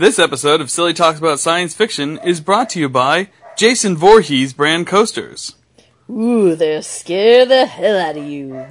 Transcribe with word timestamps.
This 0.00 0.18
episode 0.18 0.62
of 0.62 0.70
Silly 0.70 0.94
Talks 0.94 1.18
About 1.18 1.40
Science 1.40 1.74
Fiction 1.74 2.16
is 2.24 2.40
brought 2.40 2.70
to 2.70 2.80
you 2.80 2.88
by 2.88 3.28
Jason 3.54 3.98
Voorhees 3.98 4.54
brand 4.54 4.86
coasters. 4.86 5.56
Ooh, 6.08 6.54
they'll 6.56 6.82
scare 6.82 7.44
the 7.44 7.66
hell 7.66 7.98
out 7.98 8.16
of 8.16 8.24
you. 8.24 8.64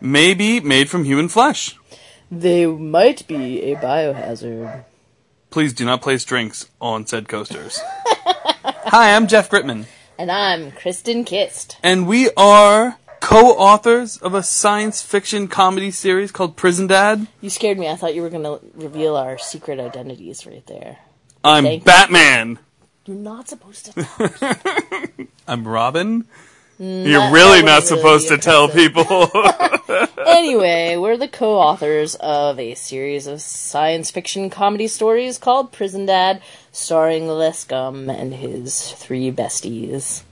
Maybe 0.00 0.60
made 0.60 0.88
from 0.88 1.02
human 1.02 1.28
flesh. 1.28 1.74
They 2.30 2.64
might 2.64 3.26
be 3.26 3.72
a 3.72 3.74
biohazard. 3.74 4.84
Please 5.50 5.72
do 5.72 5.84
not 5.84 6.00
place 6.00 6.24
drinks 6.24 6.70
on 6.80 7.06
said 7.08 7.26
coasters. 7.28 7.80
Hi, 8.06 9.16
I'm 9.16 9.26
Jeff 9.26 9.50
Gritman, 9.50 9.86
And 10.16 10.30
I'm 10.30 10.70
Kristen 10.70 11.24
Kist. 11.24 11.76
and 11.82 12.06
we 12.06 12.30
are 12.36 13.00
co-authors 13.26 14.18
of 14.18 14.34
a 14.34 14.42
science 14.42 15.02
fiction 15.02 15.48
comedy 15.48 15.90
series 15.90 16.30
called 16.30 16.54
Prison 16.54 16.86
Dad. 16.86 17.26
You 17.40 17.50
scared 17.50 17.76
me. 17.76 17.88
I 17.88 17.96
thought 17.96 18.14
you 18.14 18.22
were 18.22 18.30
going 18.30 18.44
to 18.44 18.60
reveal 18.76 19.16
our 19.16 19.36
secret 19.36 19.80
identities 19.80 20.46
right 20.46 20.64
there. 20.66 20.98
I'm 21.42 21.64
Thank. 21.64 21.84
Batman. 21.84 22.60
You're 23.04 23.16
not 23.16 23.48
supposed 23.48 23.86
to 23.86 24.04
tell. 25.18 25.26
I'm 25.48 25.66
Robin. 25.66 26.24
Mm, 26.78 27.04
You're 27.08 27.32
really 27.32 27.62
not 27.64 27.82
was 27.82 27.90
really 27.90 28.00
supposed 28.00 28.28
to 28.28 28.38
tell 28.38 28.68
people. 28.68 29.04
anyway, 30.26 30.96
we're 30.96 31.16
the 31.16 31.26
co-authors 31.26 32.14
of 32.16 32.60
a 32.60 32.74
series 32.74 33.26
of 33.26 33.40
science 33.40 34.12
fiction 34.12 34.50
comedy 34.50 34.86
stories 34.86 35.36
called 35.36 35.72
Prison 35.72 36.06
Dad, 36.06 36.40
starring 36.70 37.26
Les 37.26 37.64
Gum 37.64 38.08
and 38.08 38.34
his 38.34 38.92
three 38.92 39.32
besties. 39.32 40.22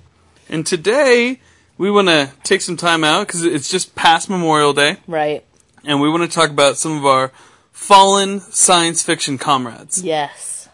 and 0.48 0.64
today 0.64 1.40
we 1.78 1.90
want 1.90 2.08
to 2.08 2.30
take 2.42 2.60
some 2.60 2.76
time 2.76 3.04
out 3.04 3.26
because 3.26 3.44
it's 3.44 3.68
just 3.70 3.94
past 3.94 4.28
Memorial 4.30 4.72
Day, 4.72 4.96
Right? 5.06 5.44
and 5.84 6.00
we 6.00 6.08
want 6.08 6.22
to 6.22 6.28
talk 6.34 6.50
about 6.50 6.76
some 6.76 6.96
of 6.96 7.04
our 7.04 7.32
fallen 7.72 8.40
science 8.40 9.02
fiction 9.02 9.38
comrades. 9.38 10.02
Yes. 10.02 10.68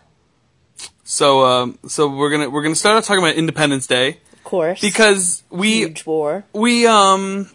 So, 1.05 1.45
um, 1.45 1.79
so 1.89 2.09
we're 2.09 2.31
gonna 2.31 2.49
we're 2.51 2.63
gonna 2.63 2.75
start 2.77 2.97
out 2.97 3.05
talking 3.05 3.23
about 3.23 3.35
Independence 3.35 3.87
Day 3.87 4.19
Of 4.35 4.45
course. 4.45 4.81
because 4.81 5.43
we 5.51 5.79
huge 5.79 6.07
war. 6.07 6.45
we 6.53 6.87
um, 6.87 7.51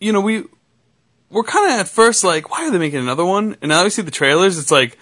you 0.00 0.12
know 0.12 0.20
we 0.22 0.44
we're 1.30 1.42
kind 1.42 1.70
of 1.70 1.80
at 1.80 1.88
first 1.88 2.24
like, 2.24 2.50
why 2.50 2.64
are 2.66 2.70
they 2.70 2.78
making 2.78 3.00
another 3.00 3.24
one? 3.26 3.56
And 3.60 3.68
now 3.68 3.84
we 3.84 3.90
see 3.90 4.00
the 4.00 4.10
trailers, 4.10 4.58
it's 4.58 4.70
like 4.70 4.96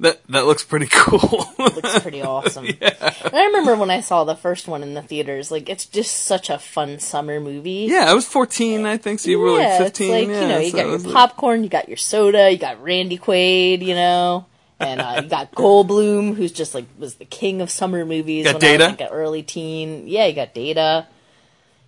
that 0.00 0.20
that 0.28 0.46
looks 0.46 0.62
pretty 0.64 0.86
cool. 0.90 1.44
looks 1.58 1.98
pretty 2.00 2.22
awesome. 2.34 2.66
I 2.80 3.44
remember 3.46 3.74
when 3.76 3.90
I 3.90 4.00
saw 4.00 4.24
the 4.24 4.34
first 4.36 4.68
one 4.68 4.82
in 4.82 4.94
the 4.94 5.02
theaters. 5.02 5.50
Like, 5.50 5.68
it's 5.68 5.86
just 5.86 6.14
such 6.24 6.50
a 6.50 6.58
fun 6.58 6.98
summer 7.00 7.40
movie. 7.40 7.86
yeah, 7.90 8.04
I 8.08 8.14
was 8.14 8.26
14, 8.26 8.86
I 8.86 8.96
think. 8.96 9.20
So 9.20 9.30
you 9.30 9.38
were 9.38 9.58
Yeah, 9.58 9.68
like 9.68 9.78
15. 9.78 10.10
It's 10.10 10.12
like 10.12 10.28
yeah, 10.28 10.40
you 10.42 10.48
know, 10.48 10.58
you 10.60 10.70
so 10.70 10.76
got 10.76 10.82
your 10.84 10.92
was 10.92 11.06
like- 11.06 11.14
popcorn, 11.14 11.62
you 11.64 11.68
got 11.68 11.88
your 11.88 11.96
soda, 11.96 12.50
you 12.50 12.58
got 12.58 12.82
Randy 12.82 13.18
Quaid, 13.18 13.82
you 13.82 13.94
know, 13.94 14.46
and 14.80 15.00
uh, 15.00 15.20
you 15.22 15.28
got 15.28 15.52
Goldblum, 15.54 16.34
who's 16.36 16.52
just 16.52 16.74
like 16.74 16.86
was 16.98 17.16
the 17.16 17.24
king 17.24 17.60
of 17.60 17.70
summer 17.70 18.04
movies. 18.04 18.44
Got 18.44 18.54
when 18.54 18.60
Data? 18.60 18.84
I 18.84 18.86
was 18.90 18.98
like 19.00 19.10
an 19.10 19.16
early 19.16 19.42
teen. 19.42 20.06
Yeah, 20.06 20.26
you 20.26 20.34
got 20.34 20.54
Data. 20.54 21.06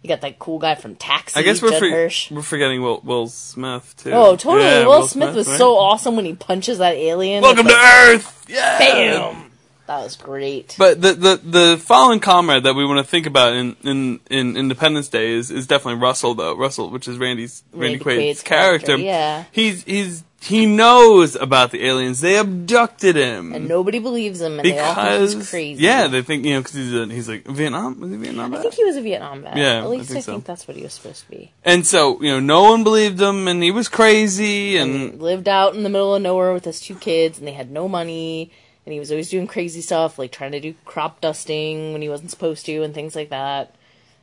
You 0.02 0.08
got 0.08 0.22
that 0.22 0.38
cool 0.38 0.58
guy 0.58 0.76
from 0.76 0.94
Taxi. 0.96 1.38
I 1.38 1.42
guess 1.42 1.60
we're 1.60 1.78
for- 1.78 2.34
we're 2.34 2.42
forgetting 2.42 2.80
Will 2.80 3.00
Will 3.04 3.26
Smith 3.26 3.94
too. 3.98 4.12
Oh, 4.12 4.34
totally. 4.34 4.64
Yeah, 4.66 4.86
Will, 4.86 5.06
Smith, 5.06 5.34
was 5.34 5.46
right? 5.46 5.58
so 5.58 5.76
awesome 5.76 6.16
when 6.16 6.24
he 6.24 6.34
punches 6.34 6.78
that 6.78 6.94
alien. 6.94 7.42
Welcome 7.42 7.66
to 7.66 7.72
like, 7.72 7.94
Earth. 8.14 8.46
Yeah. 8.48 8.78
Bam! 8.78 9.49
That 9.90 10.04
was 10.04 10.14
great. 10.14 10.76
But 10.78 11.02
the, 11.02 11.14
the 11.14 11.40
the 11.42 11.76
fallen 11.76 12.20
comrade 12.20 12.62
that 12.62 12.76
we 12.76 12.84
want 12.84 13.04
to 13.04 13.10
think 13.10 13.26
about 13.26 13.54
in, 13.54 13.74
in, 13.82 14.20
in 14.30 14.56
Independence 14.56 15.08
Day 15.08 15.32
is, 15.32 15.50
is 15.50 15.66
definitely 15.66 16.00
Russell 16.00 16.34
though. 16.34 16.56
Russell, 16.56 16.90
which 16.90 17.08
is 17.08 17.18
Randy's 17.18 17.64
Randy, 17.72 17.96
Randy 17.96 17.98
Quaid's, 17.98 18.04
Quaid's 18.04 18.42
character. 18.44 18.86
character, 18.86 19.04
yeah. 19.04 19.44
He's 19.50 19.82
he's 19.82 20.22
he 20.40 20.64
knows 20.64 21.34
about 21.34 21.72
the 21.72 21.84
aliens. 21.84 22.20
They 22.20 22.38
abducted 22.38 23.16
him. 23.16 23.52
and 23.52 23.66
nobody 23.66 23.98
believes 23.98 24.40
him, 24.40 24.60
and 24.60 24.64
they 24.64 24.78
all 24.78 24.94
think 24.94 25.06
because 25.06 25.32
he's 25.32 25.50
crazy. 25.50 25.82
yeah, 25.82 26.06
they 26.06 26.22
think 26.22 26.44
you 26.44 26.54
know 26.54 26.60
because 26.60 26.74
he's 26.74 26.94
a, 26.94 27.06
he's 27.06 27.28
like 27.28 27.44
Vietnam. 27.48 27.98
Was 27.98 28.12
he 28.12 28.16
Vietnam? 28.16 28.54
I 28.54 28.62
think 28.62 28.74
he 28.74 28.84
was 28.84 28.94
a 28.94 29.02
Vietnam 29.02 29.42
vet. 29.42 29.56
Yeah, 29.56 29.78
I 29.78 29.82
at 29.82 29.90
least 29.90 30.12
I 30.12 30.14
think 30.14 30.24
think, 30.24 30.46
so. 30.46 30.52
that's 30.52 30.68
what 30.68 30.76
he 30.76 30.84
was 30.84 30.92
supposed 30.92 31.24
to 31.24 31.30
be. 31.32 31.50
And 31.64 31.84
so 31.84 32.22
you 32.22 32.30
know, 32.30 32.38
no 32.38 32.62
one 32.62 32.84
believed 32.84 33.20
him, 33.20 33.48
and 33.48 33.60
he 33.60 33.72
was 33.72 33.88
crazy, 33.88 34.76
and 34.76 35.20
lived 35.20 35.48
out 35.48 35.74
in 35.74 35.82
the 35.82 35.90
middle 35.90 36.14
of 36.14 36.22
nowhere 36.22 36.52
with 36.52 36.64
his 36.64 36.80
two 36.80 36.94
kids, 36.94 37.40
and 37.40 37.48
they 37.48 37.54
had 37.54 37.72
no 37.72 37.88
money, 37.88 38.52
and 38.90 38.94
he 38.94 38.98
was 38.98 39.12
always 39.12 39.30
doing 39.30 39.46
crazy 39.46 39.82
stuff, 39.82 40.18
like 40.18 40.32
trying 40.32 40.50
to 40.50 40.58
do 40.58 40.74
crop 40.84 41.20
dusting 41.20 41.92
when 41.92 42.02
he 42.02 42.08
wasn't 42.08 42.32
supposed 42.32 42.66
to, 42.66 42.82
and 42.82 42.92
things 42.92 43.14
like 43.14 43.28
that. 43.30 43.72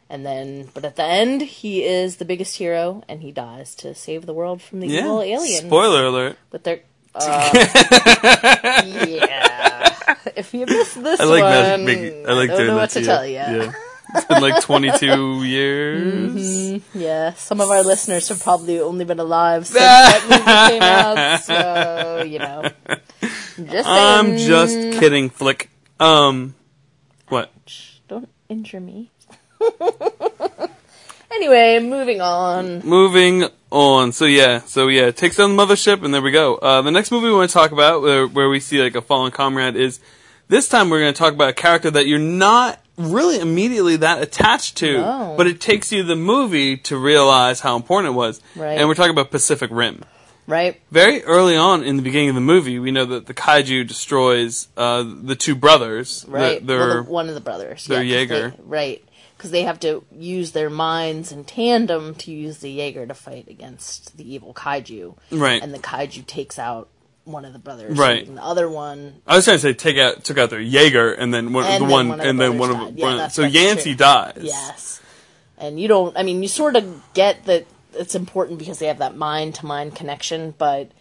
And 0.09 0.25
then, 0.25 0.67
but 0.73 0.83
at 0.83 0.97
the 0.97 1.05
end, 1.05 1.41
he 1.41 1.85
is 1.85 2.17
the 2.17 2.25
biggest 2.25 2.57
hero, 2.57 3.01
and 3.07 3.21
he 3.21 3.31
dies 3.31 3.73
to 3.75 3.95
save 3.95 4.25
the 4.25 4.33
world 4.33 4.61
from 4.61 4.81
the 4.81 4.87
yeah. 4.87 4.99
evil 4.99 5.21
aliens. 5.21 5.65
Spoiler 5.65 6.05
alert. 6.05 6.37
But 6.49 6.65
they're. 6.65 6.81
Uh, 7.19 7.49
yeah. 8.85 9.95
If 10.35 10.53
you 10.53 10.67
missed 10.67 11.01
this 11.01 11.19
I 11.19 11.23
like 11.23 11.41
one. 11.41 11.85
Big, 11.85 12.27
I 12.27 12.33
like 12.33 12.49
don't 12.49 12.57
doing 12.57 12.67
know 12.67 12.75
that 12.75 12.81
what 12.81 12.89
to 12.91 12.99
you. 12.99 13.05
tell 13.05 13.25
you. 13.25 13.33
Yeah. 13.33 13.71
It's 14.15 14.25
been 14.25 14.41
like 14.41 14.63
22 14.63 15.43
years. 15.43 16.81
Yeah, 16.93 17.33
some 17.33 17.59
of 17.59 17.69
our 17.69 17.83
listeners 17.83 18.29
have 18.29 18.41
probably 18.41 18.79
only 18.79 19.03
been 19.03 19.19
alive 19.19 19.67
since 19.67 19.79
that 19.79 20.21
movie 20.29 20.79
came 20.79 20.81
out, 20.81 21.41
so 21.41 22.23
you 22.23 22.39
know. 22.39 22.69
Just 23.65 23.87
I'm 23.87 24.37
saying. 24.37 24.47
just 24.47 24.99
kidding, 24.99 25.29
Flick. 25.29 25.69
Um, 25.99 26.55
what? 27.29 27.51
Don't 28.07 28.29
injure 28.49 28.79
me. 28.79 29.11
anyway, 31.31 31.79
moving 31.79 32.21
on. 32.21 32.79
Moving 32.85 33.45
on. 33.71 34.11
So 34.11 34.25
yeah, 34.25 34.59
so 34.61 34.87
yeah, 34.87 35.11
takes 35.11 35.37
down 35.37 35.55
the 35.55 35.61
mothership, 35.65 36.03
and 36.03 36.13
there 36.13 36.21
we 36.21 36.31
go. 36.31 36.55
Uh, 36.55 36.81
the 36.81 36.91
next 36.91 37.11
movie 37.11 37.27
we 37.27 37.33
want 37.33 37.49
to 37.49 37.53
talk 37.53 37.71
about, 37.71 38.01
where, 38.01 38.27
where 38.27 38.49
we 38.49 38.59
see 38.59 38.81
like 38.81 38.95
a 38.95 39.01
fallen 39.01 39.31
comrade, 39.31 39.75
is 39.75 39.99
this 40.47 40.69
time 40.69 40.89
we're 40.89 40.99
going 40.99 41.13
to 41.13 41.17
talk 41.17 41.33
about 41.33 41.49
a 41.49 41.53
character 41.53 41.91
that 41.91 42.07
you're 42.07 42.19
not 42.19 42.79
really 42.97 43.39
immediately 43.39 43.97
that 43.97 44.21
attached 44.21 44.77
to, 44.77 44.97
No. 44.99 45.35
but 45.37 45.45
it 45.47 45.59
takes 45.61 45.91
you 45.91 46.03
the 46.03 46.15
movie 46.15 46.77
to 46.77 46.97
realize 46.97 47.59
how 47.59 47.75
important 47.75 48.13
it 48.13 48.15
was. 48.15 48.41
Right. 48.55 48.77
And 48.77 48.87
we're 48.87 48.95
talking 48.95 49.11
about 49.11 49.29
Pacific 49.29 49.69
Rim. 49.71 50.03
Right? 50.47 50.81
Very 50.91 51.23
early 51.25 51.57
on 51.57 51.83
in 51.83 51.97
the 51.97 52.01
beginning 52.01 52.29
of 52.29 52.35
the 52.35 52.41
movie, 52.41 52.79
we 52.79 52.91
know 52.91 53.05
that 53.05 53.25
the 53.25 53.33
kaiju 53.33 53.85
destroys 53.85 54.69
uh, 54.77 55.03
the 55.05 55.35
two 55.35 55.55
brothers. 55.55 56.25
Right. 56.27 56.65
The- 56.65 56.75
well, 56.75 57.03
the, 57.03 57.09
one 57.09 57.27
of 57.29 57.35
the 57.35 57.41
brothers. 57.41 57.85
they're 57.85 58.01
yeah, 58.01 58.19
Jaeger. 58.19 58.49
they- 58.51 58.63
right. 58.63 59.03
Because 59.35 59.51
they 59.51 59.63
have 59.63 59.79
to 59.81 60.03
use 60.11 60.53
their 60.53 60.69
minds 60.69 61.31
in 61.31 61.43
tandem 61.43 62.15
to 62.15 62.31
use 62.31 62.57
the 62.57 62.71
Jaeger 62.71 63.05
to 63.05 63.13
fight 63.13 63.47
against 63.49 64.17
the 64.17 64.33
evil 64.33 64.51
kaiju. 64.53 65.15
Right. 65.31 65.61
And 65.61 65.71
the 65.73 65.77
kaiju 65.79 66.25
takes 66.25 66.57
out 66.57 66.89
one 67.23 67.45
of 67.45 67.53
the 67.53 67.59
brothers. 67.59 67.97
Right. 67.99 68.25
And 68.27 68.37
the 68.37 68.43
other 68.43 68.67
one. 68.69 69.21
I 69.27 69.35
was 69.35 69.45
trying 69.45 69.57
to 69.57 69.61
say 69.61 69.73
take 69.73 69.97
out 69.97 70.23
took 70.23 70.37
out 70.39 70.49
their 70.49 70.61
Jaeger 70.61 71.13
and 71.13 71.31
then 71.33 71.53
one 71.53 71.65
And 71.65 71.83
the 71.83 71.85
then 71.85 71.91
one, 71.91 72.07
one 72.07 72.19
of 72.19 72.23
the 72.23 72.29
and 72.29 72.39
then 72.39 72.57
one 72.57 72.69
brothers 72.69 72.87
of 72.89 72.95
died. 72.95 72.99
Yeah, 72.99 73.17
one, 73.17 73.29
so 73.29 73.41
true. 73.83 73.95
dies. 73.95 74.39
Yes. 74.41 75.01
And 75.59 75.79
you 75.79 75.87
don't, 75.87 76.17
I 76.17 76.23
mean, 76.23 76.41
you 76.41 76.47
sort 76.47 76.75
of 76.75 77.13
get 77.13 77.45
that 77.45 77.65
it's 77.99 78.15
important 78.15 78.59
because 78.59 78.79
they 78.79 78.87
have 78.87 78.99
that 78.99 79.15
mind 79.15 79.55
to 79.55 79.65
mind 79.65 79.95
connection, 79.95 80.53
but 80.57 80.91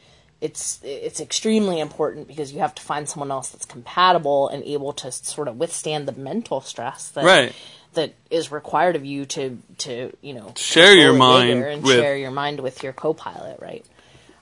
it's 0.41 0.81
it's 0.83 1.21
extremely 1.21 1.81
important 1.81 2.29
because 2.29 2.53
you 2.53 2.59
have 2.61 2.75
to 2.75 2.83
find 2.83 3.09
someone 3.09 3.31
else 3.31 3.49
that's 3.51 3.65
compatible 3.65 4.49
and 4.49 4.63
able 4.65 4.93
to 4.93 5.11
sort 5.11 5.49
of 5.49 5.57
withstand 5.59 6.07
the 6.07 6.13
mental 6.13 6.61
stress 6.61 7.09
that 7.11 7.25
Right. 7.25 7.55
that 7.95 8.13
is 8.31 8.53
required 8.53 8.97
of 8.97 9.05
you 9.07 9.25
to 9.27 9.59
to 9.79 10.15
you 10.21 10.35
know 10.35 10.53
Share 10.57 10.95
your 10.95 11.15
mind 11.15 11.63
and 11.65 11.83
with- 11.83 11.97
share 11.97 12.17
your 12.17 12.31
mind 12.31 12.61
with 12.61 12.83
your 12.83 12.93
co-pilot, 12.93 13.59
right? 13.61 13.85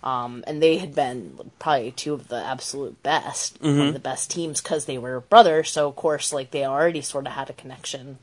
Um, 0.02 0.44
and 0.46 0.62
they 0.62 0.76
had 0.78 0.94
been 0.94 1.38
probably 1.58 1.90
two 1.92 2.12
of 2.12 2.28
the 2.28 2.36
absolute 2.44 3.02
best, 3.02 3.58
Mm-hmm. 3.62 3.80
of 3.80 3.92
the 3.94 4.00
best 4.00 4.30
teams 4.30 4.60
because 4.60 4.84
they 4.84 4.98
were 4.98 5.20
brothers. 5.20 5.70
So 5.70 5.88
of 5.88 5.96
course, 5.96 6.32
like 6.32 6.50
they 6.50 6.64
already 6.66 7.00
sort 7.00 7.26
of 7.26 7.32
had 7.32 7.48
a 7.48 7.54
connection, 7.54 8.18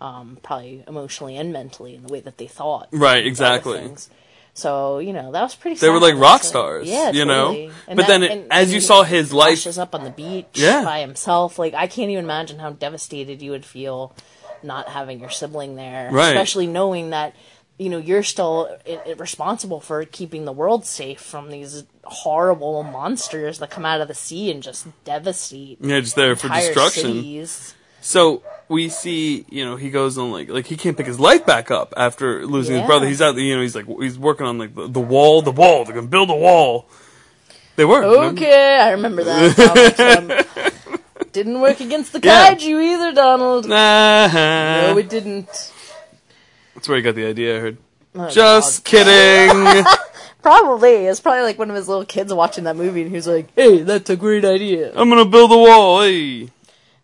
um, 0.00 0.38
probably 0.42 0.84
emotionally 0.86 1.36
and 1.36 1.52
mentally 1.52 1.94
in 1.94 2.02
the 2.02 2.12
way 2.12 2.20
that 2.20 2.38
they 2.38 2.46
thought. 2.46 2.88
Right, 2.92 3.26
and 3.26 3.36
dealt 3.36 3.64
with 3.64 3.76
exactly. 3.76 4.12
So 4.54 4.98
you 5.00 5.12
know 5.12 5.32
that 5.32 5.42
was 5.42 5.54
pretty. 5.54 5.76
They 5.76 5.90
were 5.90 6.00
like 6.00 6.14
rock 6.16 6.36
actually. 6.36 6.48
stars, 6.48 6.88
yeah, 6.88 7.10
you 7.10 7.24
know? 7.26 7.52
And 7.86 7.96
But 7.96 7.96
that- 7.96 8.06
then 8.08 8.22
it- 8.22 8.30
and- 8.32 8.52
as 8.52 8.72
you 8.72 8.80
saw 8.80 9.02
his 9.02 9.32
life- 9.32 9.50
washes 9.58 9.78
up 9.78 9.94
on 9.94 10.04
the 10.04 10.10
beach 10.10 10.46
Yeah. 10.54 10.82
by 10.82 11.00
himself. 11.00 11.58
Like 11.58 11.74
I 11.74 11.86
can't 11.86 12.10
even 12.10 12.24
imagine 12.24 12.58
how 12.58 12.70
devastated 12.70 13.42
you 13.42 13.50
would 13.50 13.66
feel 13.66 14.14
not 14.62 14.88
having 14.88 15.20
your 15.20 15.28
sibling 15.30 15.76
there, 15.76 16.08
Right. 16.10 16.28
especially 16.30 16.66
knowing 16.66 17.10
that 17.10 17.34
you 17.78 17.90
know 17.90 17.98
you're 17.98 18.22
still 18.22 18.70
i- 18.88 18.98
i- 19.06 19.12
responsible 19.12 19.80
for 19.80 20.02
keeping 20.06 20.46
the 20.46 20.52
world 20.52 20.86
safe 20.86 21.20
from 21.20 21.50
these 21.50 21.84
horrible 22.04 22.82
monsters 22.82 23.58
that 23.58 23.68
come 23.68 23.84
out 23.84 24.00
of 24.00 24.08
the 24.08 24.14
sea 24.14 24.50
and 24.50 24.62
just 24.62 24.86
devastate 25.04 25.76
Yeah, 25.82 26.00
just 26.00 26.16
there 26.16 26.34
for 26.34 26.48
destruction. 26.48 27.02
cities. 27.16 27.74
So 28.06 28.44
we 28.68 28.88
see, 28.88 29.44
you 29.50 29.64
know, 29.64 29.74
he 29.74 29.90
goes 29.90 30.16
on 30.16 30.30
like 30.30 30.48
like 30.48 30.64
he 30.66 30.76
can't 30.76 30.96
pick 30.96 31.06
his 31.06 31.18
life 31.18 31.44
back 31.44 31.72
up 31.72 31.92
after 31.96 32.46
losing 32.46 32.76
his 32.76 32.86
brother. 32.86 33.04
He's 33.08 33.20
out, 33.20 33.34
you 33.34 33.56
know, 33.56 33.62
he's 33.62 33.74
like 33.74 33.86
he's 34.00 34.16
working 34.16 34.46
on 34.46 34.58
like 34.58 34.76
the, 34.76 34.86
the 34.86 35.00
wall, 35.00 35.42
the 35.42 35.50
wall. 35.50 35.84
They're 35.84 35.92
gonna 35.96 36.06
build 36.06 36.30
a 36.30 36.34
wall. 36.36 36.86
They 37.74 37.84
were 37.84 38.02
remember? 38.02 38.40
Okay, 38.42 38.78
I 38.78 38.90
remember 38.92 39.24
that. 39.24 40.46
Didn't 41.32 41.60
work 41.60 41.80
against 41.80 42.12
the 42.12 42.20
Yeah. 42.22 42.54
kaiju 42.54 42.80
either, 42.94 43.12
Donald. 43.12 43.66
Nah. 43.68 44.28
No, 44.28 44.98
it 44.98 45.08
didn't. 45.08 45.72
That's 46.74 46.88
where 46.88 46.98
he 46.98 47.02
got 47.02 47.16
the 47.16 47.26
idea. 47.26 47.56
I 47.56 47.60
heard. 47.60 47.76
Oh, 48.14 48.30
Just 48.30 48.84
God. 48.84 48.90
kidding. 48.90 49.84
Probably. 50.42 51.06
It's 51.06 51.18
probably 51.18 51.42
like 51.42 51.58
one 51.58 51.70
of 51.70 51.76
his 51.76 51.88
little 51.88 52.04
kids 52.06 52.32
watching 52.32 52.64
that 52.64 52.76
movie 52.76 53.02
and 53.02 53.10
he 53.10 53.16
was 53.16 53.26
like, 53.26 53.48
hey, 53.56 53.82
that's 53.82 54.08
a 54.10 54.16
great 54.16 54.44
idea. 54.44 54.92
I'm 54.94 55.08
gonna 55.08 55.24
build 55.24 55.50
a 55.50 55.56
wall. 55.58 56.02
Hey. 56.02 56.50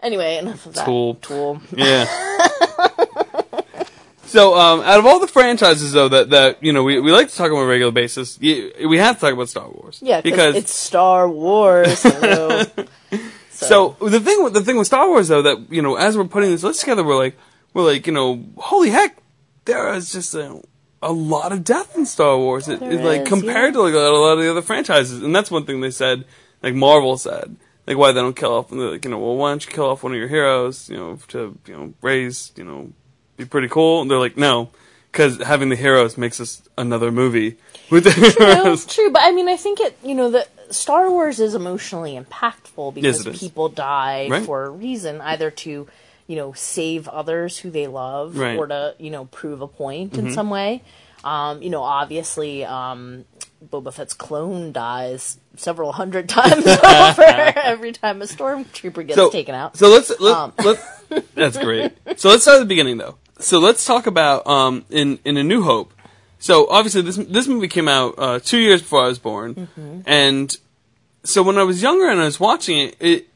Anyway, 0.02 0.36
enough 0.36 0.66
of 0.66 0.74
that. 0.74 0.84
Tool. 0.84 1.14
Tool. 1.16 1.62
Yeah. 1.70 2.04
so, 4.24 4.58
um, 4.58 4.80
out 4.80 4.98
of 4.98 5.06
all 5.06 5.20
the 5.20 5.28
franchises, 5.28 5.92
though, 5.92 6.08
that, 6.08 6.30
that 6.30 6.62
you 6.62 6.72
know 6.72 6.82
we, 6.82 7.00
we 7.00 7.12
like 7.12 7.28
to 7.28 7.36
talk 7.36 7.46
about 7.46 7.60
on 7.60 7.64
a 7.64 7.68
regular 7.68 7.92
basis, 7.92 8.36
you, 8.40 8.72
we 8.88 8.98
have 8.98 9.16
to 9.16 9.20
talk 9.20 9.32
about 9.32 9.48
Star 9.48 9.70
Wars. 9.70 10.00
Yeah, 10.02 10.20
because 10.20 10.56
it's 10.56 10.74
Star 10.74 11.28
Wars. 11.28 12.02
hello. 12.02 12.64
so 13.50 13.96
the 14.00 14.18
thing 14.18 14.42
with 14.42 14.54
the 14.54 14.62
thing 14.62 14.76
with 14.76 14.88
Star 14.88 15.08
Wars, 15.08 15.28
though, 15.28 15.42
that 15.42 15.70
you 15.70 15.82
know, 15.82 15.94
as 15.94 16.16
we're 16.16 16.24
putting 16.24 16.50
this 16.50 16.64
list 16.64 16.80
together, 16.80 17.04
we're 17.04 17.16
like, 17.16 17.38
we're 17.72 17.84
like, 17.84 18.08
you 18.08 18.12
know, 18.12 18.44
holy 18.56 18.90
heck, 18.90 19.18
there 19.66 19.94
is 19.94 20.10
just 20.10 20.34
a, 20.34 20.60
a 21.00 21.12
lot 21.12 21.52
of 21.52 21.62
death 21.62 21.96
in 21.96 22.06
Star 22.06 22.36
Wars. 22.36 22.66
It, 22.66 22.82
it, 22.82 23.04
like 23.04 23.22
is, 23.22 23.28
compared 23.28 23.74
yeah. 23.74 23.78
to 23.78 23.82
like 23.82 23.94
a 23.94 23.98
lot 23.98 24.32
of 24.32 24.40
the 24.40 24.50
other 24.50 24.62
franchises, 24.62 25.22
and 25.22 25.34
that's 25.34 25.50
one 25.50 25.64
thing 25.64 25.80
they 25.80 25.92
said, 25.92 26.24
like 26.60 26.74
Marvel 26.74 27.16
said, 27.16 27.56
like 27.86 27.96
why 27.96 28.12
they 28.12 28.20
don't 28.20 28.36
kill 28.36 28.52
off, 28.54 28.70
like, 28.72 29.04
you 29.04 29.10
know, 29.10 29.18
well, 29.18 29.36
why 29.36 29.50
don't 29.50 29.64
you 29.64 29.72
kill 29.72 29.86
off 29.86 30.02
one 30.02 30.12
of 30.12 30.18
your 30.18 30.28
heroes, 30.28 30.88
you 30.88 30.96
know, 30.96 31.18
to 31.28 31.58
you 31.66 31.74
know 31.76 31.94
raise, 32.02 32.52
you 32.56 32.64
know, 32.64 32.92
be 33.36 33.44
pretty 33.44 33.68
cool. 33.68 34.02
And 34.02 34.10
they're 34.10 34.18
like, 34.18 34.36
no, 34.36 34.70
because 35.10 35.38
having 35.42 35.68
the 35.68 35.76
heroes 35.76 36.16
makes 36.16 36.40
us 36.40 36.62
another 36.78 37.10
movie 37.10 37.56
with 37.90 38.04
the 38.04 38.10
True, 38.10 38.46
heroes. 38.46 38.86
true, 38.86 39.10
but 39.10 39.22
I 39.24 39.32
mean, 39.32 39.48
I 39.48 39.56
think 39.56 39.80
it. 39.80 39.96
You 40.04 40.14
know, 40.14 40.30
the 40.30 40.46
Star 40.70 41.10
Wars 41.10 41.38
is 41.40 41.54
emotionally 41.54 42.18
impactful 42.18 42.94
because 42.94 43.26
is. 43.26 43.38
people 43.40 43.68
die 43.68 44.28
Right. 44.30 44.44
for 44.44 44.64
a 44.64 44.70
reason, 44.70 45.20
either 45.20 45.50
to, 45.50 45.86
you 46.26 46.36
know, 46.36 46.52
save 46.54 47.08
others 47.08 47.58
who 47.58 47.70
they 47.70 47.88
love, 47.88 48.38
Right. 48.38 48.52
Mm-hmm. 48.52 48.58
or 48.60 48.66
to, 48.68 48.94
you 48.98 49.10
know, 49.10 49.26
prove 49.26 49.60
a 49.60 49.66
point 49.68 50.16
in 50.16 50.32
some 50.32 50.48
way. 50.50 50.82
Um, 51.24 51.62
you 51.62 51.68
know, 51.70 51.82
obviously, 51.82 52.64
um, 52.64 53.24
Boba 53.70 53.92
Fett's 53.92 54.14
clone 54.14 54.72
dies 54.72 55.38
several 55.56 55.92
hundred 55.92 56.28
times 56.28 56.66
over 56.66 57.22
every 57.22 57.92
time 57.92 58.20
a 58.22 58.24
stormtrooper 58.26 59.06
gets 59.06 59.14
so, 59.16 59.30
taken 59.30 59.54
out. 59.54 59.76
So 59.76 59.88
let's 59.88 60.12
let, 60.20 60.36
Um. 60.36 60.52
let 60.64 60.78
that's 61.34 61.58
great. 61.58 61.92
So 62.16 62.28
let's 62.30 62.42
start 62.42 62.56
at 62.56 62.60
the 62.60 62.66
beginning 62.66 62.98
though. 62.98 63.16
So 63.38 63.58
let's 63.58 63.84
talk 63.84 64.06
about 64.06 64.46
um 64.46 64.84
in 64.90 65.18
in 65.24 65.36
A 65.36 65.42
New 65.44 65.62
Hope. 65.62 65.92
So 66.38 66.68
obviously 66.68 67.02
this 67.02 67.16
this 67.16 67.46
movie 67.46 67.68
came 67.68 67.88
out 67.88 68.14
uh, 68.18 68.38
two 68.40 68.58
years 68.58 68.82
before 68.82 69.04
I 69.04 69.08
was 69.08 69.18
born, 69.18 69.54
Mm-hmm. 69.54 70.00
and 70.06 70.56
so 71.24 71.42
when 71.44 71.56
I 71.56 71.62
was 71.62 71.80
younger 71.82 72.08
and 72.10 72.20
I 72.20 72.24
was 72.24 72.40
watching 72.40 72.78
it, 72.78 72.96
it 72.98 73.28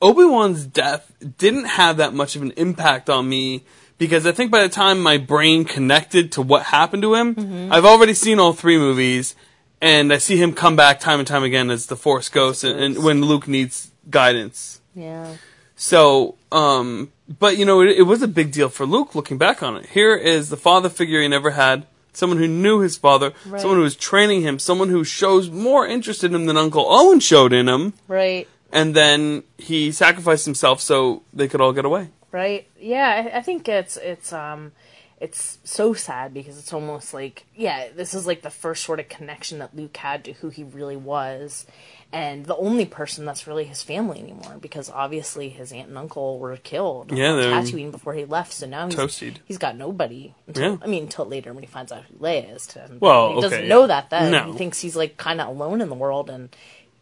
Obi 0.00 0.24
Wan's 0.24 0.64
death 0.64 1.10
didn't 1.38 1.64
have 1.64 1.96
that 1.96 2.14
much 2.14 2.36
of 2.36 2.42
an 2.42 2.52
impact 2.52 3.10
on 3.10 3.28
me 3.28 3.64
because 4.00 4.26
I 4.26 4.32
think 4.32 4.50
by 4.50 4.62
the 4.62 4.68
time 4.68 5.00
my 5.00 5.16
brain 5.18 5.64
connected 5.64 6.32
to 6.32 6.42
what 6.42 6.64
happened 6.64 7.02
to 7.02 7.14
him, 7.14 7.34
Mm-hmm. 7.36 7.72
I've 7.72 7.84
already 7.84 8.14
seen 8.14 8.40
all 8.40 8.52
three 8.52 8.76
movies, 8.78 9.36
and 9.80 10.12
I 10.12 10.18
see 10.18 10.36
him 10.36 10.52
come 10.52 10.74
back 10.74 10.98
time 10.98 11.20
and 11.20 11.28
time 11.28 11.44
again 11.44 11.70
as 11.70 11.86
the 11.86 11.96
Force 11.96 12.28
Ghost, 12.28 12.64
and, 12.64 12.80
and 12.80 13.04
when 13.04 13.20
Luke 13.22 13.46
needs 13.46 13.92
guidance. 14.10 14.80
yeah. 14.96 15.36
So, 15.76 16.34
um, 16.52 17.10
but 17.38 17.56
you 17.56 17.64
know, 17.64 17.80
it, 17.80 17.90
it 18.00 18.02
was 18.02 18.20
a 18.22 18.28
big 18.28 18.52
deal 18.52 18.68
for 18.68 18.84
Luke 18.84 19.14
looking 19.14 19.38
back 19.38 19.62
on 19.62 19.76
it. 19.76 19.86
Here 19.86 20.14
is 20.14 20.50
the 20.50 20.56
father 20.58 20.88
figure 20.90 21.22
he 21.22 21.28
never 21.28 21.52
had, 21.52 21.86
someone 22.12 22.38
who 22.38 22.46
knew 22.48 22.80
his 22.80 22.98
father, 22.98 23.32
Right. 23.46 23.60
someone 23.60 23.78
who 23.78 23.84
was 23.84 23.96
training 23.96 24.42
him, 24.42 24.58
someone 24.58 24.90
who 24.90 25.04
shows 25.04 25.48
more 25.48 25.86
interest 25.86 26.22
in 26.24 26.34
him 26.34 26.44
than 26.46 26.58
Uncle 26.58 26.84
Owen 26.86 27.20
showed 27.20 27.52
in 27.54 27.66
him, 27.68 27.94
Right. 28.08 28.46
and 28.72 28.94
then 28.94 29.42
he 29.56 29.90
sacrificed 29.92 30.44
himself 30.44 30.80
so 30.82 31.22
they 31.32 31.48
could 31.48 31.60
all 31.62 31.72
get 31.72 31.84
away. 31.86 32.08
Right 32.32 32.68
yeah 32.78 33.30
I, 33.32 33.38
I 33.38 33.42
think 33.42 33.68
it's 33.68 33.96
it's 33.96 34.32
um 34.32 34.72
it's 35.20 35.58
so 35.64 35.92
sad 35.92 36.32
because 36.32 36.58
it's 36.58 36.72
almost 36.72 37.12
like 37.12 37.44
yeah 37.54 37.88
this 37.94 38.14
is 38.14 38.26
like 38.26 38.42
the 38.42 38.50
first 38.50 38.84
sort 38.84 39.00
of 39.00 39.08
connection 39.08 39.58
that 39.58 39.76
luke 39.76 39.96
had 39.96 40.24
to 40.24 40.32
who 40.32 40.48
he 40.48 40.64
really 40.64 40.96
was 40.96 41.66
and 42.12 42.46
the 42.46 42.56
only 42.56 42.86
person 42.86 43.24
that's 43.24 43.46
really 43.46 43.64
his 43.64 43.82
family 43.82 44.18
anymore 44.18 44.56
because 44.60 44.90
obviously 44.90 45.48
his 45.50 45.72
aunt 45.72 45.88
and 45.88 45.98
uncle 45.98 46.38
were 46.38 46.56
killed 46.56 47.12
Yeah, 47.12 47.32
on 47.34 47.64
Tatooine 47.64 47.90
before 47.92 48.14
he 48.14 48.24
left 48.24 48.52
so 48.52 48.66
now 48.66 48.86
he's, 48.86 48.94
toasted. 48.94 49.40
he's 49.44 49.58
got 49.58 49.76
nobody 49.76 50.34
until, 50.46 50.72
Yeah. 50.72 50.76
I 50.82 50.86
mean 50.86 51.02
until 51.04 51.26
later 51.26 51.52
when 51.52 51.62
he 51.62 51.68
finds 51.68 51.92
out 51.92 52.04
who 52.04 52.14
Leia 52.16 52.56
is 52.56 52.66
to 52.68 52.78
him 52.80 52.96
Well, 53.00 53.34
he 53.34 53.40
doesn't 53.42 53.58
okay, 53.58 53.68
know 53.68 53.86
that 53.88 54.08
then 54.10 54.32
No. 54.32 54.52
he 54.52 54.58
thinks 54.58 54.80
he's 54.80 54.96
like 54.96 55.16
kind 55.18 55.40
of 55.40 55.48
alone 55.48 55.80
in 55.82 55.88
the 55.90 55.94
world 55.94 56.30
and 56.30 56.48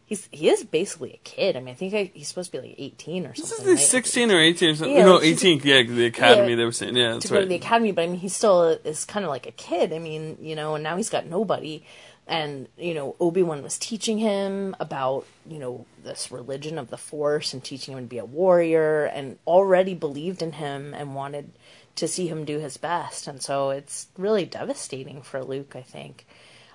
He's, 0.09 0.27
he 0.31 0.49
is 0.49 0.63
basically 0.63 1.13
a 1.13 1.17
kid. 1.17 1.55
I 1.55 1.59
mean, 1.59 1.69
I 1.69 1.75
think 1.75 1.93
I, 1.93 2.09
he's 2.15 2.27
supposed 2.27 2.51
to 2.51 2.59
be 2.59 2.69
like 2.69 2.75
18 2.79 3.27
or 3.27 3.35
something. 3.35 3.63
This 3.63 3.79
is 3.81 3.93
right? 3.93 4.03
16 4.03 4.31
or 4.31 4.39
18 4.39 4.69
or 4.69 4.75
something. 4.75 4.97
Yeah, 4.97 5.05
no, 5.05 5.15
like 5.17 5.23
18. 5.25 5.61
Yeah, 5.63 5.83
the 5.83 6.05
academy 6.07 6.49
Yeah. 6.49 6.55
they 6.55 6.65
were 6.65 6.71
saying. 6.71 6.95
Yeah, 6.95 7.11
that's 7.13 7.25
to 7.25 7.29
go 7.29 7.35
to 7.35 7.41
right. 7.41 7.49
the 7.49 7.55
academy, 7.55 7.91
but 7.91 8.05
I 8.05 8.07
mean, 8.07 8.19
he 8.19 8.27
still 8.27 8.63
is 8.69 9.05
kind 9.05 9.23
of 9.23 9.29
like 9.29 9.45
a 9.45 9.51
kid. 9.51 9.93
I 9.93 9.99
mean, 9.99 10.39
you 10.41 10.55
know, 10.55 10.73
and 10.73 10.83
now 10.83 10.97
he's 10.97 11.11
got 11.11 11.27
nobody. 11.27 11.83
And, 12.25 12.67
you 12.75 12.95
know, 12.95 13.15
Obi 13.19 13.43
Wan 13.43 13.61
was 13.61 13.77
teaching 13.77 14.17
him 14.17 14.75
about, 14.79 15.27
you 15.47 15.59
know, 15.59 15.85
this 16.03 16.31
religion 16.31 16.79
of 16.79 16.89
the 16.89 16.97
Force 16.97 17.53
and 17.53 17.63
teaching 17.63 17.95
him 17.95 18.05
to 18.05 18.09
be 18.09 18.17
a 18.17 18.25
warrior 18.25 19.05
and 19.05 19.37
already 19.45 19.93
believed 19.93 20.41
in 20.41 20.53
him 20.53 20.95
and 20.95 21.13
wanted 21.13 21.51
to 21.97 22.07
see 22.07 22.27
him 22.27 22.45
do 22.45 22.57
his 22.57 22.77
best. 22.77 23.27
And 23.27 23.43
so 23.43 23.69
it's 23.69 24.07
really 24.17 24.45
devastating 24.45 25.21
for 25.21 25.43
Luke, 25.43 25.75
I 25.75 25.81
think. 25.81 26.25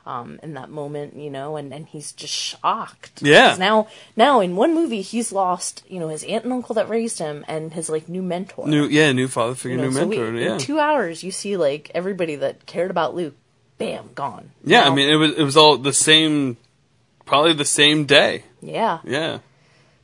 Um, 0.06 0.38
in 0.42 0.52
that 0.52 0.68
moment, 0.68 1.16
you 1.16 1.30
know, 1.30 1.56
and, 1.56 1.72
and 1.72 1.86
he's 1.86 2.12
just 2.12 2.34
shocked. 2.34 3.22
Yeah. 3.22 3.56
Now, 3.58 3.88
now 4.16 4.40
in 4.40 4.54
one 4.54 4.74
movie, 4.74 5.00
he's 5.00 5.32
lost, 5.32 5.82
you 5.88 5.98
know, 5.98 6.08
his 6.08 6.22
aunt 6.24 6.44
and 6.44 6.52
uncle 6.52 6.74
that 6.74 6.90
raised 6.90 7.18
him 7.18 7.42
and 7.48 7.72
his 7.72 7.88
like 7.88 8.06
new 8.06 8.20
mentor. 8.20 8.66
New, 8.68 8.84
yeah, 8.86 9.12
new 9.12 9.28
father 9.28 9.54
figure, 9.54 9.78
You 9.78 9.84
know, 9.84 9.88
new 9.88 9.94
so 9.96 10.06
we- 10.06 10.18
mentor. 10.18 10.38
yeah, 10.38 10.52
In 10.52 10.58
two 10.58 10.78
hours, 10.78 11.24
you 11.24 11.30
see 11.30 11.56
like 11.56 11.90
everybody 11.94 12.36
that 12.36 12.66
cared 12.66 12.90
about 12.90 13.14
Luke, 13.14 13.34
bam, 13.78 14.10
gone. 14.14 14.50
yeah. 14.62 14.84
I 14.86 14.94
mean, 14.94 15.08
it 15.08 15.16
was 15.16 15.32
it 15.38 15.42
was 15.42 15.56
all 15.56 15.78
the 15.78 15.94
same, 15.94 16.58
probably 17.24 17.54
the 17.54 17.64
same 17.64 18.04
day. 18.04 18.44
yeah. 18.60 18.98
Yeah, 19.04 19.38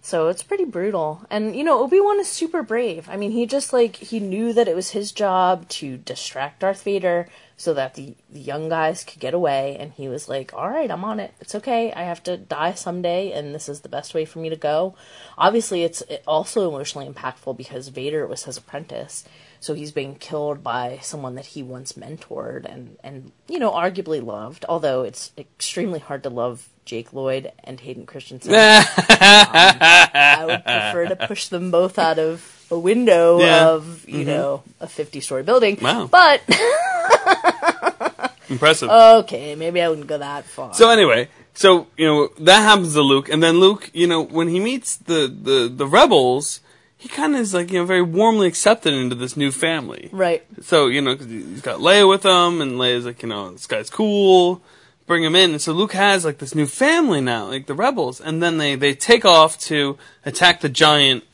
So 0.03 0.29
it's 0.29 0.43
pretty 0.43 0.65
brutal. 0.65 1.27
And 1.29 1.55
you 1.55 1.63
know, 1.63 1.81
Obi 1.81 2.01
Wan 2.01 2.21
is 2.21 2.29
super 2.29 2.63
brave. 2.63 3.09
I 3.11 3.17
mean, 3.17 3.33
he 3.33 3.45
just 3.45 3.73
like 3.73 3.97
he 3.97 4.19
knew 4.19 4.53
that 4.55 4.69
it 4.69 4.75
was 4.75 4.91
his 4.91 5.13
job 5.13 5.69
to 5.71 5.99
distract 5.99 6.61
Darth 6.61 6.83
Vader 6.83 7.29
so 7.57 7.75
that 7.75 7.95
the, 7.95 8.15
the 8.31 8.41
young 8.41 8.71
guys 8.71 9.05
could 9.05 9.21
get 9.21 9.35
away. 9.35 9.77
And 9.79 9.93
he 9.93 10.09
was 10.09 10.29
like, 10.29 10.55
"All 10.55 10.71
right, 10.71 10.91
I'm 10.91 11.05
on 11.05 11.21
it. 11.21 11.35
It's 11.41 11.55
okay. 11.55 11.93
I 11.93 12.05
have 12.05 12.23
to 12.23 12.39
die 12.39 12.73
someday, 12.73 13.33
and 13.33 13.55
this 13.55 13.69
is 13.69 13.81
the 13.81 13.91
best 13.91 14.15
way 14.15 14.25
for 14.25 14.39
me 14.39 14.49
to 14.49 14.57
go." 14.57 14.95
Obviously, 15.37 15.85
it's 15.85 16.03
also 16.27 16.69
emotionally 16.69 17.07
impactful 17.07 17.57
because 17.59 17.89
Vader 17.89 18.27
was 18.27 18.45
his 18.45 18.57
apprentice. 18.57 19.25
So 19.61 19.75
he's 19.75 19.93
being 19.93 20.15
killed 20.15 20.65
by 20.65 20.99
someone 21.03 21.35
that 21.35 21.47
he 21.47 21.63
once 21.63 21.93
mentored 21.93 22.65
and, 22.65 22.97
and 23.05 23.31
you 23.47 23.59
know, 23.59 23.71
arguably 23.71 24.25
loved. 24.25 24.65
Although 24.69 25.03
it's 25.03 25.33
extremely 25.37 25.99
hard 25.99 26.23
to 26.23 26.31
love 26.31 26.67
Jake 26.87 27.13
Lloyd 27.13 27.53
and 27.63 27.79
Hayden 27.81 28.07
Christensen. 28.07 28.55
Um, 29.23 29.77
I 30.15 30.45
would 30.47 30.65
prefer 30.65 31.07
to 31.07 31.27
push 31.27 31.49
them 31.49 31.71
both 31.71 31.99
out 31.99 32.19
of 32.19 32.61
a 32.71 32.79
window 32.79 33.41
Yeah. 33.41 33.69
of, 33.69 34.09
you 34.09 34.21
mm-hmm. 34.21 34.29
know, 34.29 34.63
a 34.81 34.87
50 34.87 35.21
story 35.21 35.43
building. 35.43 35.79
Wow. 35.81 36.07
But, 36.07 36.43
impressive. 38.49 38.91
okay, 38.91 39.55
maybe 39.55 39.83
I 39.83 39.89
wouldn't 39.89 40.07
go 40.07 40.19
that 40.19 40.45
far. 40.45 40.75
So 40.75 40.91
anyway, 40.91 41.29
so 41.55 41.87
you 41.97 42.07
know 42.07 42.29
that 42.41 42.61
happens 42.61 42.95
to 42.95 43.03
Luke, 43.03 43.29
and 43.29 43.43
then 43.43 43.61
Luke, 43.61 43.91
you 43.93 44.07
know, 44.07 44.23
when 44.23 44.49
he 44.49 44.61
meets 44.61 44.97
the 44.97 45.29
the 45.29 45.69
the 45.69 45.87
rebels, 45.87 46.61
he 47.01 47.09
kind 47.09 47.35
of 47.35 47.41
is 47.41 47.55
like 47.55 47.73
you 47.73 47.79
know 47.81 47.87
very 47.87 48.03
warmly 48.03 48.47
accepted 48.47 48.93
into 48.95 49.15
this 49.17 49.37
new 49.37 49.51
family. 49.51 50.09
right. 50.13 50.45
So 50.63 50.87
you 50.87 51.01
know 51.01 51.17
'cause 51.17 51.27
he's 51.27 51.63
got 51.63 51.81
Leia 51.81 52.07
with 52.09 52.25
him, 52.25 52.61
and 52.61 52.73
Leia's 52.79 53.07
like 53.07 53.23
you 53.23 53.29
know 53.29 53.51
this 53.53 53.67
guy's 53.67 53.89
cool, 53.91 54.61
bring 55.07 55.25
him 55.25 55.35
in. 55.35 55.53
And 55.53 55.61
so 55.63 55.73
Luke 55.73 55.95
has 55.95 56.25
like 56.25 56.39
this 56.39 56.55
new 56.55 56.67
family 56.67 57.21
now, 57.23 57.47
like 57.47 57.67
the 57.67 57.75
rebels, 57.75 58.21
and 58.21 58.43
then 58.43 58.59
they 58.59 58.75
they 58.77 58.95
take 58.95 59.25
off 59.25 59.59
to 59.61 59.97
attack 60.27 60.61
the 60.61 60.69
giant 60.69 61.25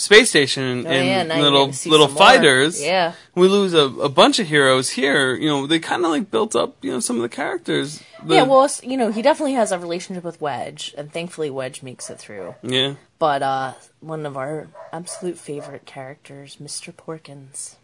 space 0.00 0.30
station 0.30 0.62
and, 0.62 0.86
Oh, 0.86 0.90
and 0.90 1.28
little 1.28 1.66
little 1.66 1.72
some 1.72 1.90
more. 2.00 2.08
fighters. 2.08 2.82
Yeah. 2.82 3.12
We 3.34 3.48
lose 3.48 3.74
a, 3.74 3.84
a 3.84 4.08
bunch 4.08 4.38
of 4.38 4.46
heroes 4.48 4.90
here. 4.90 5.34
You 5.34 5.48
know, 5.48 5.66
they 5.66 5.78
kind 5.78 6.04
of 6.04 6.10
like 6.10 6.30
built 6.30 6.56
up, 6.56 6.76
you 6.82 6.90
know, 6.90 7.00
some 7.00 7.16
of 7.16 7.22
the 7.22 7.28
characters. 7.28 8.02
The- 8.24 8.34
yeah, 8.36 8.42
well, 8.44 8.68
you 8.82 8.96
know, 8.96 9.10
he 9.12 9.22
definitely 9.22 9.54
has 9.54 9.72
a 9.72 9.78
relationship 9.78 10.24
with 10.24 10.40
Wedge, 10.40 10.94
and 10.96 11.12
thankfully 11.12 11.50
Wedge 11.50 11.82
makes 11.82 12.10
it 12.10 12.18
through. 12.18 12.54
yeah. 12.62 12.94
But, 13.18 13.42
uh, 13.42 13.74
one 14.00 14.24
of 14.24 14.36
our 14.38 14.68
absolute 14.94 15.36
favorite 15.38 15.84
characters, 15.84 16.56
Mr. 16.56 16.90
Porkins. 16.94 17.76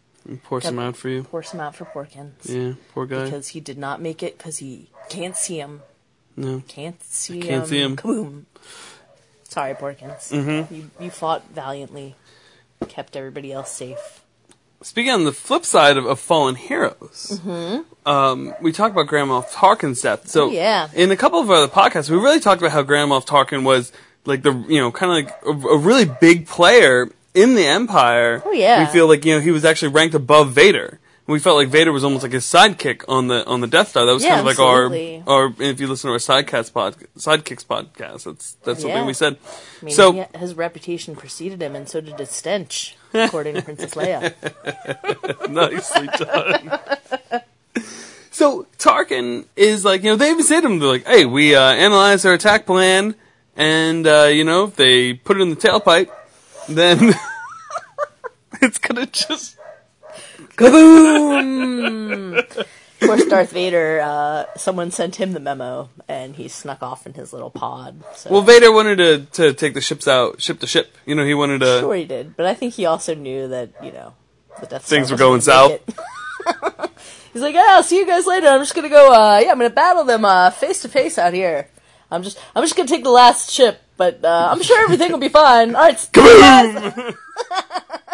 Pour 0.45 0.61
some 0.63 0.79
out 0.79 0.97
for 0.97 1.09
you. 1.11 1.23
Pour 1.25 1.43
some 1.43 1.61
out 1.61 1.77
for 1.77 1.85
Porkins. 1.85 2.33
Yeah, 2.45 2.73
poor 2.95 3.07
guy. 3.07 3.25
Because 3.27 3.49
he 3.49 3.61
did 3.61 3.77
not 3.79 4.01
make 4.01 4.23
it 4.23 4.39
because 4.39 4.59
he 4.59 4.89
can't 5.11 5.37
see 5.37 5.59
him. 5.61 5.83
no. 6.37 6.63
Can't 6.67 7.01
see 7.05 7.41
Can't 7.41 7.63
him. 7.63 7.67
see 7.69 7.81
him. 7.81 7.97
Kaboom. 7.97 8.45
Sorry, 9.57 9.73
Porkins. 9.73 10.31
Mm-hmm. 10.33 10.75
You, 10.75 10.91
you 11.01 11.09
fought 11.11 11.49
valiantly, 11.49 12.15
kept 12.89 13.17
everybody 13.17 13.53
else 13.53 13.71
safe. 13.73 14.21
Speaking 14.83 15.13
on 15.13 15.25
the 15.25 15.33
flip 15.33 15.65
side 15.65 15.97
of, 15.97 16.05
of 16.05 16.21
fallen 16.21 16.57
heroes, 16.57 17.41
um, 18.05 18.55
we 18.61 18.71
talked 18.71 18.93
about 18.93 19.07
Grand 19.07 19.31
Moff 19.31 19.49
Tarkin's 19.51 20.03
death. 20.03 20.29
So, 20.29 20.49
Mm-hmm. 20.49 20.57
Oh, 20.57 20.61
yeah. 20.61 20.89
in 20.95 21.11
a 21.11 21.17
couple 21.17 21.41
of 21.41 21.51
other 21.51 21.69
podcasts, 21.69 22.11
we 22.11 22.19
really 22.19 22.39
talked 22.39 22.61
about 22.61 22.73
how 22.73 22.83
Grand 22.83 23.11
Moff 23.11 23.27
Tarkin 23.27 23.65
was 23.65 23.93
like 24.27 24.43
the 24.43 24.53
you 24.69 24.79
know 24.79 24.93
kind 24.93 25.27
of 25.27 25.33
like 25.33 25.65
a, 25.65 25.69
a 25.69 25.79
really 25.79 26.05
big 26.05 26.47
player 26.47 27.09
in 27.33 27.55
the 27.55 27.65
Empire. 27.67 28.43
Oh, 28.45 28.53
yeah. 28.53 28.81
we 28.87 28.93
feel 28.93 29.09
like 29.09 29.25
you 29.25 29.37
know 29.37 29.41
he 29.41 29.53
was 29.53 29.65
actually 29.65 29.93
ranked 29.93 30.15
above 30.15 30.53
Vader 30.53 30.99
We 31.29 31.41
felt 31.41 31.57
like 31.57 31.69
Vader 31.69 31.91
was 31.91 32.05
almost 32.05 32.23
like 32.23 32.33
his 32.33 32.45
sidekick 32.45 33.03
on 33.09 33.27
the 33.27 33.45
on 33.47 33.61
the 33.61 33.67
Death 33.67 33.89
Star. 33.89 34.07
That 34.07 34.13
was 34.13 34.23
Yeah, 34.23 34.37
kind 34.37 34.41
of 34.41 34.47
like 34.47 34.59
our 34.61 34.85
our. 35.27 35.53
If 35.59 35.81
you 35.81 35.89
listen 35.89 36.07
to 36.09 36.13
our 36.13 36.19
sidecast 36.19 36.73
pod, 36.73 36.97
sidekicks 37.19 37.65
podcast, 37.67 38.25
that's 38.25 38.53
that's 38.63 38.81
something 38.83 38.91
Yeah. 38.99 39.07
we 39.07 39.13
said. 39.13 39.37
So 39.89 40.29
his 40.37 40.55
reputation 40.55 41.17
preceded 41.17 41.61
him, 41.61 41.75
and 41.75 41.89
so 41.89 42.01
did 42.01 42.19
his 42.21 42.31
stench, 42.31 42.97
according 43.13 43.57
to 43.57 43.63
Princess 43.63 43.95
Leia. 43.95 44.35
nicely 45.51 46.07
done. 46.07 47.43
so 48.31 48.67
Tarkin 48.79 49.47
is 49.57 49.85
like, 49.85 50.05
you 50.05 50.11
know, 50.11 50.17
they 50.17 50.31
even 50.31 50.45
said 50.45 50.61
to 50.61 50.69
him, 50.69 50.79
they're 50.79 50.89
like, 50.89 51.07
"Hey, 51.07 51.25
we 51.27 51.57
uh, 51.57 51.61
analyzed 51.61 52.25
our 52.25 52.35
attack 52.35 52.67
plan, 52.67 53.17
and 53.57 54.07
uh, 54.07 54.29
you 54.33 54.45
know, 54.45 54.65
if 54.65 54.77
they 54.77 55.15
put 55.15 55.39
it 55.39 55.41
in 55.41 55.51
the 55.51 55.57
tailpipe, 55.57 56.09
then 56.69 57.15
it's 58.63 58.79
gonna 58.79 59.07
just 59.07 59.56
Kaboom! 60.57 62.39
of 62.39 62.67
course, 63.01 63.25
Darth 63.27 63.53
Vader. 63.53 64.01
Uh, 64.01 64.45
someone 64.57 64.91
sent 64.91 65.17
him 65.17 65.33
the 65.33 65.41
memo, 65.41 65.91
and 66.09 66.35
he 66.35 66.49
snuck 66.49 66.83
off 66.83 67.07
in 67.07 67.15
his 67.15 67.33
little 67.33 67.51
pod. 67.51 68.03
So. 68.15 68.31
Well, 68.31 68.43
Vader 68.43 68.73
wanted 68.73 68.97
to 68.97 69.27
to 69.43 69.53
take 69.55 69.75
the 69.75 69.81
ships 69.81 70.09
out, 70.09 70.41
ship 70.41 70.61
to 70.61 70.67
ship. 70.67 70.97
You 71.05 71.15
know, 71.15 71.25
he 71.25 71.35
wanted 71.35 71.61
to. 71.61 71.81
Sure, 71.81 71.95
he 71.95 72.05
did, 72.05 72.37
but 72.37 72.47
I 72.47 72.55
think 72.55 72.75
he 72.75 72.87
also 72.87 73.15
knew 73.15 73.49
that 73.49 73.71
you 73.83 73.93
know 73.93 74.15
the 74.61 74.67
Death 74.67 74.87
Star 74.87 74.99
Things 74.99 75.11
were 75.11 75.17
going 75.17 75.41
gonna 75.41 75.69
make 75.69 75.83
it. 75.89 76.91
He's 77.33 77.43
like, 77.43 77.55
yeah, 77.55 77.67
I'll 77.71 77.83
see 77.83 77.99
you 77.99 78.07
guys 78.07 78.27
later. 78.27 78.47
I'm 78.47 78.61
just 78.61 78.75
gonna 78.75 78.89
go. 78.89 79.13
Uh, 79.13 79.41
yeah, 79.41 79.51
I'm 79.51 79.59
gonna 79.59 79.71
battle 79.71 80.05
them 80.05 80.25
uh, 80.25 80.51
face 80.51 80.81
to 80.83 80.89
face 80.89 81.19
out 81.19 81.35
here. 81.35 81.69
I'm 82.11 82.23
just, 82.23 82.39
I'm 82.55 82.63
just 82.63 82.77
gonna 82.77 82.89
take 82.89 83.05
the 83.05 83.11
last 83.11 83.51
ship, 83.51 83.83
but 83.97 84.25
uh, 84.25 84.49
I'm 84.51 84.63
sure 84.63 84.83
everything 84.85 85.13
will 85.13 85.19
be 85.19 85.29
fine. 85.29 85.75
All 85.75 85.83
right, 85.83 86.09
guys. 86.13 87.15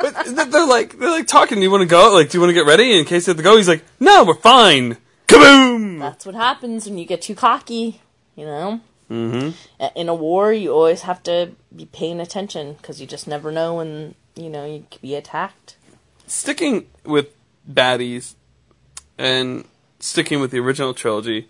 But 0.00 0.50
they're 0.50 0.66
like 0.66 0.98
they're 0.98 1.10
like 1.10 1.26
talking. 1.26 1.56
Do 1.58 1.62
you 1.62 1.70
want 1.70 1.82
to 1.82 1.88
go? 1.88 2.12
Like, 2.12 2.30
do 2.30 2.38
you 2.38 2.40
want 2.40 2.50
to 2.50 2.54
get 2.54 2.66
ready 2.66 2.98
in 2.98 3.04
case 3.04 3.26
you 3.26 3.30
have 3.32 3.36
to 3.36 3.42
go? 3.42 3.56
He's 3.56 3.68
like, 3.68 3.84
no, 4.00 4.24
we're 4.24 4.34
fine. 4.34 4.98
Kaboom! 5.26 5.98
That's 5.98 6.24
what 6.24 6.34
happens 6.34 6.86
when 6.86 6.98
you 6.98 7.06
get 7.06 7.22
too 7.22 7.34
cocky. 7.34 8.00
You 8.34 8.44
know. 8.46 8.80
Mm-hmm. 9.10 9.50
In 9.94 10.08
a 10.08 10.14
war, 10.14 10.52
you 10.52 10.72
always 10.72 11.02
have 11.02 11.22
to 11.24 11.52
be 11.74 11.86
paying 11.86 12.20
attention 12.20 12.74
because 12.74 13.00
you 13.00 13.06
just 13.06 13.28
never 13.28 13.52
know 13.52 13.74
when 13.74 14.16
you 14.34 14.50
know 14.50 14.66
you 14.66 14.84
could 14.90 15.00
be 15.00 15.14
attacked. 15.14 15.76
Sticking 16.26 16.86
with 17.04 17.28
baddies 17.70 18.34
and 19.16 19.64
sticking 20.00 20.40
with 20.40 20.50
the 20.50 20.58
original 20.58 20.92
trilogy. 20.92 21.48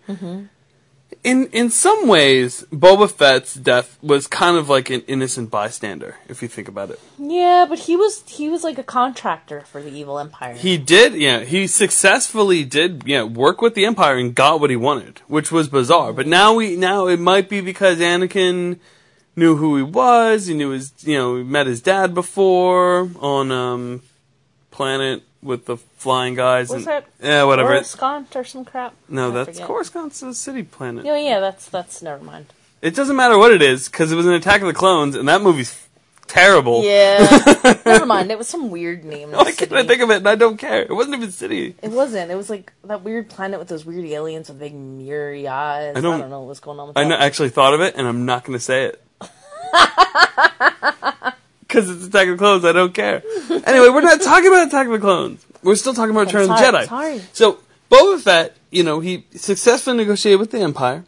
In 1.23 1.47
in 1.47 1.69
some 1.69 2.07
ways, 2.07 2.65
Boba 2.71 3.09
Fett's 3.09 3.53
death 3.53 3.97
was 4.01 4.27
kind 4.27 4.57
of 4.57 4.69
like 4.69 4.89
an 4.89 5.01
innocent 5.07 5.49
bystander, 5.49 6.15
if 6.27 6.41
you 6.41 6.47
think 6.47 6.67
about 6.67 6.89
it. 6.89 6.99
Yeah, 7.17 7.65
but 7.67 7.79
he 7.79 7.95
was 7.95 8.23
he 8.27 8.49
was 8.49 8.63
like 8.63 8.77
a 8.77 8.83
contractor 8.83 9.61
for 9.61 9.81
the 9.81 9.91
evil 9.91 10.19
empire. 10.19 10.53
He 10.53 10.77
did, 10.77 11.15
yeah, 11.15 11.41
he 11.41 11.67
successfully 11.67 12.63
did, 12.63 13.03
yeah, 13.05 13.23
work 13.23 13.61
with 13.61 13.73
the 13.73 13.85
Empire 13.85 14.17
and 14.17 14.35
got 14.35 14.59
what 14.59 14.69
he 14.69 14.75
wanted, 14.75 15.19
which 15.27 15.51
was 15.51 15.67
bizarre. 15.69 16.13
But 16.13 16.27
now 16.27 16.53
we 16.53 16.75
now 16.75 17.07
it 17.07 17.19
might 17.19 17.49
be 17.49 17.61
because 17.61 17.99
Anakin 17.99 18.79
knew 19.35 19.55
who 19.57 19.77
he 19.77 19.83
was. 19.83 20.47
He 20.47 20.53
knew 20.53 20.69
his, 20.69 20.93
you 21.01 21.17
know, 21.17 21.37
he 21.37 21.43
met 21.43 21.67
his 21.67 21.81
dad 21.81 22.13
before 22.13 23.09
on 23.19 23.51
um 23.51 24.01
planet 24.71 25.23
with 25.41 25.65
the 25.65 25.77
flying 25.77 26.35
guys 26.35 26.69
was 26.69 26.87
and 26.87 26.97
it 26.97 27.05
yeah, 27.21 27.43
whatever. 27.43 27.69
Coruscant 27.69 28.35
or 28.35 28.43
some 28.43 28.65
crap? 28.65 28.95
no, 29.07 29.29
I 29.29 29.31
that's 29.31 29.49
forget. 29.59 29.67
Coruscant's 29.67 30.21
a 30.23 30.33
city 30.33 30.63
planet. 30.63 31.05
Yeah, 31.05 31.17
yeah, 31.17 31.39
that's 31.39 31.69
that's 31.69 32.01
never 32.01 32.23
mind. 32.23 32.47
It 32.81 32.95
doesn't 32.95 33.15
matter 33.15 33.37
what 33.37 33.51
it 33.51 33.61
is 33.61 33.89
because 33.89 34.11
it 34.11 34.15
was 34.15 34.25
an 34.25 34.33
Attack 34.33 34.61
of 34.61 34.67
the 34.67 34.73
Clones, 34.73 35.15
and 35.15 35.27
that 35.27 35.41
movie's 35.41 35.87
terrible. 36.27 36.83
Yeah, 36.83 37.79
never 37.85 38.05
mind. 38.05 38.31
It 38.31 38.37
was 38.37 38.47
some 38.47 38.69
weird 38.69 39.03
name. 39.03 39.31
Why 39.31 39.51
can't 39.51 39.73
I 39.73 39.85
think 39.85 40.01
of 40.01 40.11
it? 40.11 40.17
And 40.17 40.27
I 40.27 40.35
don't 40.35 40.57
care. 40.57 40.81
It 40.83 40.93
wasn't 40.93 41.15
even 41.15 41.31
city. 41.31 41.75
It 41.81 41.91
wasn't. 41.91 42.29
It 42.29 42.35
was 42.35 42.49
like 42.49 42.71
that 42.83 43.03
weird 43.03 43.29
planet 43.29 43.59
with 43.59 43.67
those 43.67 43.85
weird 43.85 44.05
aliens 44.05 44.49
with 44.49 44.59
big 44.59 44.75
mirrory 44.75 45.47
eyes. 45.47 45.95
I 45.95 46.01
don't- 46.01 46.19
don't, 46.19 46.29
know 46.29 46.41
what's 46.41 46.59
going 46.59 46.79
on 46.79 46.89
with 46.89 46.97
I 46.97 47.03
that. 47.03 47.09
know, 47.09 47.17
actually 47.17 47.49
thought 47.49 47.73
of 47.73 47.81
it, 47.81 47.95
and 47.95 48.07
I'm 48.07 48.25
not 48.25 48.43
going 48.43 48.57
to 48.57 48.63
say 48.63 48.85
it. 48.85 49.03
Because 51.67 51.89
it's 51.89 52.05
Attack 52.05 52.29
of 52.29 52.37
the 52.37 52.37
Clones, 52.37 52.63
I 52.65 52.71
don't 52.71 52.93
care. 52.93 53.21
Anyway, 53.49 53.89
we're 53.89 54.01
not 54.01 54.21
talking 54.21 54.47
about 54.47 54.67
Attack 54.67 54.87
of 54.87 54.93
the 54.93 54.99
Clones. 54.99 55.45
We're 55.63 55.75
still 55.75 55.93
talking 55.93 56.11
about 56.11 56.27
Return 56.27 56.43
of 56.43 56.47
the 56.49 56.53
Jedi. 56.55 56.87
sorry. 56.87 57.21
So, 57.33 57.59
Boba 57.91 58.21
Fett, 58.21 58.55
you 58.71 58.83
know, 58.83 58.99
he 58.99 59.25
successfully 59.35 59.97
negotiated 59.97 60.39
with 60.39 60.51
the 60.51 60.59
Empire, 60.59 61.03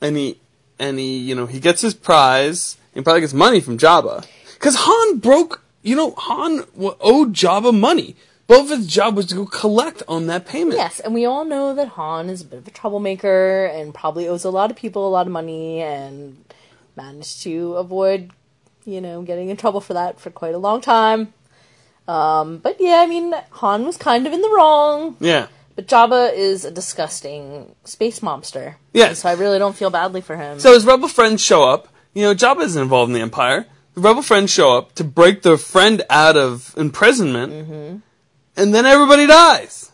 and 0.00 0.16
he, 0.16 0.38
and 0.78 0.98
he, 0.98 1.18
you 1.18 1.34
know, 1.34 1.46
he 1.46 1.58
gets 1.60 1.80
his 1.80 1.94
prize, 1.94 2.76
and 2.94 3.04
probably 3.04 3.20
gets 3.22 3.32
money 3.32 3.60
from 3.60 3.78
Jabba. 3.78 4.26
Because 4.54 4.76
Han 4.78 5.18
broke, 5.18 5.62
you 5.82 5.96
know, 5.96 6.12
Han 6.18 6.64
owed 7.00 7.32
Jabba 7.32 7.78
money. 7.78 8.16
Boba 8.48 8.68
Fett's 8.68 8.86
job 8.86 9.16
was 9.16 9.26
to 9.26 9.34
go 9.34 9.46
collect 9.46 10.02
on 10.06 10.26
that 10.26 10.46
payment. 10.46 10.76
Yes, 10.76 11.00
and 11.00 11.14
we 11.14 11.24
all 11.24 11.46
know 11.46 11.74
that 11.74 11.88
Han 11.88 12.28
is 12.28 12.42
a 12.42 12.44
bit 12.44 12.58
of 12.58 12.68
a 12.68 12.70
troublemaker 12.70 13.66
and 13.66 13.94
probably 13.94 14.28
owes 14.28 14.44
a 14.44 14.50
lot 14.50 14.70
of 14.70 14.76
people 14.76 15.06
a 15.06 15.08
lot 15.08 15.26
of 15.26 15.32
money 15.32 15.80
and 15.80 16.44
managed 16.94 17.42
to 17.42 17.74
avoid, 17.74 18.30
you 18.86 19.00
know, 19.00 19.22
getting 19.22 19.48
in 19.48 19.56
trouble 19.56 19.80
for 19.80 19.94
that 19.94 20.20
for 20.20 20.30
quite 20.30 20.54
a 20.54 20.58
long 20.58 20.80
time. 20.80 21.32
Um, 22.06 22.58
but 22.58 22.76
yeah, 22.80 22.96
I 23.00 23.06
mean, 23.06 23.32
Han 23.52 23.84
was 23.86 23.96
kind 23.96 24.26
of 24.26 24.32
in 24.32 24.42
the 24.42 24.48
wrong. 24.50 25.16
Yeah. 25.20 25.46
But 25.76 25.86
Jabba 25.88 26.32
is 26.34 26.64
a 26.64 26.70
disgusting 26.70 27.74
space 27.84 28.22
monster. 28.22 28.76
Yes. 28.92 29.20
So 29.20 29.28
I 29.28 29.32
really 29.32 29.58
don't 29.58 29.74
feel 29.74 29.90
badly 29.90 30.20
for 30.20 30.36
him. 30.36 30.60
So 30.60 30.72
his 30.74 30.84
rebel 30.84 31.08
friends 31.08 31.42
show 31.42 31.64
up. 31.64 31.88
You 32.12 32.22
know, 32.22 32.34
Jabba 32.34 32.62
isn't 32.62 32.80
involved 32.80 33.08
in 33.10 33.14
the 33.14 33.20
Empire. 33.22 33.66
The 33.94 34.00
rebel 34.00 34.22
friends 34.22 34.52
show 34.52 34.76
up 34.76 34.94
to 34.96 35.04
break 35.04 35.42
their 35.42 35.56
friend 35.56 36.02
out 36.10 36.36
of 36.36 36.74
imprisonment, 36.76 37.52
Mm-hmm. 37.52 37.96
and 38.56 38.74
then 38.74 38.86
everybody 38.86 39.26
dies. 39.26 39.90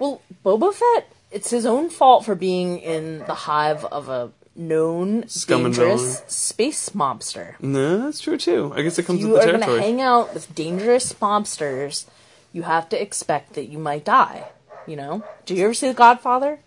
Well, 0.00 0.20
Boba 0.44 0.72
Fett, 0.74 1.08
it's 1.30 1.48
his 1.50 1.64
own 1.64 1.88
fault 1.90 2.24
for 2.26 2.34
being 2.34 2.78
in 2.78 3.20
the 3.20 3.34
hive 3.34 3.84
of 3.86 4.08
a 4.10 4.30
known 4.56 5.28
Scum 5.28 5.64
dangerous 5.64 6.22
space 6.26 6.90
mobster. 6.90 7.54
No, 7.60 7.98
that's 7.98 8.20
true 8.20 8.38
too. 8.38 8.72
I 8.74 8.82
guess 8.82 8.98
it 8.98 9.04
comes 9.06 9.20
you 9.20 9.28
with 9.28 9.40
the 9.42 9.46
territory. 9.46 9.60
You 9.60 9.72
are 9.72 9.80
going 9.80 9.80
to 9.80 9.86
hang 9.86 10.00
out 10.00 10.34
with 10.34 10.54
dangerous 10.54 11.12
mobsters, 11.14 12.06
you 12.52 12.62
have 12.62 12.88
to 12.90 13.00
expect 13.00 13.54
that 13.54 13.66
you 13.66 13.78
might 13.78 14.04
die. 14.04 14.48
You 14.86 14.96
know? 14.96 15.24
Do 15.46 15.54
you 15.54 15.64
ever 15.64 15.74
see 15.74 15.88
The 15.88 15.94
Godfather? 15.94 16.60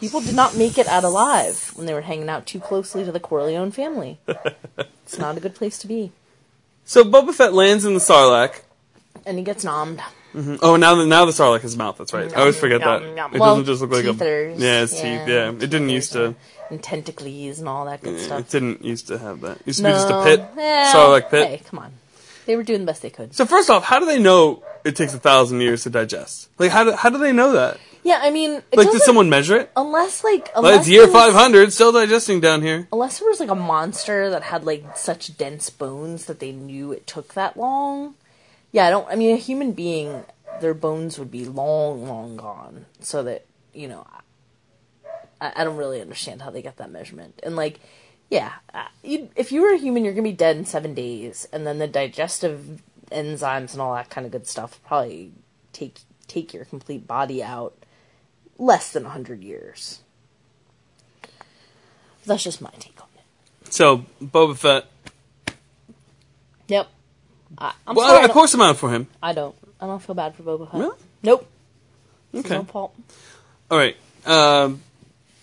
People 0.00 0.20
did 0.20 0.34
not 0.34 0.56
make 0.56 0.76
it 0.76 0.86
out 0.88 1.04
alive 1.04 1.72
when 1.74 1.86
they 1.86 1.94
were 1.94 2.02
hanging 2.02 2.28
out 2.28 2.46
too 2.46 2.60
closely 2.60 3.04
to 3.04 3.12
the 3.12 3.20
Corleone 3.20 3.70
family. 3.70 4.18
it's 4.26 5.18
not 5.18 5.36
a 5.36 5.40
good 5.40 5.54
place 5.54 5.78
to 5.78 5.86
be. 5.86 6.12
so 6.84 7.02
Boba 7.04 7.32
Fett 7.32 7.54
lands 7.54 7.84
in 7.84 7.94
the 7.94 8.00
Sarlacc. 8.00 8.60
And 9.24 9.38
he 9.38 9.44
gets 9.44 9.64
nommed. 9.64 10.00
Mm-hmm. 10.34 10.56
Oh, 10.60 10.76
now 10.76 10.94
the 10.94 11.06
now 11.06 11.24
the 11.24 11.32
Sarlacc 11.32 11.64
is 11.64 11.76
mouth. 11.78 11.96
That's 11.96 12.12
right. 12.12 12.30
I 12.36 12.40
always 12.40 12.58
forget 12.58 12.80
that. 12.82 13.00
Yum, 13.02 13.16
yum. 13.16 13.34
It 13.34 13.40
Well, 13.40 13.50
doesn't 13.56 13.64
just 13.64 13.80
look 13.80 13.90
like 13.92 14.04
a 14.04 14.54
yeah, 14.58 14.82
it's 14.82 14.92
teeth. 14.92 15.26
Yeah, 15.26 15.48
it 15.48 15.58
didn't 15.58 15.88
used 15.88 16.12
to. 16.12 16.34
And 16.70 16.82
tentacles 16.82 17.58
and 17.60 17.68
all 17.68 17.84
that 17.86 18.02
good 18.02 18.18
stuff. 18.20 18.40
It 18.40 18.50
didn't 18.50 18.84
used 18.84 19.06
to 19.08 19.18
have 19.18 19.40
that. 19.42 19.58
It 19.60 19.66
used 19.68 19.78
to 19.80 19.84
be 19.84 19.90
just 19.90 20.10
a 20.10 20.22
pit, 20.24 20.44
Well, 20.56 21.10
like 21.10 21.30
pit. 21.30 21.48
Hey, 21.48 21.62
come 21.64 21.78
on. 21.78 21.92
They 22.46 22.56
were 22.56 22.62
doing 22.62 22.80
the 22.80 22.86
best 22.86 23.02
they 23.02 23.10
could. 23.10 23.34
So 23.34 23.44
first 23.46 23.70
off, 23.70 23.84
how 23.84 23.98
do 23.98 24.06
they 24.06 24.18
know 24.20 24.62
it 24.84 24.94
takes 24.96 25.14
a 25.14 25.18
thousand 25.18 25.60
years 25.60 25.82
to 25.84 25.90
digest? 25.90 26.48
Like, 26.58 26.70
how 26.70 26.84
do 26.84 26.92
how 26.92 27.10
do 27.10 27.18
they 27.18 27.32
know 27.32 27.52
that? 27.52 27.78
Yeah, 28.04 28.20
I 28.22 28.30
mean, 28.30 28.52
it 28.52 28.64
Like, 28.76 28.86
did 28.86 28.92
doesn't- 28.92 29.00
someone 29.00 29.28
measure 29.28 29.56
it? 29.56 29.70
unless 29.76 30.22
like 30.22 30.48
unless 30.54 30.80
it's 30.80 30.88
year 30.88 31.06
there 31.06 31.12
was- 31.12 31.22
five 31.24 31.34
hundred, 31.34 31.72
still 31.72 31.90
digesting 31.92 32.40
down 32.40 32.62
here. 32.62 32.86
unless 32.92 33.18
there 33.18 33.28
was 33.28 33.40
like 33.40 33.50
a 33.50 33.54
monster 33.56 34.30
that 34.30 34.42
had 34.44 34.64
like 34.64 34.96
such 34.96 35.36
dense 35.36 35.70
bones 35.70 36.26
that 36.26 36.38
they 36.38 36.52
knew 36.52 36.92
it 36.92 37.06
took 37.06 37.34
that 37.34 37.56
long. 37.56 38.14
Yeah, 38.72 38.86
I 38.86 38.90
don't. 38.90 39.08
I 39.10 39.16
mean, 39.16 39.34
a 39.34 39.38
human 39.38 39.72
being, 39.72 40.24
their 40.60 40.74
bones 40.74 41.18
would 41.18 41.30
be 41.32 41.44
long, 41.44 42.06
long 42.06 42.36
gone. 42.36 42.86
So 43.00 43.22
that 43.24 43.44
you 43.74 43.88
know, 43.88 44.06
I, 45.40 45.52
I 45.56 45.64
don't 45.64 45.76
really 45.76 46.00
understand 46.00 46.42
how 46.42 46.50
they 46.50 46.62
get 46.62 46.76
that 46.78 46.90
measurement. 46.90 47.40
And 47.42 47.56
like, 47.56 47.80
yeah, 48.30 48.52
uh, 48.74 48.86
you, 49.02 49.30
if 49.36 49.52
you 49.52 49.62
were 49.62 49.72
a 49.72 49.78
human, 49.78 50.04
you're 50.04 50.14
gonna 50.14 50.22
be 50.22 50.32
dead 50.32 50.56
in 50.56 50.64
seven 50.64 50.94
days, 50.94 51.48
and 51.52 51.66
then 51.66 51.78
the 51.78 51.86
digestive 51.86 52.82
enzymes 53.10 53.72
and 53.72 53.80
all 53.80 53.94
that 53.94 54.10
kind 54.10 54.26
of 54.26 54.32
good 54.32 54.46
stuff 54.46 54.80
probably 54.84 55.32
take 55.72 56.00
take 56.26 56.52
your 56.52 56.64
complete 56.64 57.06
body 57.06 57.42
out 57.42 57.76
less 58.58 58.92
than 58.92 59.04
hundred 59.04 59.42
years. 59.42 60.00
That's 62.24 62.42
just 62.42 62.60
my 62.60 62.70
take 62.80 63.00
on 63.00 63.08
it. 63.16 63.72
So 63.72 64.04
Boba 64.20 64.56
Fett. 64.56 64.86
Yep. 66.66 66.88
I, 67.58 67.72
I'm 67.86 67.94
Well, 67.94 68.06
sorry. 68.06 68.18
I, 68.18 68.20
I, 68.20 68.24
I 68.24 68.26
don't, 68.26 68.50
pour 68.50 68.62
out 68.62 68.76
for 68.76 68.90
him. 68.90 69.06
I 69.22 69.32
don't. 69.32 69.54
I 69.80 69.86
don't 69.86 70.02
feel 70.02 70.16
bad 70.16 70.34
for 70.34 70.42
Boba 70.42 70.70
Fett. 70.70 70.80
Really? 70.80 70.96
Nope. 71.22 71.48
Okay. 72.34 72.54
no 72.54 72.64
fault. 72.64 72.94
All 73.70 73.78
right. 73.78 73.96
Um, 74.26 74.82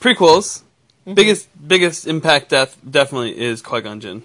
prequels. 0.03 0.61
Mm-hmm. 1.05 1.13
Biggest 1.15 1.67
biggest 1.67 2.07
impact 2.07 2.49
death 2.49 2.77
definitely 2.87 3.37
is 3.39 3.61
Qui 3.61 3.81
Gon 3.81 3.99
Jinn. 3.99 4.23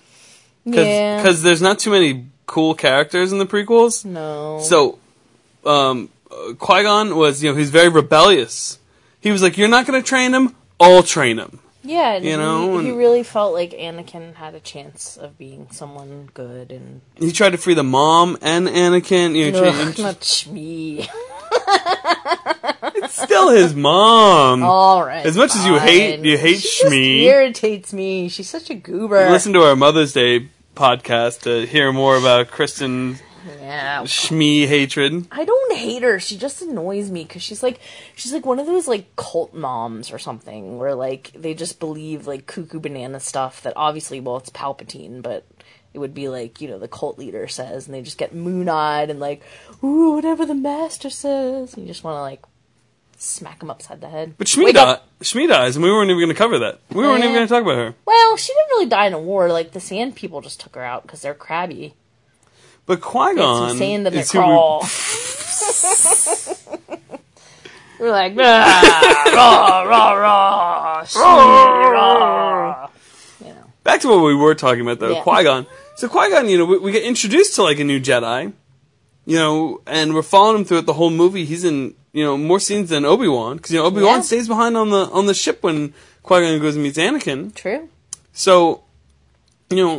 Yeah. 0.65 1.17
Because 1.17 1.43
there's 1.43 1.63
not 1.63 1.79
too 1.79 1.91
many 1.91 2.27
cool 2.47 2.75
characters 2.75 3.33
in 3.33 3.39
the 3.39 3.47
prequels. 3.47 4.05
no. 4.05 4.61
So, 4.63 4.99
um, 5.65 6.09
Qui 6.59 6.83
Gon 6.83 7.17
was 7.17 7.43
you 7.43 7.51
know 7.51 7.57
he's 7.57 7.71
very 7.71 7.89
rebellious. 7.89 8.79
He 9.21 9.33
was 9.33 9.43
like, 9.43 9.57
"You're 9.59 9.69
not 9.69 9.87
going 9.87 10.01
to 10.01 10.07
train 10.07 10.35
him. 10.35 10.55
I'll 10.79 11.03
train 11.03 11.39
him." 11.39 11.61
yeah, 11.83 12.17
you 12.19 12.31
he, 12.31 12.37
know, 12.37 12.79
he 12.79 12.91
and- 12.91 12.99
really 12.99 13.23
felt 13.23 13.55
like 13.55 13.71
Anakin 13.71 14.35
had 14.35 14.55
a 14.55 14.61
chance 14.61 15.17
of 15.17 15.39
being 15.39 15.69
someone 15.71 16.29
good 16.35 16.71
and 16.71 17.01
He 17.17 17.33
tried 17.33 17.51
to 17.51 17.59
free 17.59 17.75
the 17.75 17.83
mom 17.83 18.37
and 18.43 18.69
Anakin. 18.69 19.35
You 19.35 19.53
know, 19.53 19.65
Ugh, 19.65 19.99
not 19.99 20.47
me. 20.51 21.09
it's 23.05 23.23
still 23.23 23.51
his 23.51 23.75
mom. 23.75 24.63
All 24.63 25.05
right. 25.05 25.25
As 25.25 25.37
much 25.37 25.55
as 25.55 25.67
you 25.67 25.79
hate- 25.79 26.21
you 26.21 26.37
hate 26.37 26.59
she 26.61 26.83
just 26.83 26.85
Shmi. 26.85 27.23
irritates 27.23 27.93
me. 27.93 28.29
She's 28.29 28.49
such 28.49 28.71
a 28.71 28.75
goober. 28.75 29.31
Listen 29.31 29.53
to 29.55 29.63
our 29.63 29.77
Mother's 29.77 30.13
Day 30.13 30.49
podcast 30.75 31.43
to 31.43 31.67
hear 31.67 31.93
more 31.93 32.17
about 32.17 32.49
Kristen 32.51 33.19
yeah. 33.61 34.03
Shmi 34.03 34.67
hatred. 34.67 35.27
I 35.31 35.45
don't 35.45 35.77
hate 35.77 36.03
her. 36.03 36.19
She 36.19 36.37
just 36.37 36.63
annoys 36.63 37.11
me 37.11 37.25
because 37.25 37.43
she's 37.43 37.63
like 37.63 37.81
she's 38.15 38.33
like 38.33 38.47
one 38.47 38.59
of 38.59 38.67
those 38.67 38.89
like 38.89 39.15
cult 39.17 39.55
moms 39.55 40.13
or 40.13 40.19
something 40.19 40.79
where 40.79 40.95
like 40.95 41.33
they 41.35 41.55
just 41.55 41.81
believe 41.81 42.27
like 42.27 42.47
cuckoo 42.47 42.81
banana 42.81 43.21
stuff 43.21 43.63
that 43.63 43.73
obviously 43.77 44.21
well 44.21 44.37
it's 44.37 44.51
Palpatine, 44.51 45.23
but 45.23 45.47
it 45.95 45.99
would 45.99 46.15
be 46.15 46.29
like 46.29 46.61
you 46.61 46.69
know 46.69 46.79
the 46.79 46.89
cult 46.89 47.19
leader 47.19 47.49
says, 47.49 47.87
and 47.87 47.95
they 47.95 48.03
just 48.03 48.19
get 48.19 48.35
moon 48.35 48.69
eyed 48.69 49.11
and 49.11 49.21
like 49.21 49.43
ooh 49.83 50.15
whatever 50.15 50.45
the 50.45 50.55
master 50.55 51.11
says, 51.11 51.75
and 51.75 51.83
you 51.83 51.89
just 51.89 52.05
want 52.05 52.17
to 52.17 52.21
like 52.21 52.43
smack 53.19 53.59
them 53.61 53.71
upside 53.71 54.01
the 54.01 54.09
head. 54.09 54.35
But 54.39 54.47
Shmi, 54.47 54.73
di- 54.73 55.01
Shmi 55.21 55.49
dies, 55.49 55.77
and 55.77 55.85
we 55.85 55.91
weren't 55.91 56.09
even 56.11 56.19
going 56.21 56.29
to 56.29 56.35
cover 56.35 56.59
that. 56.61 56.81
We 56.91 57.03
weren't 57.05 57.23
even 57.23 57.35
going 57.35 57.47
to 57.47 57.53
talk 57.53 57.63
about 57.63 57.77
her. 57.77 57.95
Well, 58.07 58.37
she 58.37 58.53
didn't 58.55 58.69
really 58.71 58.87
die 58.87 59.07
in 59.07 59.13
a 59.13 59.19
war. 59.21 59.53
Like 59.53 59.73
the 59.73 59.81
Sand 59.81 60.15
People 60.17 60.41
just 60.41 60.61
took 60.61 60.75
her 60.77 60.83
out 60.85 61.03
because 61.03 61.21
they're 61.23 61.35
crabby. 61.35 61.95
But 62.87 63.01
Qui 63.03 63.35
Gon 63.35 63.77
sand 63.77 64.07
in 64.07 64.13
their 64.15 64.23
is 64.23 64.33
who 64.33 64.39
we- 64.39 64.45
crawl. 64.45 64.81
We're 67.99 68.11
like, 68.13 68.35
"Ah, 68.39 69.25
rah, 69.35 69.83
rah, 69.83 70.13
rah, 70.13 71.05
shee, 71.05 71.19
rah." 71.19 72.89
You 73.45 73.49
know, 73.53 73.65
back 73.83 74.01
to 74.03 74.09
what 74.09 74.23
we 74.23 74.37
were 74.37 74.55
talking 74.55 74.83
about 74.83 75.01
though, 75.01 75.11
Yeah. 75.15 75.23
Qui 75.23 75.43
Gon. 75.43 75.67
So 75.97 76.09
Qui 76.09 76.31
Gon, 76.31 76.49
you 76.49 76.59
know, 76.59 76.65
we, 76.65 76.79
we 76.79 76.93
get 76.93 77.03
introduced 77.03 77.57
to 77.57 77.65
like 77.65 77.81
a 77.81 77.85
new 77.85 77.99
Jedi, 78.01 78.53
you 79.27 79.37
know, 79.37 79.81
and 79.87 80.15
we're 80.15 80.23
following 80.23 80.59
him 80.61 80.65
throughout 80.65 80.87
the 80.87 80.93
whole 80.93 81.11
movie. 81.11 81.45
He's 81.45 81.65
in 81.65 81.95
you 82.19 82.25
know 82.27 82.37
more 82.51 82.61
scenes 82.67 82.89
than 82.91 83.05
Obi 83.05 83.29
Wan 83.29 83.57
because 83.57 83.73
you 83.73 83.79
know 83.79 83.87
Obi 83.87 84.03
Wan 84.03 84.17
Yeah. 84.19 84.21
stays 84.31 84.47
behind 84.55 84.77
on 84.77 84.89
the 84.91 85.03
on 85.19 85.25
the 85.31 85.35
ship 85.35 85.63
when 85.63 85.79
Qui 86.27 86.41
Gon 86.43 86.59
goes 86.61 86.75
and 86.77 86.83
meets 86.85 86.99
Anakin. 86.99 87.41
true. 87.55 87.89
So, 88.33 88.83
you 89.71 89.77
know, 89.85 89.95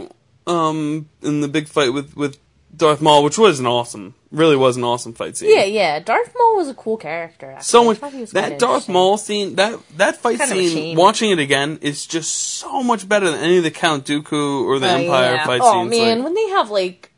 um, 0.56 1.10
in 1.22 1.42
the 1.42 1.48
big 1.48 1.68
fight 1.68 1.92
with 1.94 2.16
with 2.16 2.38
Darth 2.76 3.02
Maul, 3.02 3.24
which 3.24 3.38
was 3.38 3.60
an 3.60 3.66
awesome, 3.66 4.14
really 4.32 4.56
was 4.56 4.78
an 4.78 4.84
awesome 4.84 5.14
fight 5.14 5.36
scene. 5.38 5.50
Yeah, 5.56 5.64
yeah. 5.66 6.00
Darth 6.00 6.34
Maul 6.38 6.56
was 6.58 6.70
a 6.70 6.74
cool 6.74 6.98
character. 6.98 7.48
Actually. 7.52 7.64
So 7.64 7.82
I 7.82 7.86
much 7.86 7.98
thought 7.98 8.14
he 8.14 8.22
was 8.22 8.32
that 8.32 8.60
Darth. 8.60 8.88
Maul 8.88 9.18
scene, 9.18 9.56
that 9.56 9.80
that 9.98 10.18
fight 10.18 10.40
scene, 10.40 10.96
watching 10.96 11.32
it 11.32 11.40
again 11.40 11.80
is 11.82 12.06
just 12.06 12.32
so 12.62 12.84
much 12.84 13.10
better 13.10 13.30
than 13.32 13.40
any 13.42 13.58
of 13.58 13.64
the 13.64 13.72
Count 13.72 14.06
Dooku 14.06 14.64
or 14.66 14.80
the 14.80 14.88
Oh, 14.90 14.96
Empire 14.98 15.34
yeah. 15.36 15.46
fight 15.46 15.62
Oh 15.64 15.72
scenes. 15.74 15.96
Oh 15.96 16.00
man, 16.06 16.18
like- 16.20 16.26
when 16.26 16.34
they 16.36 16.48
have 16.50 16.70
like 16.70 17.09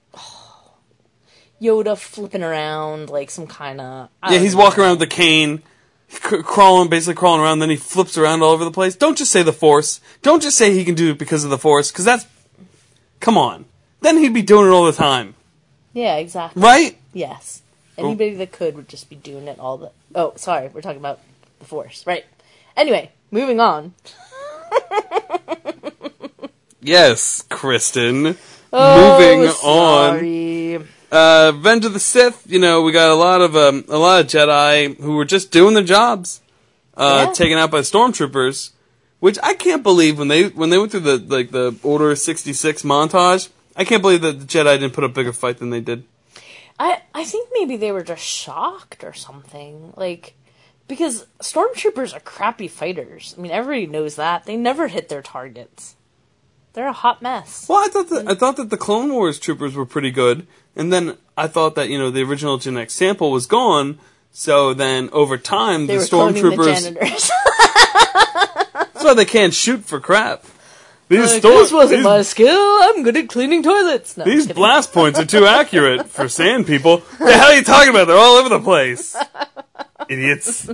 Yoda 1.61 1.97
flipping 1.97 2.43
around 2.43 3.09
like 3.09 3.29
some 3.29 3.47
kind 3.47 3.79
of 3.79 4.09
Yeah, 4.29 4.39
he's 4.39 4.55
walking 4.55 4.83
around 4.83 4.99
with 4.99 5.09
the 5.09 5.15
cane, 5.15 5.61
c- 6.09 6.41
crawling, 6.43 6.89
basically 6.89 7.15
crawling 7.15 7.41
around. 7.41 7.59
Then 7.59 7.69
he 7.69 7.75
flips 7.75 8.17
around 8.17 8.41
all 8.41 8.51
over 8.51 8.63
the 8.65 8.71
place. 8.71 8.95
Don't 8.95 9.17
just 9.17 9.31
say 9.31 9.43
the 9.43 9.53
Force. 9.53 10.01
Don't 10.21 10.41
just 10.41 10.57
say 10.57 10.73
he 10.73 10.83
can 10.83 10.95
do 10.95 11.11
it 11.11 11.17
because 11.17 11.43
of 11.43 11.49
the 11.49 11.57
Force, 11.57 11.91
because 11.91 12.05
that's. 12.05 12.25
Come 13.19 13.37
on. 13.37 13.65
Then 14.01 14.17
he'd 14.17 14.33
be 14.33 14.41
doing 14.41 14.67
it 14.67 14.71
all 14.71 14.85
the 14.85 14.91
time, 14.93 15.35
Yeah, 15.93 16.15
exactly. 16.15 16.61
right? 16.61 16.97
Yes. 17.13 17.61
Oh. 17.97 18.05
Anybody 18.07 18.33
that 18.35 18.51
could 18.51 18.75
would 18.75 18.89
just 18.89 19.09
be 19.09 19.15
doing 19.15 19.47
it 19.47 19.59
all 19.59 19.77
the. 19.77 19.91
Oh, 20.15 20.33
sorry, 20.37 20.69
we're 20.69 20.81
talking 20.81 20.97
about 20.99 21.19
the 21.59 21.65
Force, 21.65 22.07
right? 22.07 22.25
Anyway, 22.75 23.11
moving 23.29 23.59
on. 23.59 23.93
Yes, 26.83 27.43
Kristen. 27.47 28.35
Oh, 28.73 29.19
Moving 29.19 29.49
on. 29.63 30.87
Uh, 31.11 31.51
Revenge 31.53 31.85
of 31.85 31.93
the 31.93 31.99
Sith. 31.99 32.43
You 32.47 32.59
know, 32.59 32.81
we 32.81 32.91
got 32.91 33.09
a 33.09 33.15
lot 33.15 33.41
of 33.41 33.55
um, 33.55 33.83
a 33.89 33.97
lot 33.97 34.21
of 34.21 34.27
Jedi 34.27 34.97
who 34.99 35.15
were 35.15 35.25
just 35.25 35.51
doing 35.51 35.73
their 35.73 35.83
jobs, 35.83 36.41
uh, 36.95 37.25
Yeah. 37.27 37.33
taken 37.33 37.57
out 37.57 37.71
by 37.71 37.79
stormtroopers. 37.81 38.71
Which 39.19 39.37
I 39.43 39.53
can't 39.53 39.83
believe 39.83 40.17
when 40.17 40.29
they 40.29 40.47
when 40.47 40.69
they 40.71 40.77
went 40.79 40.91
through 40.91 41.01
the 41.01 41.17
like 41.17 41.51
the 41.51 41.75
Order 41.83 42.15
sixty 42.15 42.53
six 42.53 42.81
montage. 42.81 43.49
I 43.75 43.83
can't 43.83 44.01
believe 44.01 44.21
that 44.21 44.39
the 44.39 44.45
Jedi 44.45 44.79
didn't 44.79 44.93
put 44.93 45.03
up 45.03 45.11
a 45.11 45.13
bigger 45.13 45.31
fight 45.33 45.57
than 45.59 45.69
they 45.69 45.79
did. 45.81 46.05
I 46.79 47.01
I 47.13 47.23
think 47.23 47.49
maybe 47.53 47.77
they 47.77 47.91
were 47.91 48.03
just 48.03 48.23
shocked 48.23 49.03
or 49.03 49.13
something. 49.13 49.93
Like 49.95 50.33
because 50.87 51.27
stormtroopers 51.39 52.15
are 52.15 52.19
crappy 52.19 52.67
fighters. 52.67 53.35
I 53.37 53.41
mean, 53.41 53.51
everybody 53.51 53.85
knows 53.85 54.15
that. 54.15 54.45
They 54.45 54.57
never 54.57 54.87
hit 54.87 55.07
their 55.09 55.21
targets. 55.21 55.95
They're 56.73 56.87
a 56.87 56.93
hot 56.93 57.21
mess. 57.21 57.67
Well, 57.67 57.83
I 57.83 57.89
thought 57.89 58.09
that 58.09 58.27
I 58.29 58.35
thought 58.35 58.57
that 58.57 58.69
the 58.69 58.77
Clone 58.77 59.13
Wars 59.13 59.39
troopers 59.39 59.75
were 59.75 59.85
pretty 59.85 60.11
good, 60.11 60.47
and 60.75 60.91
then 60.91 61.17
I 61.37 61.47
thought 61.47 61.75
that 61.75 61.89
you 61.89 61.97
know 61.97 62.09
the 62.11 62.23
original 62.23 62.57
genetic 62.57 62.91
sample 62.91 63.31
was 63.31 63.45
gone. 63.45 63.99
So 64.31 64.73
then 64.73 65.09
over 65.11 65.37
time, 65.37 65.87
They 65.87 65.97
the 65.97 66.03
stormtroopers 66.03 66.97
that's 68.73 69.03
why 69.03 69.13
they 69.15 69.25
can't 69.25 69.53
shoot 69.53 69.83
for 69.83 69.99
crap. 69.99 70.45
These 71.09 71.33
like, 71.33 71.41
this 71.41 71.73
wasn't 71.73 71.97
these, 71.99 72.05
my 72.05 72.21
skill. 72.21 72.57
I'm 72.57 73.03
good 73.03 73.17
at 73.17 73.27
cleaning 73.27 73.63
toilets. 73.63 74.15
No, 74.15 74.23
these 74.23 74.47
blast 74.47 74.93
points 74.93 75.19
are 75.19 75.25
too 75.25 75.45
accurate 75.45 76.07
for 76.07 76.29
sand 76.29 76.67
people. 76.67 77.03
The 77.19 77.33
hell 77.33 77.49
are 77.49 77.55
you 77.55 77.63
talking 77.63 77.89
about? 77.89 78.07
They're 78.07 78.15
all 78.15 78.37
over 78.37 78.47
the 78.47 78.61
place. 78.61 79.17
Idiots. 80.07 80.69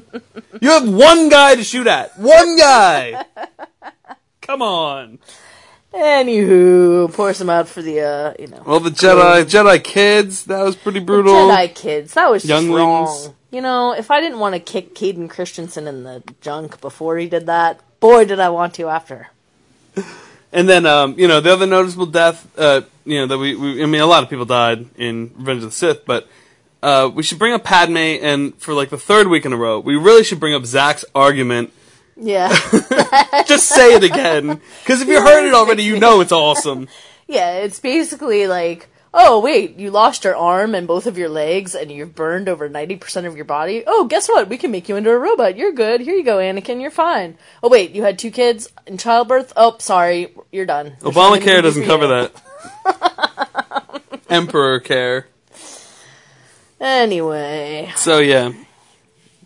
You 0.62 0.70
have 0.70 0.88
one 0.88 1.30
guy 1.30 1.56
to 1.56 1.64
shoot 1.64 1.88
at. 1.88 2.20
One 2.20 2.56
guy. 2.56 3.26
Come 4.42 4.62
on. 4.62 5.18
Anywho, 5.98 7.12
pour 7.12 7.34
some 7.34 7.50
out 7.50 7.68
for 7.68 7.82
the 7.82 8.02
uh, 8.02 8.34
you 8.38 8.48
know. 8.48 8.62
Well, 8.66 8.80
the 8.80 8.92
Jedi 8.92 9.44
Jedi 9.46 9.84
kids. 9.84 10.46
That 10.46 10.64
was 10.64 10.76
pretty 10.76 11.00
brutal. 11.00 11.34
Jedi 11.34 11.74
kids. 11.74 12.14
That 12.14 12.30
was 12.30 12.44
just 12.44 12.50
Younglings. 12.50 12.78
wrong. 12.78 13.36
You 13.50 13.62
know, 13.62 13.94
if 13.94 14.12
I 14.12 14.22
didn't 14.22 14.40
want 14.40 14.54
to 14.54 14.60
kick 14.60 14.96
Hayden 14.98 15.28
Christensen 15.28 15.88
in 15.88 16.04
the 16.04 16.22
junk 16.42 16.82
before 16.82 17.18
he 17.18 17.28
did 17.28 17.48
that, 17.48 17.82
boy, 18.00 18.26
did 18.26 18.40
I 18.40 18.50
want 18.50 18.76
to 18.76 18.90
after. 18.90 19.30
And 20.52 20.68
then, 20.70 20.86
um, 20.86 21.16
you 21.18 21.28
know, 21.28 21.42
the 21.42 21.52
other 21.52 21.66
noticeable 21.66 22.06
death, 22.06 22.48
uh, 22.58 22.82
you 23.06 23.20
know, 23.20 23.28
that 23.28 23.38
we, 23.38 23.56
we, 23.56 23.84
I 23.84 23.86
mean, 23.86 24.02
a 24.02 24.06
lot 24.06 24.24
of 24.24 24.30
people 24.30 24.46
died 24.46 24.86
in 24.98 25.32
Revenge 25.36 25.64
of 25.64 25.70
the 25.70 25.76
Sith, 25.76 26.06
but, 26.06 26.28
uh, 26.82 27.10
we 27.14 27.22
should 27.24 27.38
bring 27.40 27.54
up 27.54 27.64
Padme, 27.64 27.98
and 27.98 28.56
for 28.56 28.74
like 28.74 28.90
the 28.90 28.98
third 28.98 29.28
week 29.28 29.46
in 29.46 29.52
a 29.52 29.58
row, 29.58 29.80
we 29.80 29.96
really 29.96 30.24
should 30.24 30.40
bring 30.40 30.54
up 30.54 30.66
Zach's 30.66 31.04
argument. 31.14 31.74
Yeah. 32.20 32.50
Just 33.46 33.68
say 33.68 33.96
it 33.96 34.04
again. 34.04 34.62
Cause 34.86 35.02
if 35.02 35.08
you 35.08 35.22
heard 35.22 35.48
it 35.48 35.54
already, 35.54 35.84
you 35.84 36.00
know 36.00 36.20
it's 36.22 36.32
awesome. 36.32 36.88
yeah, 37.28 37.58
it's 37.58 37.80
basically 37.80 38.48
like, 38.48 38.88
oh, 39.14 39.40
wait, 39.40 39.78
you 39.78 39.90
lost 39.92 40.24
your 40.24 40.36
arm 40.36 40.76
and 40.76 40.88
both 40.88 41.08
of 41.08 41.18
your 41.18 41.30
legs 41.30 41.74
and 41.76 41.92
you've 41.92 42.16
burned 42.16 42.50
over 42.50 42.70
90% 42.70 43.26
of 43.26 43.36
your 43.36 43.46
body. 43.46 43.84
Oh, 43.86 44.06
guess 44.06 44.28
what? 44.28 44.48
We 44.50 44.58
can 44.58 44.72
make 44.72 44.90
you 44.90 44.96
into 44.96 45.10
a 45.12 45.18
robot. 45.18 45.58
You're 45.58 45.72
good. 45.72 46.02
Here 46.02 46.16
you 46.16 46.24
go, 46.24 46.38
Anakin. 46.38 46.82
You're 46.82 46.92
fine. 46.92 47.38
Oh, 47.64 47.70
wait, 47.70 47.92
you 47.92 48.04
had 48.04 48.18
two 48.20 48.32
kids 48.32 48.70
in 48.86 48.98
childbirth? 48.98 49.54
Oh, 49.56 49.76
sorry. 49.80 50.34
You're 50.52 50.66
done. 50.66 50.98
There's 51.00 51.16
nothing 51.16 51.32
we 51.34 51.40
can 51.40 51.48
Obamacare 51.60 51.64
doesn't 51.64 51.86
cover 51.86 52.08
that. 52.08 54.02
Emperor 54.30 54.80
care. 54.80 55.28
Anyway, 56.80 57.92
So 57.96 58.20
yeah. 58.20 58.52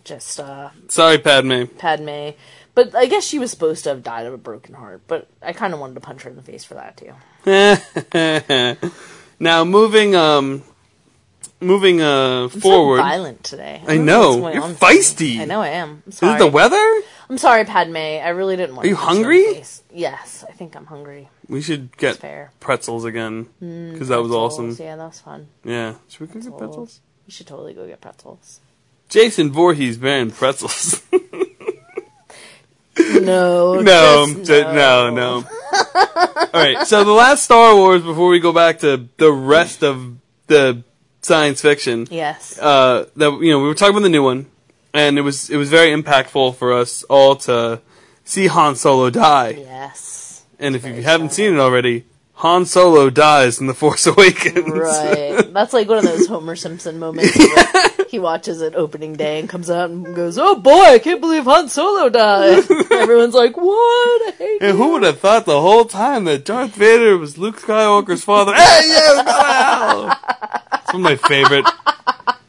just, 0.04 0.38
uh, 0.38 0.68
Sorry, 0.88 1.16
Padme. 1.18 1.64
Padme. 1.78 2.30
But 2.74 2.94
I 2.94 3.06
guess 3.06 3.24
she 3.24 3.38
was 3.38 3.50
supposed 3.50 3.84
to 3.84 3.90
have 3.90 4.02
died 4.02 4.26
of 4.26 4.32
a 4.32 4.38
broken 4.38 4.74
heart, 4.74 5.02
but 5.06 5.28
I 5.42 5.52
kind 5.52 5.74
of 5.74 5.80
wanted 5.80 5.94
to 5.94 6.00
punch 6.00 6.22
her 6.22 6.30
in 6.30 6.36
the 6.36 6.42
face 6.42 6.64
for 6.64 6.74
that 6.74 6.96
too. 6.96 7.12
now 9.38 9.64
moving, 9.64 10.16
um, 10.16 10.62
moving, 11.60 12.00
uh, 12.00 12.44
I'm 12.44 12.50
so 12.50 12.60
forward. 12.60 12.98
violent 12.98 13.44
today. 13.44 13.82
I 13.86 13.96
don't 13.96 14.06
know. 14.06 14.48
You're 14.50 14.62
on 14.62 14.70
with 14.70 14.80
me. 14.82 14.88
feisty. 14.88 15.38
I 15.38 15.44
know 15.44 15.60
I 15.60 15.68
am. 15.68 16.02
I'm 16.06 16.12
Is 16.12 16.22
it 16.22 16.38
the 16.38 16.46
weather? 16.46 17.02
I'm 17.28 17.36
sorry, 17.36 17.64
Padme. 17.64 17.96
I 17.96 18.28
really 18.30 18.56
didn't 18.56 18.76
want. 18.76 18.86
Are 18.86 18.88
you 18.88 18.94
to 18.94 19.00
punch 19.00 19.16
her 19.18 19.30
in 19.32 19.38
the 19.38 19.44
hungry? 19.48 19.64
Yes, 19.92 20.44
I 20.48 20.52
think 20.52 20.74
I'm 20.74 20.86
hungry. 20.86 21.28
We 21.48 21.60
should 21.60 21.94
get 21.98 22.20
pretzels 22.60 23.04
again 23.04 23.48
because 23.60 24.08
that 24.08 24.22
was 24.22 24.32
awesome. 24.32 24.70
Yeah, 24.78 24.96
that 24.96 25.04
was 25.06 25.20
fun. 25.20 25.48
Yeah, 25.62 25.96
should 26.08 26.20
we 26.20 26.26
go 26.28 26.40
get 26.40 26.58
pretzels? 26.58 27.00
We 27.26 27.32
should 27.32 27.46
totally 27.46 27.74
go 27.74 27.86
get 27.86 28.00
pretzels. 28.00 28.60
Jason 29.08 29.52
Voorhees 29.52 29.98
banned 29.98 30.34
pretzels. 30.34 31.02
No, 32.98 33.80
no, 33.80 34.26
no, 34.26 35.10
no. 35.10 35.44
All 36.54 36.60
right, 36.60 36.86
so 36.86 37.04
the 37.04 37.12
last 37.12 37.44
Star 37.44 37.74
Wars 37.74 38.02
before 38.02 38.28
we 38.28 38.40
go 38.40 38.52
back 38.52 38.80
to 38.80 39.08
the 39.16 39.32
rest 39.32 39.82
of 39.82 40.16
the 40.46 40.82
science 41.22 41.62
fiction. 41.62 42.06
Yes. 42.10 42.58
Uh, 42.58 43.06
that 43.16 43.30
you 43.40 43.50
know 43.50 43.60
we 43.60 43.68
were 43.68 43.74
talking 43.74 43.94
about 43.94 44.02
the 44.02 44.08
new 44.10 44.22
one, 44.22 44.46
and 44.92 45.18
it 45.18 45.22
was 45.22 45.48
it 45.48 45.56
was 45.56 45.70
very 45.70 45.90
impactful 45.90 46.56
for 46.56 46.72
us 46.72 47.02
all 47.04 47.36
to 47.36 47.80
see 48.24 48.46
Han 48.48 48.76
Solo 48.76 49.10
die. 49.10 49.50
yes. 49.58 50.44
And 50.58 50.76
if 50.76 50.86
you 50.86 51.02
haven't 51.02 51.32
seen 51.32 51.54
it 51.54 51.58
already, 51.58 52.04
Han 52.42 52.66
Solo 52.66 53.08
dies 53.08 53.60
in 53.60 53.68
the 53.68 53.74
Force 53.74 54.04
Awakens. 54.08 54.66
Right. 54.68 55.46
That's 55.52 55.72
like 55.72 55.88
one 55.88 55.98
of 55.98 56.04
those 56.04 56.26
Homer 56.26 56.56
Simpson 56.56 56.98
moments 56.98 57.38
where 57.38 58.06
he 58.08 58.18
watches 58.18 58.60
it 58.60 58.74
opening 58.74 59.12
day 59.14 59.38
and 59.38 59.48
comes 59.48 59.70
out 59.70 59.90
and 59.90 60.12
goes, 60.16 60.38
"Oh 60.38 60.56
boy, 60.56 60.82
I 60.82 60.98
can't 60.98 61.20
believe 61.20 61.44
Han 61.44 61.68
Solo 61.68 62.08
died." 62.08 62.64
Everyone's 62.90 63.34
like, 63.34 63.56
"What? 63.56 63.66
I 64.26 64.34
hate 64.36 64.60
And 64.62 64.76
you." 64.76 64.84
who 64.84 64.92
would 64.92 65.04
have 65.04 65.20
thought 65.20 65.44
the 65.44 65.60
whole 65.60 65.84
time 65.84 66.24
that 66.24 66.44
Darth 66.44 66.74
Vader 66.74 67.16
was 67.16 67.38
Luke 67.38 67.60
Skywalker's 67.60 68.24
father? 68.24 68.54
hey, 68.54 68.88
to 68.88 69.22
hell! 69.32 70.18
It's 70.74 70.92
one 70.92 70.96
of 70.96 71.00
my 71.02 71.14
favorite, 71.16 71.66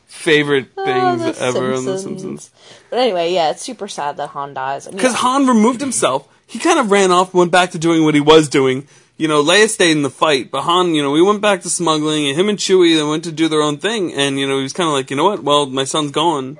favorite 0.08 0.70
Oh, 0.76 0.86
things 0.86 1.38
The 1.38 1.46
ever 1.46 1.74
on 1.76 1.86
The 1.86 2.00
Simpsons. 2.00 2.50
But 2.90 2.98
anyway, 3.00 3.32
yeah, 3.32 3.52
it's 3.52 3.62
super 3.62 3.88
sad 3.88 4.18
that 4.18 4.30
Han 4.30 4.56
dies. 4.56 4.88
I 4.88 4.90
mean, 4.90 4.98
Because 4.98 5.16
Han 5.18 5.46
removed 5.46 5.82
himself. 5.82 6.28
He 6.48 6.58
kind 6.60 6.80
of 6.80 6.92
ran 6.92 7.12
off, 7.12 7.34
went 7.34 7.52
back 7.52 7.72
to 7.72 7.80
doing 7.80 8.04
what 8.04 8.16
he 8.16 8.22
was 8.22 8.50
doing. 8.50 8.88
You 9.16 9.28
know, 9.28 9.44
Leia 9.44 9.70
stayed 9.70 9.92
in 9.92 10.02
the 10.02 10.10
fight, 10.10 10.50
but 10.50 10.64
Han, 10.64 10.96
you 10.96 11.02
know, 11.04 11.12
we 11.12 11.22
went 11.22 11.40
back 11.42 11.62
to 11.62 11.70
smuggling, 11.70 12.28
and 12.28 12.38
him 12.38 12.50
and 12.50 12.58
Chewie 12.58 12.96
they 12.98 13.04
went 13.04 13.24
to 13.26 13.32
do 13.32 13.48
their 13.48 13.62
own 13.62 13.78
thing. 13.78 14.12
And 14.14 14.40
you 14.40 14.48
know, 14.48 14.58
he 14.58 14.64
was 14.64 14.74
kind 14.74 14.88
of 14.88 14.94
like, 14.94 15.10
you 15.12 15.16
know 15.16 15.26
what? 15.26 15.44
Well, 15.44 15.68
my 15.68 15.84
son's 15.84 16.12
gone. 16.12 16.58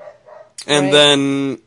And 0.66 0.84
Right. 0.86 0.92
then, 0.92 1.58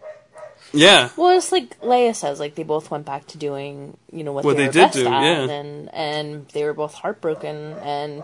yeah, 0.73 1.09
Well, 1.17 1.37
it's 1.37 1.51
like 1.51 1.79
Leia 1.81 2.15
says, 2.15 2.39
like 2.39 2.55
they 2.55 2.63
both 2.63 2.89
went 2.89 3.05
back 3.05 3.27
to 3.27 3.37
doing, 3.37 3.97
you 4.11 4.23
know, 4.23 4.31
what, 4.31 4.45
What 4.45 4.55
they, 4.57 4.63
they 4.63 4.67
were 4.67 4.73
did 4.73 4.81
best 4.81 4.93
do, 4.95 5.07
at, 5.07 5.21
yeah. 5.23 5.49
and 5.53 5.89
and 5.93 6.47
they 6.49 6.63
were 6.63 6.73
both 6.73 6.93
heartbroken, 6.93 7.73
and 7.83 8.23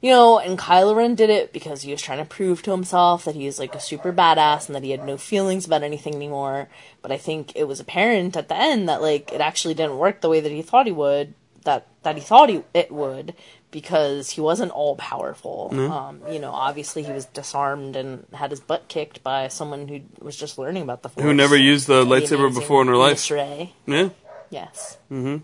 you 0.00 0.10
know, 0.10 0.38
and 0.38 0.58
Kylo 0.58 0.94
Ren 0.94 1.16
did 1.16 1.30
it 1.30 1.52
because 1.52 1.82
he 1.82 1.90
was 1.90 2.00
trying 2.00 2.18
to 2.18 2.24
prove 2.24 2.62
to 2.62 2.70
himself 2.70 3.24
that 3.24 3.34
he 3.34 3.46
was 3.46 3.58
like 3.58 3.74
a 3.74 3.80
super 3.80 4.12
badass 4.12 4.66
and 4.68 4.76
that 4.76 4.84
he 4.84 4.90
had 4.92 5.04
no 5.04 5.16
feelings 5.16 5.66
about 5.66 5.82
anything 5.82 6.14
anymore. 6.14 6.68
But 7.02 7.10
I 7.12 7.16
think 7.16 7.52
it 7.56 7.64
was 7.64 7.80
apparent 7.80 8.36
at 8.36 8.48
the 8.48 8.56
end 8.56 8.88
that 8.88 9.02
like 9.02 9.32
it 9.32 9.40
actually 9.40 9.74
didn't 9.74 9.98
work 9.98 10.20
the 10.20 10.28
way 10.28 10.38
that 10.40 10.52
he 10.52 10.62
thought 10.62 10.86
he 10.86 10.92
would, 10.92 11.34
that 11.66 11.86
that 12.02 12.16
he 12.16 12.22
thought 12.22 12.48
he, 12.48 12.62
it 12.72 12.90
would. 12.90 13.34
Because 13.72 14.30
he 14.30 14.40
wasn't 14.40 14.70
all 14.72 14.96
powerful, 14.96 15.68
um, 15.92 16.22
you 16.30 16.38
know. 16.38 16.50
Obviously, 16.52 17.02
he 17.02 17.12
was 17.12 17.26
disarmed 17.26 17.94
and 17.94 18.24
had 18.32 18.50
his 18.50 18.60
butt 18.60 18.88
kicked 18.88 19.22
by 19.22 19.48
someone 19.48 19.86
who 19.88 20.00
was 20.24 20.34
just 20.34 20.56
learning 20.56 20.82
about 20.84 21.02
the 21.02 21.10
force 21.10 21.22
who 21.24 21.34
never 21.34 21.56
used 21.56 21.86
the 21.86 22.02
lightsaber 22.02 22.54
before 22.54 22.80
in 22.80 22.88
her 22.88 22.96
life. 22.96 23.14
Miss 23.14 23.30
Rey. 23.30 23.74
Yeah, 23.84 24.08
Yes, 24.48 24.96
Mm-hmm. 25.12 25.38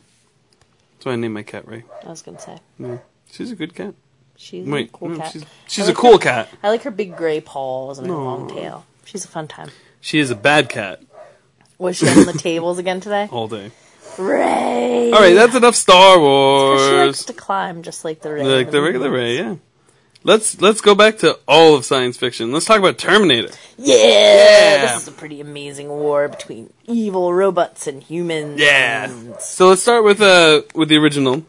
that's 0.95 1.05
why 1.05 1.13
I 1.13 1.17
named 1.17 1.35
my 1.35 1.43
cat 1.43 1.69
Ray. 1.69 1.83
I 2.07 2.09
was 2.09 2.23
gonna 2.23 2.39
say 2.41 2.57
Yeah. 2.79 2.99
She's 3.31 3.51
a 3.51 3.57
good 3.57 3.75
cat. 3.75 3.95
she's 4.37 4.67
Wait, 4.67 4.89
a 4.89 4.93
cool 4.93 5.09
no, 5.11 5.19
cat. 5.19 5.33
she's 5.33 5.45
she's 5.69 5.89
a 5.89 5.95
cool 5.95 6.13
her- 6.13 6.19
cat. 6.19 6.49
I 6.63 6.71
like 6.71 6.85
her 6.85 6.91
big 6.91 7.15
gray 7.17 7.41
paws 7.43 7.99
and 7.99 8.07
her 8.07 8.15
long 8.15 8.49
tail. 8.49 8.87
She's 9.05 9.25
a 9.27 9.29
fun 9.29 9.47
time. 9.49 9.71
She 10.01 10.21
is 10.21 10.31
a 10.31 10.37
bad 10.37 10.71
cat 10.71 11.03
Was 11.77 11.99
she 11.99 12.09
on 12.09 12.25
the 12.25 12.33
tables 12.33 12.79
again 12.79 13.01
today? 13.01 13.29
all 13.33 13.49
day. 13.49 13.73
Ray. 14.19 15.11
All 15.13 15.21
right, 15.21 15.35
that's 15.35 15.55
enough 15.55 15.75
Star 15.75 16.17
'Cause 16.17 16.81
She 16.81 16.87
likes 16.97 17.05
Wars. 17.19 17.25
to 17.27 17.33
climb 17.33 17.83
just 17.83 18.05
like 18.05 18.21
the 18.23 18.33
Ray. 18.33 18.45
Like 18.45 18.71
the 18.71 18.81
regular. 18.83 19.11
Ray, 19.11 19.37
yeah. 19.39 19.57
Let's 20.25 20.61
let's 20.61 20.81
go 20.81 20.95
back 20.95 21.19
to 21.19 21.37
all 21.49 21.75
of 21.75 21.85
science 21.85 22.17
fiction. 22.17 22.53
Let's 22.53 22.65
talk 22.67 22.79
about 22.79 22.97
Terminator. 22.97 23.51
Yeah, 23.77 23.97
Yeah. 23.97 24.93
This 24.95 25.03
is 25.03 25.09
a 25.09 25.13
pretty 25.13 25.41
amazing 25.41 25.89
war 25.89 26.29
between 26.29 26.73
evil 26.87 27.35
robots 27.35 27.89
and 27.89 28.01
humans. 28.03 28.61
Yeah. 28.61 29.11
So 29.41 29.69
let's 29.69 29.83
start 29.83 30.05
with 30.05 30.21
uh 30.23 30.63
with 30.77 30.89
the 30.91 30.97
original, 30.99 31.43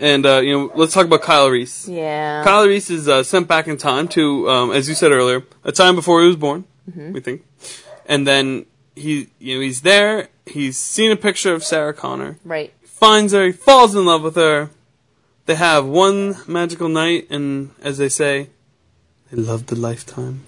and 0.00 0.26
uh, 0.26 0.40
you 0.40 0.52
know 0.58 0.72
let's 0.74 0.92
talk 0.92 1.06
about 1.06 1.22
Kyle 1.22 1.48
Reese. 1.48 1.86
Yeah. 1.86 2.42
Kyle 2.42 2.66
Reese 2.66 2.90
is 2.90 3.06
uh, 3.08 3.22
sent 3.22 3.46
back 3.46 3.68
in 3.68 3.76
time 3.76 4.08
to, 4.08 4.50
um, 4.50 4.72
as 4.72 4.88
you 4.88 4.96
said 4.96 5.12
earlier, 5.12 5.44
a 5.62 5.70
time 5.70 5.94
before 5.94 6.20
he 6.22 6.26
was 6.26 6.36
born. 6.36 6.64
We 6.96 7.20
think, 7.20 7.44
and 8.06 8.26
then 8.26 8.66
he 8.96 9.28
you 9.38 9.54
know 9.54 9.60
he's 9.60 9.82
there. 9.82 10.28
He's 10.46 10.78
seen 10.78 11.10
a 11.10 11.16
picture 11.16 11.52
of 11.52 11.64
Sarah 11.64 11.92
Connor. 11.92 12.38
right. 12.44 12.72
finds 12.84 13.32
her, 13.32 13.46
he 13.46 13.52
falls 13.52 13.94
in 13.94 14.04
love 14.06 14.22
with 14.22 14.36
her. 14.36 14.70
They 15.46 15.54
have 15.56 15.86
one 15.86 16.36
magical 16.46 16.88
night, 16.88 17.26
and 17.30 17.70
as 17.82 17.98
they 17.98 18.08
say, 18.08 18.48
they 19.30 19.40
loved 19.40 19.70
a 19.70 19.74
lifetime. 19.76 20.42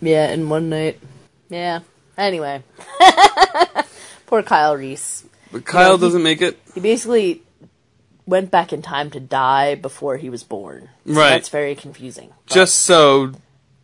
Yeah, 0.00 0.30
in 0.30 0.48
one 0.48 0.68
night. 0.68 1.00
Yeah. 1.48 1.80
Anyway. 2.18 2.62
Poor 4.26 4.42
Kyle 4.42 4.76
Reese. 4.76 5.24
But 5.50 5.64
Kyle 5.64 5.96
he- 5.96 6.00
doesn't 6.00 6.22
make 6.22 6.42
it. 6.42 6.60
He 6.74 6.80
basically 6.80 7.42
went 8.26 8.50
back 8.50 8.72
in 8.72 8.82
time 8.82 9.10
to 9.10 9.20
die 9.20 9.74
before 9.74 10.16
he 10.16 10.30
was 10.30 10.42
born. 10.44 10.88
So 11.06 11.12
Right. 11.14 11.30
That's 11.30 11.48
very 11.48 11.74
confusing. 11.74 12.32
Just 12.46 12.76
so, 12.76 13.32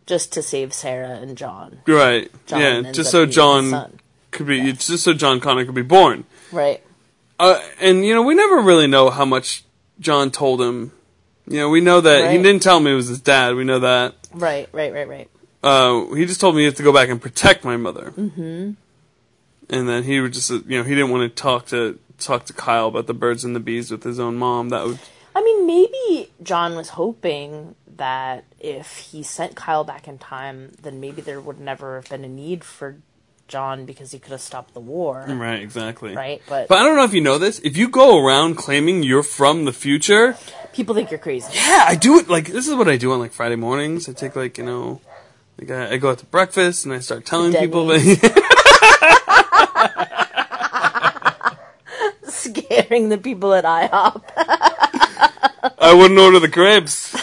just 0.05 0.33
to 0.33 0.41
save 0.41 0.73
Sarah 0.73 1.19
and 1.21 1.37
John. 1.37 1.79
right? 1.87 2.31
John 2.47 2.61
yeah, 2.61 2.91
just 2.91 3.11
so 3.11 3.25
John. 3.25 3.99
Could 4.31 4.47
be, 4.47 4.69
it's 4.69 4.87
just 4.87 5.03
so 5.03 5.13
John 5.13 5.39
Connor 5.39 5.65
could 5.65 5.75
be 5.75 5.81
born. 5.81 6.25
Right. 6.51 6.81
Uh, 7.39 7.61
and 7.79 8.05
you 8.05 8.13
know, 8.13 8.21
we 8.21 8.35
never 8.35 8.61
really 8.61 8.87
know 8.87 9.09
how 9.09 9.25
much 9.25 9.63
John 9.99 10.31
told 10.31 10.61
him. 10.61 10.91
You 11.47 11.57
know, 11.57 11.69
we 11.69 11.81
know 11.81 11.99
that 12.01 12.31
he 12.31 12.37
didn't 12.37 12.61
tell 12.61 12.79
me 12.79 12.91
it 12.91 12.95
was 12.95 13.07
his 13.07 13.19
dad. 13.19 13.55
We 13.55 13.63
know 13.63 13.79
that. 13.79 14.15
Right, 14.31 14.69
right, 14.71 14.93
right, 14.93 15.07
right. 15.07 15.29
Uh, 15.63 16.05
he 16.13 16.25
just 16.25 16.39
told 16.39 16.55
me 16.55 16.61
you 16.61 16.67
have 16.67 16.75
to 16.75 16.83
go 16.83 16.93
back 16.93 17.09
and 17.09 17.21
protect 17.21 17.63
my 17.63 17.77
mother. 17.77 18.11
Mm-hmm. 18.11 18.71
And 19.69 19.89
then 19.89 20.03
he 20.03 20.19
would 20.19 20.33
just, 20.33 20.51
uh, 20.51 20.59
you 20.67 20.77
know, 20.77 20.83
he 20.83 20.95
didn't 20.95 21.11
want 21.11 21.23
to 21.23 21.41
talk 21.41 21.67
to 21.67 21.99
talk 22.19 22.45
to 22.45 22.53
Kyle 22.53 22.87
about 22.87 23.07
the 23.07 23.13
birds 23.13 23.43
and 23.43 23.55
the 23.55 23.59
bees 23.59 23.89
with 23.89 24.03
his 24.03 24.19
own 24.19 24.37
mom. 24.37 24.69
That 24.69 24.85
would, 24.85 24.99
I 25.35 25.41
mean, 25.41 25.65
maybe 25.65 26.31
John 26.43 26.75
was 26.75 26.89
hoping 26.89 27.75
that 27.97 28.43
if 28.59 28.97
he 28.97 29.23
sent 29.23 29.55
Kyle 29.55 29.83
back 29.83 30.07
in 30.07 30.17
time, 30.17 30.73
then 30.81 30.99
maybe 30.99 31.21
there 31.21 31.41
would 31.41 31.59
never 31.59 31.95
have 31.95 32.09
been 32.09 32.23
a 32.23 32.29
need 32.29 32.63
for 32.63 32.97
John 33.51 33.85
because 33.85 34.11
he 34.11 34.17
could 34.17 34.31
have 34.31 34.41
stopped 34.41 34.73
the 34.73 34.79
war. 34.79 35.25
right, 35.27 35.61
exactly. 35.61 36.15
Right? 36.15 36.41
But, 36.47 36.69
But 36.69 36.77
I 36.77 36.83
don't 36.83 36.95
know 36.95 37.03
if 37.03 37.13
you 37.13 37.19
know 37.19 37.37
this. 37.37 37.59
If 37.59 37.75
you 37.75 37.89
go 37.89 38.25
around 38.25 38.55
claiming 38.55 39.03
you're 39.03 39.23
from 39.23 39.65
the 39.65 39.73
future, 39.73 40.37
people 40.71 40.95
think 40.95 41.11
you're 41.11 41.19
crazy. 41.19 41.51
yeah, 41.53 41.83
I 41.85 41.95
do 41.95 42.17
it. 42.17 42.29
Like 42.29 42.47
this 42.47 42.67
is 42.67 42.75
what 42.75 42.87
I 42.87 42.95
do 42.95 43.11
on 43.11 43.19
like 43.19 43.33
Friday 43.33 43.57
mornings. 43.57 44.07
I 44.07 44.13
take 44.13 44.37
like 44.37 44.57
you 44.57 44.63
know, 44.63 45.01
like 45.59 45.69
I, 45.69 45.91
I 45.91 45.97
go 45.97 46.11
out 46.11 46.19
to 46.19 46.25
breakfast 46.25 46.85
and 46.85 46.93
I 46.93 46.99
start 46.99 47.25
telling 47.25 47.51
people. 47.53 47.87
That, 47.87 48.01
Scaring 52.23 53.09
the 53.09 53.17
people 53.17 53.53
at 53.53 53.65
IHOP. 53.65 54.23
I 55.77 55.93
wouldn't 55.93 56.19
order 56.19 56.39
the 56.39 56.49
crepes. 56.49 57.15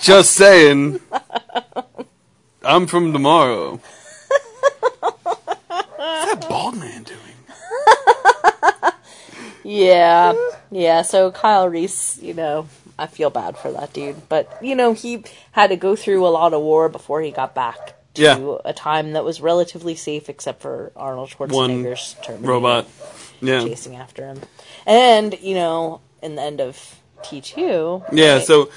Just 0.00 0.32
saying. 0.32 1.00
I'm 2.62 2.86
from 2.86 3.12
tomorrow. 3.12 3.80
Yeah, 9.78 10.34
yeah. 10.70 11.02
So 11.02 11.30
Kyle 11.30 11.68
Reese, 11.68 12.18
you 12.22 12.34
know, 12.34 12.68
I 12.98 13.06
feel 13.06 13.30
bad 13.30 13.56
for 13.56 13.70
that 13.72 13.92
dude, 13.92 14.28
but 14.28 14.58
you 14.62 14.74
know, 14.74 14.92
he 14.92 15.24
had 15.52 15.68
to 15.70 15.76
go 15.76 15.94
through 15.96 16.26
a 16.26 16.28
lot 16.28 16.52
of 16.52 16.60
war 16.62 16.88
before 16.88 17.20
he 17.22 17.30
got 17.30 17.54
back 17.54 17.94
to 18.14 18.22
Yeah. 18.22 18.56
a 18.64 18.72
time 18.72 19.12
that 19.12 19.24
was 19.24 19.40
relatively 19.40 19.94
safe, 19.94 20.28
except 20.28 20.60
for 20.62 20.90
Arnold 20.96 21.30
Schwarzenegger's 21.30 22.16
Terminator 22.22 22.52
Robot. 22.52 22.86
Yeah. 23.40 23.60
chasing 23.60 23.94
after 23.94 24.26
him, 24.26 24.40
and 24.84 25.38
you 25.40 25.54
know, 25.54 26.00
in 26.22 26.34
the 26.34 26.42
end 26.42 26.60
of 26.60 26.96
T 27.22 27.40
two, 27.40 28.02
Yeah, 28.12 28.40
so, 28.40 28.68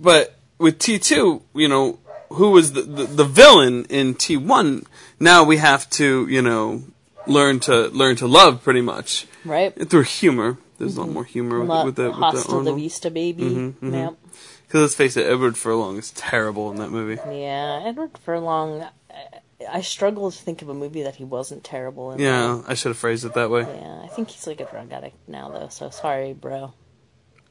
but 0.00 0.36
with 0.58 0.78
T2, 0.78 1.42
you 1.54 1.68
know, 1.68 1.98
who 2.30 2.50
was 2.50 2.72
the, 2.72 2.82
the, 2.82 3.04
the 3.04 3.24
villain 3.24 3.84
in 3.90 4.14
T1, 4.14 4.84
now 5.20 5.42
we 5.44 5.56
have 5.58 5.88
to, 5.90 6.26
you 6.28 6.42
know, 6.42 6.82
learn 7.26 7.60
to, 7.60 7.88
learn 7.88 8.16
to 8.16 8.26
love 8.26 8.62
pretty 8.62 8.80
much. 8.80 9.26
Right, 9.48 9.88
Through 9.90 10.02
humor. 10.02 10.58
There's 10.78 10.96
a 10.96 11.00
lot 11.00 11.10
more 11.10 11.24
humor 11.24 11.60
with, 11.60 11.68
with 11.86 11.96
the, 11.96 12.10
with 12.10 12.16
the 12.18 12.20
Hasta 12.20 12.56
la. 12.56 12.74
Vista, 12.74 13.10
baby. 13.10 13.44
Mm-hmm, 13.44 13.94
Yep. 13.94 14.14
Because 14.66 14.80
let's 14.82 14.94
face 14.94 15.16
it, 15.16 15.26
Edward 15.26 15.56
Furlong 15.56 15.96
is 15.96 16.10
terrible 16.10 16.70
in 16.70 16.76
that 16.78 16.90
movie. 16.90 17.20
Yeah, 17.30 17.82
Edward 17.86 18.18
Furlong. 18.18 18.82
I- 18.82 18.90
I 19.72 19.80
struggle 19.80 20.30
to 20.30 20.36
think 20.36 20.60
of 20.60 20.68
a 20.68 20.74
movie 20.74 21.02
that 21.04 21.16
he 21.16 21.24
wasn't 21.24 21.64
terrible 21.64 22.12
in. 22.12 22.18
Yeah, 22.20 22.60
I 22.66 22.74
should 22.74 22.90
have 22.90 22.98
phrased 22.98 23.24
it 23.24 23.32
that 23.34 23.48
way. 23.48 23.62
Yeah, 23.62 24.02
I 24.04 24.06
think 24.08 24.28
he's 24.28 24.46
like 24.46 24.60
a 24.60 24.66
drug 24.66 24.92
addict 24.92 25.16
now, 25.26 25.48
though. 25.48 25.68
So 25.68 25.88
sorry, 25.88 26.34
bro. 26.34 26.74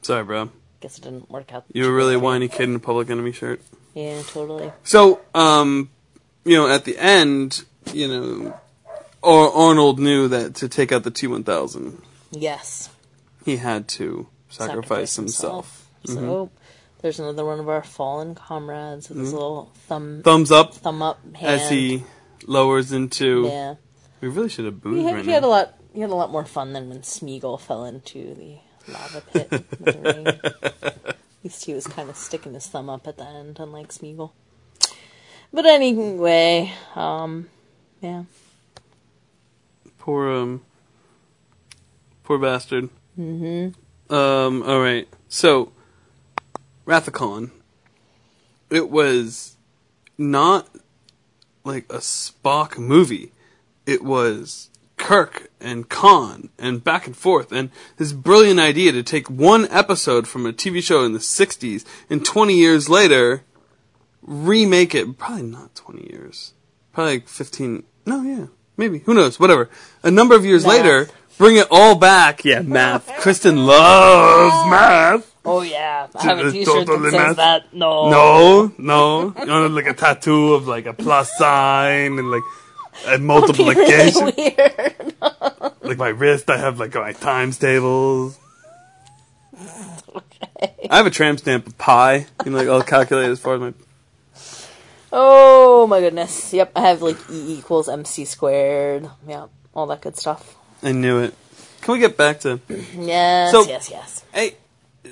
Sorry, 0.02 0.22
bro. 0.22 0.50
Guess 0.80 0.98
it 0.98 1.04
didn't 1.04 1.28
work 1.28 1.52
out. 1.52 1.64
You 1.72 1.84
were 1.84 1.92
really 1.92 2.14
a 2.14 2.18
whiny 2.20 2.46
kid 2.46 2.68
in 2.68 2.76
a 2.76 2.78
Public 2.78 3.10
Enemy 3.10 3.32
shirt. 3.32 3.60
Yeah, 3.92 4.22
totally. 4.28 4.70
So, 4.84 5.20
um, 5.34 5.90
you 6.44 6.56
know, 6.56 6.68
at 6.68 6.84
the 6.84 6.96
end, 6.96 7.64
you 7.92 8.06
know, 8.06 8.60
Ar- 9.26 9.52
Arnold 9.52 9.98
knew 9.98 10.28
that 10.28 10.54
to 10.56 10.68
take 10.68 10.92
out 10.92 11.02
the 11.02 11.10
T1000, 11.10 12.00
Yes. 12.30 12.88
he 13.44 13.56
had 13.56 13.88
to 13.88 14.28
sacrifice, 14.48 15.16
himself. 15.16 15.88
Mm-hmm. 16.06 16.14
So 16.18 16.50
there's 17.02 17.18
another 17.18 17.44
one 17.44 17.58
of 17.60 17.68
our 17.68 17.82
fallen 17.82 18.34
comrades 18.34 19.08
with 19.08 19.18
his 19.18 19.32
little 19.32 19.70
thumb 19.88 20.22
Thumbs 20.22 20.50
up 20.52 20.74
thumb 20.74 21.02
up 21.02 21.18
hand. 21.34 21.60
as 21.60 21.68
he 21.70 22.04
lowers 22.46 22.92
into. 22.92 23.46
yeah. 23.48 23.74
We 24.20 24.28
really 24.28 24.48
should 24.48 24.64
have 24.64 24.74
He 24.74 24.80
booed 24.80 25.04
had, 25.04 25.14
right 25.14 25.24
he 25.24 25.30
had 25.30 25.44
a 25.44 25.48
lot. 25.48 25.74
He 25.92 26.00
had 26.00 26.10
a 26.10 26.14
lot 26.14 26.30
more 26.30 26.44
fun 26.44 26.72
than 26.72 26.88
when 26.88 27.00
Smeagol 27.00 27.60
fell 27.60 27.84
into 27.84 28.34
the 28.34 28.58
lava 28.90 29.20
pit. 29.32 29.50
the. 29.50 30.54
At 31.06 31.16
least 31.44 31.64
he 31.66 31.74
was 31.74 31.86
kind 31.86 32.08
of 32.10 32.16
sticking 32.16 32.54
his 32.54 32.66
thumb 32.66 32.88
up 32.90 33.06
at 33.06 33.18
the 33.18 33.24
end, 33.24 33.58
unlike 33.60 33.88
Smeagol. 33.88 34.32
But 35.52 35.64
anyway, 35.66 36.72
um, 36.96 37.48
yeah. 38.00 38.24
Poor 40.06 40.30
um, 40.30 40.62
poor 42.22 42.38
bastard. 42.38 42.90
Mm-hmm. 43.18 44.14
Um. 44.14 44.62
All 44.62 44.80
right. 44.80 45.08
So, 45.26 45.72
Wrath 46.84 47.08
of 47.08 47.12
Khan. 47.12 47.50
It 48.70 48.88
was 48.88 49.56
not 50.16 50.68
like 51.64 51.92
a 51.92 51.98
Spock 51.98 52.78
movie. 52.78 53.32
It 53.84 54.04
was 54.04 54.70
Kirk 54.96 55.50
and 55.60 55.88
Khan 55.88 56.50
and 56.56 56.84
back 56.84 57.08
and 57.08 57.16
forth 57.16 57.50
and 57.50 57.70
this 57.96 58.12
brilliant 58.12 58.60
idea 58.60 58.92
to 58.92 59.02
take 59.02 59.28
one 59.28 59.66
episode 59.72 60.28
from 60.28 60.46
a 60.46 60.52
TV 60.52 60.80
show 60.80 61.02
in 61.02 61.14
the 61.14 61.18
60s 61.18 61.84
and 62.08 62.24
20 62.24 62.54
years 62.54 62.88
later 62.88 63.42
remake 64.22 64.94
it. 64.94 65.18
Probably 65.18 65.42
not 65.42 65.74
twenty 65.74 66.08
years. 66.10 66.52
Probably 66.92 67.14
like 67.14 67.28
fifteen. 67.28 67.82
No, 68.04 68.22
yeah, 68.22 68.46
maybe. 68.76 68.98
Who 69.00 69.14
knows? 69.14 69.38
Whatever. 69.40 69.68
A 70.02 70.10
number 70.10 70.34
of 70.34 70.44
years 70.44 70.64
Math. 70.64 70.76
later, 70.76 71.08
bring 71.38 71.56
it 71.56 71.66
all 71.70 71.94
back. 71.96 72.44
Yeah, 72.44 72.62
math. 72.62 73.06
Kristen 73.18 73.66
loves 73.66 74.70
math. 74.70 75.32
Oh 75.44 75.62
yeah, 75.62 76.08
I 76.14 76.22
have 76.24 76.38
a 76.38 76.46
It's 76.48 76.52
T-shirt 76.52 76.86
that 76.86 77.00
says 77.04 77.12
math. 77.12 77.36
that. 77.36 77.72
No, 77.74 78.10
No, 78.10 78.72
no. 78.78 79.34
You 79.38 79.46
know, 79.46 79.66
like 79.68 79.86
a 79.86 79.94
tattoo 79.94 80.54
of 80.54 80.66
like 80.66 80.86
a 80.86 80.92
plus 80.92 81.30
sign 81.38 82.18
and 82.18 82.30
like 82.30 82.42
a 83.06 83.18
multiplication. 83.18 84.24
really 84.36 84.54
weird. 84.58 85.14
like 85.82 85.98
my 85.98 86.08
wrist, 86.08 86.50
I 86.50 86.56
have 86.58 86.80
like 86.80 86.94
my 86.94 87.12
times 87.12 87.58
tables. 87.58 88.38
Okay. 90.16 90.88
I 90.90 90.96
have 90.96 91.06
a 91.06 91.10
tramp 91.10 91.38
stamp 91.40 91.66
of 91.66 91.76
pi. 91.76 92.26
You 92.44 92.50
know, 92.50 92.58
like 92.58 92.68
I'll 92.68 92.82
calculate 92.82 93.28
as 93.30 93.38
far 93.40 93.54
as 93.56 93.60
my. 93.60 93.74
Oh 95.18 95.86
my 95.86 96.00
goodness. 96.00 96.52
Yep, 96.52 96.72
I 96.76 96.80
have 96.88 97.00
like 97.00 97.16
E 97.30 97.54
equals 97.58 97.88
MC 97.88 98.26
squared. 98.26 99.08
Yeah, 99.26 99.46
all 99.74 99.86
that 99.86 100.02
good 100.02 100.14
stuff. 100.16 100.56
I 100.82 100.92
knew 100.92 101.20
it. 101.20 101.34
Can 101.80 101.94
we 101.94 102.00
get 102.00 102.18
back 102.18 102.40
to 102.40 102.60
Yes, 102.98 103.50
So- 103.50 103.64
yes, 103.66 103.90
yes. 103.90 104.24
hey 104.34 104.56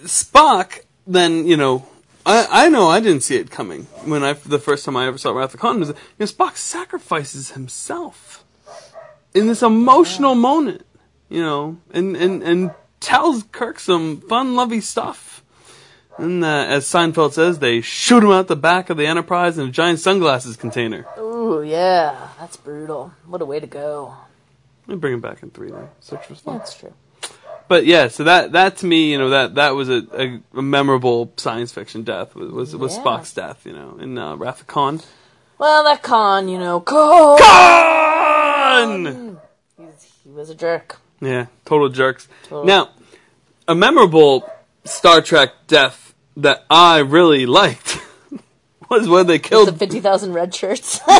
Spock? 0.04 0.80
Then 1.06 1.46
you 1.46 1.56
know, 1.56 1.86
I 2.26 2.46
I 2.50 2.68
know 2.68 2.88
I 2.88 3.00
didn't 3.00 3.22
see 3.22 3.36
it 3.36 3.50
coming 3.50 3.84
when 4.04 4.22
I 4.22 4.34
the 4.34 4.58
first 4.58 4.84
time 4.84 4.94
I 4.96 5.06
ever 5.06 5.16
saw 5.16 5.32
Wrath 5.32 5.54
of 5.54 5.60
Khan 5.60 5.80
was 5.80 5.88
you 5.88 5.94
know, 6.18 6.26
Spock 6.26 6.56
sacrifices 6.58 7.52
himself 7.52 8.44
in 9.34 9.46
this 9.48 9.62
emotional 9.62 10.34
moment, 10.34 10.84
you 11.30 11.40
know, 11.42 11.78
and 11.92 12.14
and 12.14 12.42
and 12.42 12.70
tells 13.00 13.42
Kirk 13.52 13.78
some 13.80 14.20
fun, 14.20 14.54
lovey 14.54 14.80
stuff. 14.82 15.33
And 16.18 16.44
uh, 16.44 16.66
as 16.68 16.86
Seinfeld 16.86 17.32
says, 17.32 17.58
they 17.58 17.80
shoot 17.80 18.22
him 18.22 18.30
out 18.30 18.46
the 18.46 18.56
back 18.56 18.88
of 18.88 18.96
the 18.96 19.06
Enterprise 19.06 19.58
in 19.58 19.68
a 19.68 19.72
giant 19.72 19.98
sunglasses 19.98 20.56
container. 20.56 21.06
Ooh, 21.18 21.62
yeah, 21.62 22.28
that's 22.38 22.56
brutal. 22.56 23.12
What 23.26 23.42
a 23.42 23.44
way 23.44 23.60
to 23.60 23.66
go. 23.66 24.14
They 24.86 24.94
bring 24.94 25.14
him 25.14 25.20
back 25.20 25.42
in 25.42 25.50
three 25.50 25.70
though. 25.70 25.88
Six 26.00 26.28
was 26.28 26.40
fun. 26.40 26.58
That's 26.58 26.76
true. 26.76 26.92
But 27.66 27.86
yeah, 27.86 28.08
so 28.08 28.24
that 28.24 28.52
that 28.52 28.76
to 28.78 28.86
me, 28.86 29.10
you 29.10 29.18
know, 29.18 29.30
that 29.30 29.54
that 29.54 29.74
was 29.74 29.88
a, 29.88 30.06
a, 30.12 30.40
a 30.58 30.62
memorable 30.62 31.32
science 31.36 31.72
fiction 31.72 32.02
death 32.02 32.34
was 32.34 32.52
was, 32.52 32.76
was 32.76 32.96
Yeah. 32.96 33.02
Spock's 33.02 33.32
death, 33.32 33.64
you 33.64 33.72
know, 33.72 33.96
in 33.98 34.18
uh, 34.18 34.36
Wrath 34.36 34.60
of 34.60 34.66
Khan. 34.66 35.00
Well, 35.58 35.84
that 35.84 36.02
Khan, 36.02 36.48
you 36.48 36.58
know, 36.58 36.80
Khan. 36.80 37.38
Khan! 37.38 39.38
He 40.22 40.30
was 40.30 40.50
a 40.50 40.54
jerk. 40.54 40.98
Yeah, 41.20 41.46
total 41.64 41.88
jerks. 41.88 42.28
Total. 42.44 42.66
Now, 42.66 42.90
a 43.66 43.74
memorable 43.74 44.48
Star 44.84 45.22
Trek 45.22 45.52
death 45.66 46.03
that 46.36 46.64
I 46.68 46.98
really 46.98 47.46
liked 47.46 47.98
was 48.90 49.08
when 49.08 49.26
they 49.26 49.38
killed 49.38 49.68
The 49.68 49.72
fifty 49.72 50.00
thousand 50.00 50.32
red 50.32 50.54
shirts. 50.54 51.00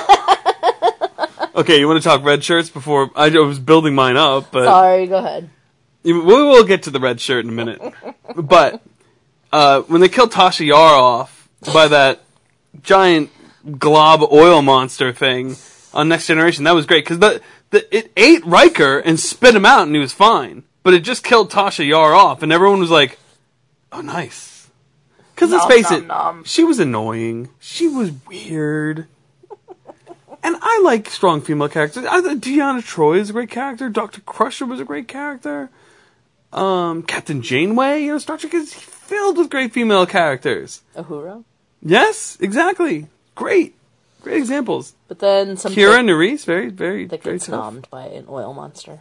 Okay, 1.57 1.79
you 1.79 1.87
want 1.87 2.03
to 2.03 2.09
talk 2.09 2.25
red 2.25 2.43
shirts 2.43 2.69
before 2.69 3.11
I 3.15 3.29
was 3.29 3.61
building 3.61 3.95
mine 3.95 4.17
up, 4.17 4.51
but 4.51 4.65
Sorry, 4.65 5.07
go 5.07 5.19
ahead. 5.19 5.51
we 6.03 6.13
will 6.13 6.65
get 6.65 6.83
to 6.85 6.91
the 6.91 6.99
red 6.99 7.21
shirt 7.21 7.45
in 7.45 7.51
a 7.51 7.53
minute. 7.53 7.81
but 8.37 8.83
uh, 9.53 9.83
when 9.83 10.01
they 10.01 10.09
killed 10.09 10.33
Tasha 10.33 10.67
Yar 10.67 10.95
off 10.95 11.49
by 11.73 11.87
that 11.87 12.23
giant 12.83 13.31
glob 13.79 14.23
oil 14.33 14.63
monster 14.63 15.13
thing 15.13 15.55
on 15.93 16.09
Next 16.09 16.27
Generation, 16.27 16.65
that 16.65 16.75
was 16.75 16.87
great 16.87 17.05
because 17.05 17.21
the, 17.21 17.41
the 17.71 17.97
it 17.97 18.11
ate 18.17 18.45
Riker 18.45 18.99
and 18.99 19.21
spit 19.21 19.55
him 19.55 19.65
out 19.65 19.87
and 19.87 19.95
he 19.95 20.01
was 20.01 20.13
fine, 20.13 20.65
but 20.83 20.93
it 20.93 21.01
just 21.01 21.23
killed 21.23 21.53
Tasha 21.53 21.87
Yar 21.87 22.15
off, 22.15 22.43
and 22.43 22.51
everyone 22.53 22.81
was 22.81 22.91
like, 22.91 23.17
"Oh, 23.93 24.01
nice." 24.01 24.54
Because 25.35 25.51
let's 25.51 25.67
face 25.67 25.91
nom, 25.91 26.01
it, 26.03 26.07
nom. 26.07 26.45
she 26.45 26.65
was 26.65 26.79
annoying. 26.79 27.49
She 27.61 27.89
was 27.89 28.13
weird. 28.29 29.07
And 30.45 30.57
I 30.61 30.81
like 30.85 31.09
strong 31.09 31.41
female 31.41 31.71
characters. 31.71 32.05
I 32.05 32.21
Deanna 32.21 32.83
Troi 32.83 33.19
is 33.19 33.31
a 33.31 33.33
great 33.33 33.51
character. 33.51 33.89
Doctor 33.89 34.21
Crusher 34.21 34.67
was 34.67 34.79
a 34.79 34.85
great 34.85 35.09
character. 35.09 35.71
Um, 36.53 37.03
Captain 37.03 37.43
Janeway, 37.43 38.03
you 38.03 38.13
know, 38.13 38.19
Star 38.19 38.37
Trek 38.37 38.53
is 38.55 38.73
filled 38.73 39.39
with 39.39 39.51
great 39.51 39.73
female 39.73 40.07
characters. 40.07 40.83
Uhura. 40.95 41.43
Yes, 41.83 42.37
exactly. 42.41 43.09
Great, 43.35 43.75
great 44.21 44.37
examples. 44.37 44.95
But 45.09 45.19
then 45.19 45.57
some 45.57 45.73
Kira 45.73 46.05
Nerys, 46.05 46.45
very, 46.45 46.69
very, 46.69 47.07
that 47.07 47.23
very 47.23 47.37
gets 47.37 47.47
tough. 47.47 47.91
by 47.91 48.07
an 48.07 48.27
oil 48.29 48.55
monster. 48.55 49.01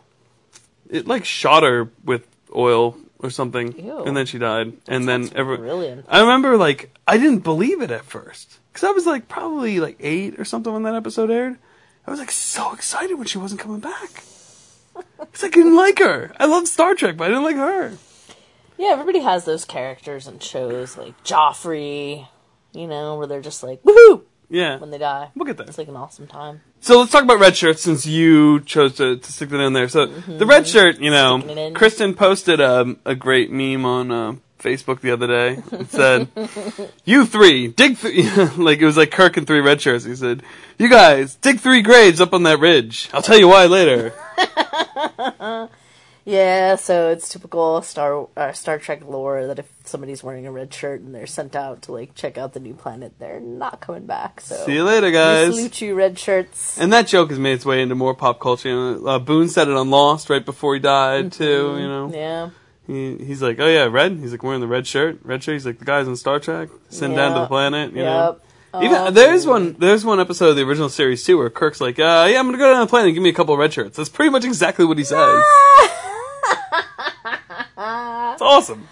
It 0.90 1.08
like 1.08 1.26
shot 1.26 1.64
her 1.64 1.90
with 2.04 2.26
oil 2.56 2.98
or 3.24 3.30
something, 3.30 3.72
Ew. 3.84 4.04
and 4.04 4.16
then 4.16 4.26
she 4.26 4.38
died. 4.38 4.74
and 4.88 5.08
then 5.08 5.30
every 5.36 5.58
brilliant. 5.58 6.06
I 6.10 6.20
remember 6.22 6.58
like 6.58 6.94
I 7.08 7.18
didn't 7.18 7.40
believe 7.40 7.82
it 7.82 7.90
at 7.90 8.06
first 8.06 8.60
because 8.72 8.84
I 8.84 8.92
was 8.92 9.06
like 9.06 9.28
probably 9.28 9.80
like 9.80 9.98
eight 10.00 10.40
or 10.40 10.46
something 10.46 10.72
when 10.74 10.84
that 10.84 10.96
episode 10.96 11.32
aired. 11.32 11.58
I 12.06 12.12
was 12.12 12.20
like 12.20 12.32
so 12.32 12.74
excited 12.74 13.16
when 13.16 13.28
she 13.28 13.38
wasn't 13.38 13.62
coming 13.62 13.80
back. 13.80 14.24
Because 15.18 15.46
I 15.46 15.50
didn't 15.50 15.76
like 15.78 16.00
her. 16.00 16.34
I 16.38 16.46
love 16.46 16.68
Star 16.68 16.94
Trek, 16.96 17.16
but 17.18 17.24
I 17.24 17.28
didn't 17.30 17.44
like 17.46 17.56
her. 17.56 17.94
Yeah, 18.78 18.90
everybody 18.90 19.20
has 19.22 19.46
those 19.46 19.64
characters 19.66 20.28
in 20.28 20.40
shows 20.40 20.98
like 20.98 21.24
Joffrey, 21.24 22.28
you 22.74 22.88
know, 22.88 23.18
where 23.18 23.26
they're 23.26 23.42
just 23.42 23.64
like 23.64 23.82
woohoo 23.84 24.24
Yeah, 24.54 24.78
when 24.78 24.92
they 24.92 25.00
die. 25.00 25.32
we'll 25.36 25.46
get 25.46 25.58
there. 25.58 25.66
It's 25.66 25.80
like 25.80 25.88
an 25.88 25.96
awesome 25.96 26.28
time. 26.28 26.62
So 26.80 27.00
let's 27.00 27.12
talk 27.12 27.24
about 27.24 27.40
red 27.40 27.58
shirts 27.58 27.82
since 27.82 28.06
you 28.06 28.60
chose 28.60 28.94
to, 28.98 29.18
to 29.18 29.32
stick 29.32 29.50
that 29.50 29.60
in 29.60 29.74
there. 29.74 29.88
So 29.90 30.06
the 30.06 30.46
red 30.46 30.68
shirt, 30.68 31.00
you 31.00 31.10
know, 31.10 31.40
Sticking 31.40 31.58
it 31.58 31.68
in. 31.70 31.74
Kristen 31.74 32.14
posted 32.14 32.60
a, 32.60 32.96
a 33.04 33.16
great 33.16 33.50
meme 33.52 33.84
on 33.84 34.12
uh, 34.12 34.36
Facebook 34.60 35.02
the 35.02 35.10
other 35.10 35.26
day. 35.26 35.64
It 35.72 35.90
said, 35.90 36.28
"You 37.04 37.26
three 37.26 37.68
dig 37.68 37.98
three, 37.98 38.30
like 38.58 38.78
it 38.78 38.86
was 38.86 38.96
like 38.96 39.10
Kirk 39.10 39.38
and 39.38 39.48
three 39.48 39.60
red 39.60 39.82
shirts." 39.82 40.06
He 40.06 40.16
said, 40.16 40.44
"You 40.78 40.88
guys 40.88 41.34
dig 41.36 41.60
three 41.60 41.82
graves 41.82 42.22
up 42.22 42.32
on 42.32 42.44
that 42.44 42.60
ridge. 42.60 43.10
I'll 43.12 43.24
tell 43.24 43.40
you 43.40 43.48
why 43.48 43.66
later." 43.66 44.14
Yeah, 46.26 46.78
so 46.78 47.10
it's 47.10 47.28
typical 47.28 47.82
Star 47.82 48.28
uh, 48.38 48.54
Star 48.54 48.80
Trek 48.80 49.04
lore 49.06 49.46
that 49.48 49.60
if 49.60 49.70
somebody's 49.84 50.24
wearing 50.24 50.46
a 50.48 50.52
red 50.54 50.74
shirt 50.74 51.02
and 51.02 51.14
they're 51.14 51.28
sent 51.28 51.54
out 51.54 51.82
to 51.84 51.92
like 51.92 52.16
check 52.16 52.38
out 52.38 52.54
the 52.54 52.62
new 52.62 52.74
planet, 52.74 53.12
they're 53.20 53.42
not 53.42 53.82
coming 53.82 54.06
back. 54.06 54.40
So 54.40 54.56
See 54.66 54.74
you 54.76 54.86
later, 54.86 55.08
we 55.08 55.12
guys. 55.12 55.54
salute 55.54 55.82
you, 55.82 55.96
red 55.96 56.18
shirts. 56.18 56.78
And 56.80 56.94
that 56.94 57.08
joke 57.08 57.30
has 57.30 57.40
made 57.40 57.54
its 57.54 57.66
way 57.66 57.82
into 57.82 57.96
more 57.96 58.14
pop 58.16 58.40
culture. 58.40 59.06
Uh, 59.06 59.20
Boone 59.20 59.50
said 59.50 59.68
it 59.68 59.76
on 59.76 59.90
Lost 59.90 60.30
right 60.30 60.46
before 60.46 60.76
he 60.76 60.80
died 60.80 61.34
too. 61.34 61.78
You 61.78 61.88
know, 61.90 62.10
Yeah, 62.14 62.50
he, 62.88 63.18
he's 63.18 63.42
like, 63.42 63.60
"Oh 63.60 63.68
yeah, 63.68 63.84
red." 63.92 64.14
He's 64.18 64.32
like 64.32 64.44
wearing 64.44 64.62
the 64.62 64.68
red 64.68 64.88
shirt. 64.88 65.20
Red 65.24 65.44
shirt. 65.44 65.54
He's 65.54 65.66
like 65.66 65.80
the 65.80 65.86
guys 65.86 66.08
on 66.08 66.16
Star 66.16 66.40
Trek 66.40 66.70
send 66.88 67.18
down 67.18 67.34
to 67.34 67.42
the 67.42 67.48
planet. 67.48 67.92
You 67.92 68.04
know. 68.04 68.40
Even 68.82 68.96
Oh, 68.96 69.12
there's 69.12 69.46
one 69.46 69.76
there's 69.78 70.04
one 70.06 70.20
episode 70.20 70.50
of 70.52 70.56
the 70.56 70.64
original 70.64 70.90
series 70.90 71.24
too 71.24 71.38
where 71.38 71.50
Kirk's 71.52 71.80
like, 71.82 72.00
uh, 72.00 72.28
yeah, 72.32 72.40
I'm 72.40 72.48
gonna 72.48 72.58
go 72.58 72.72
down 72.72 72.80
the 72.80 72.88
planet 72.90 73.08
and 73.10 73.14
give 73.14 73.22
me 73.22 73.30
a 73.30 73.34
couple 73.34 73.56
red 73.58 73.72
shirts. 73.74 73.98
That's 73.98 74.10
pretty 74.10 74.32
much 74.32 74.46
exactly 74.46 74.86
what 74.86 74.98
he 74.98 75.04
says. 75.04 75.44
it's 78.34 78.42
awesome. 78.42 78.88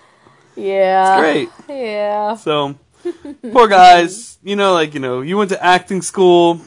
Yeah, 0.56 1.14
It's 1.16 1.22
Great. 1.22 1.50
Yeah, 1.70 2.36
So 2.36 2.76
poor 3.52 3.68
guys, 3.68 4.38
you 4.44 4.56
know, 4.56 4.74
like, 4.74 4.94
you 4.94 5.00
know, 5.00 5.22
you 5.22 5.38
went 5.38 5.50
to 5.52 5.64
acting 5.64 6.02
school, 6.02 6.60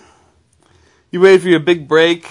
you 1.10 1.20
waited 1.20 1.42
for 1.42 1.48
your 1.48 1.60
big 1.60 1.86
break, 1.86 2.26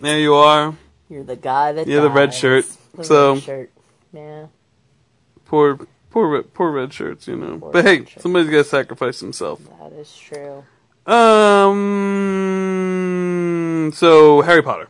there 0.00 0.18
you 0.20 0.34
are. 0.34 0.74
you're 1.08 1.24
the 1.24 1.36
guy 1.36 1.72
that 1.72 1.86
You're 1.86 2.02
the 2.02 2.10
red 2.10 2.32
shirt. 2.32 2.66
The 2.96 3.04
So- 3.04 3.34
red 3.34 3.42
shirt. 3.42 3.70
Yeah, 4.12 4.46
Poor 5.46 5.78
poor 6.10 6.42
poor 6.42 6.70
red 6.70 6.92
shirts, 6.92 7.26
you 7.26 7.36
know. 7.36 7.58
Poor 7.58 7.72
but 7.72 7.84
hey, 7.84 8.04
shirt. 8.04 8.20
somebody's 8.22 8.48
gotta 8.50 8.64
sacrifice 8.64 9.20
himself. 9.20 9.60
that 9.80 9.92
is 9.94 10.14
true. 10.16 10.64
Um 12.22 13.92
so 13.94 14.42
Harry 14.42 14.62
Potter. 14.62 14.88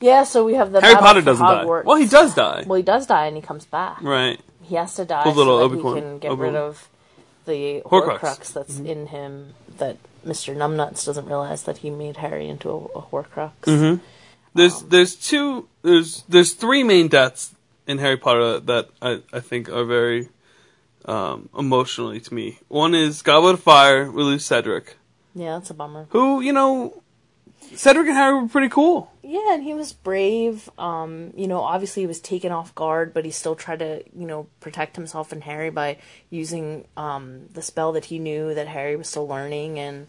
Yeah, 0.00 0.24
so 0.24 0.44
we 0.44 0.54
have 0.54 0.72
the 0.72 0.80
Harry 0.80 0.94
battle 0.94 1.06
Potter 1.06 1.20
for 1.20 1.24
doesn't 1.26 1.46
die. 1.46 1.64
Well 1.84 1.96
he 1.96 2.06
does 2.06 2.34
die. 2.34 2.64
Well, 2.66 2.76
he 2.76 2.82
does 2.82 3.06
die, 3.06 3.26
and 3.26 3.36
he 3.36 3.42
comes 3.42 3.64
back. 3.64 4.02
Right. 4.02 4.40
He 4.62 4.74
has 4.76 4.94
to 4.96 5.04
die 5.04 5.24
little 5.26 5.58
so 5.58 5.68
that 5.68 5.74
Obi-Wan- 5.74 5.94
he 5.96 6.00
can 6.00 6.18
get 6.18 6.30
Obi-Wan. 6.32 6.52
rid 6.54 6.60
of 6.60 6.88
the 7.46 7.82
Horcrux. 7.86 8.18
Horcrux, 8.20 8.52
that's 8.52 8.78
in 8.78 9.06
him. 9.08 9.54
That 9.78 9.96
Mister 10.24 10.54
Numbnuts 10.54 11.04
doesn't 11.04 11.26
realize 11.26 11.64
that 11.64 11.78
he 11.78 11.90
made 11.90 12.16
Harry 12.18 12.48
into 12.48 12.70
a, 12.70 12.76
a 12.98 13.02
Horcrux. 13.02 13.52
Mm-hmm. 13.62 14.02
There's 14.54 14.82
there's 14.82 15.14
two 15.14 15.68
there's 15.82 16.22
there's 16.28 16.52
three 16.54 16.82
main 16.84 17.08
deaths 17.08 17.54
in 17.86 17.98
Harry 17.98 18.16
Potter 18.16 18.60
that 18.60 18.88
I, 19.02 19.20
I 19.32 19.40
think 19.40 19.68
are 19.68 19.84
very 19.84 20.28
um, 21.04 21.48
emotionally 21.58 22.20
to 22.20 22.32
me. 22.34 22.58
One 22.68 22.94
is 22.94 23.20
Goblet 23.22 23.54
of 23.54 23.62
Fire. 23.62 24.10
We 24.10 24.22
lose 24.22 24.44
Cedric, 24.44 24.96
Yeah, 25.34 25.58
that's 25.58 25.70
a 25.70 25.74
bummer. 25.74 26.06
who 26.10 26.40
you 26.40 26.52
know, 26.52 27.02
Cedric 27.74 28.06
and 28.08 28.16
Harry 28.16 28.40
were 28.40 28.48
pretty 28.48 28.68
cool. 28.68 29.10
Yeah, 29.22 29.54
and 29.54 29.62
he 29.62 29.74
was 29.74 29.92
brave. 29.92 30.70
Um, 30.78 31.32
you 31.36 31.46
know, 31.46 31.60
obviously 31.60 32.02
he 32.02 32.06
was 32.06 32.20
taken 32.20 32.52
off 32.52 32.74
guard, 32.74 33.14
but 33.14 33.24
he 33.24 33.30
still 33.30 33.54
tried 33.54 33.78
to, 33.80 34.02
you 34.16 34.26
know, 34.26 34.46
protect 34.60 34.96
himself 34.96 35.32
and 35.32 35.42
Harry 35.44 35.70
by 35.70 35.98
using 36.30 36.86
um, 36.96 37.46
the 37.52 37.62
spell 37.62 37.92
that 37.92 38.06
he 38.06 38.18
knew 38.18 38.54
that 38.54 38.68
Harry 38.68 38.96
was 38.96 39.08
still 39.08 39.26
learning, 39.26 39.78
and 39.78 40.08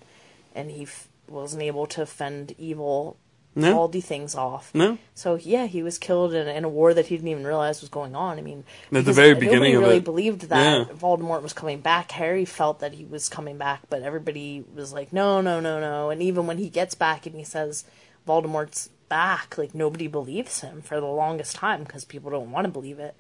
and 0.54 0.72
he 0.72 0.84
f- 0.84 1.08
wasn't 1.28 1.64
able 1.64 1.86
to 1.88 2.06
fend 2.06 2.56
evil 2.58 3.18
No. 3.58 3.74
Baldy 3.74 4.02
things 4.02 4.36
off. 4.36 4.70
No. 4.76 4.98
So 5.14 5.36
yeah, 5.36 5.66
he 5.66 5.82
was 5.82 5.98
killed 5.98 6.34
in, 6.34 6.48
in 6.48 6.66
a 6.66 6.70
war 6.70 6.94
that 6.94 7.06
he 7.08 7.16
didn't 7.16 7.30
even 7.30 7.48
realize 7.48 7.80
was 7.80 7.90
going 7.90 8.14
on. 8.14 8.38
I 8.38 8.42
mean, 8.42 8.66
at 8.92 9.06
the 9.06 9.14
very 9.14 9.34
beginning 9.34 9.78
really 9.78 9.98
it. 9.98 10.04
believed 10.04 10.50
that 10.50 10.88
Yeah. 10.90 10.94
Voldemort 10.94 11.42
was 11.42 11.54
coming 11.54 11.80
back. 11.80 12.12
Harry 12.12 12.44
felt 12.44 12.80
that 12.80 12.94
he 12.94 13.06
was 13.06 13.30
coming 13.30 13.58
back, 13.58 13.84
but 13.90 14.04
everybody 14.04 14.66
was 14.76 14.92
like, 14.92 15.14
no, 15.14 15.40
no, 15.40 15.62
no, 15.62 15.80
no. 15.80 16.10
And 16.10 16.22
even 16.22 16.48
when 16.48 16.58
he 16.58 16.70
gets 16.70 16.96
back 16.96 17.26
and 17.26 17.36
he 17.36 17.46
says 17.46 17.86
Voldemort's 18.28 18.90
back, 19.08 19.58
like 19.58 19.74
nobody 19.74 20.08
believes 20.08 20.60
him 20.60 20.82
for 20.82 21.00
the 21.00 21.06
longest 21.06 21.56
time 21.56 21.84
because 21.84 22.04
people 22.04 22.32
don't 22.32 22.52
want 22.52 22.66
to 22.66 22.72
believe 22.72 23.00
it. 23.00 23.16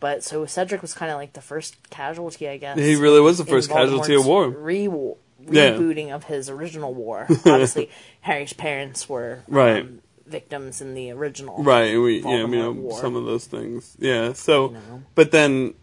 But 0.00 0.22
so 0.22 0.46
Cedric 0.46 0.80
was 0.80 0.94
kind 0.94 1.10
of 1.10 1.18
like 1.18 1.32
the 1.32 1.40
first 1.40 1.90
casualty, 1.90 2.48
I 2.48 2.56
guess. 2.56 2.78
He 2.78 2.94
really 2.96 3.20
was 3.20 3.36
the 3.36 3.44
first 3.44 3.68
casualty 3.68 4.14
of 4.14 4.24
war. 4.24 4.48
Re- 4.48 4.88
Yeah. 5.50 5.70
rebooting 5.72 6.10
of 6.10 6.24
his 6.24 6.48
original 6.50 6.92
war. 6.94 7.26
Obviously, 7.30 7.90
Harry's 8.22 8.52
parents 8.52 9.08
were 9.08 9.40
Right. 9.48 9.82
um, 9.82 10.00
victims 10.26 10.80
in 10.80 10.94
the 10.94 11.10
original. 11.10 11.62
Right, 11.62 11.96
we 11.96 12.18
yeah, 12.18 12.24
Voldemort 12.24 12.50
we 12.50 12.56
know 12.58 12.72
War. 12.72 13.00
some 13.00 13.16
of 13.16 13.24
those 13.24 13.46
things. 13.46 13.96
Yeah, 13.98 14.32
so 14.34 14.68
know. 14.68 15.02
but 15.14 15.30
then 15.30 15.74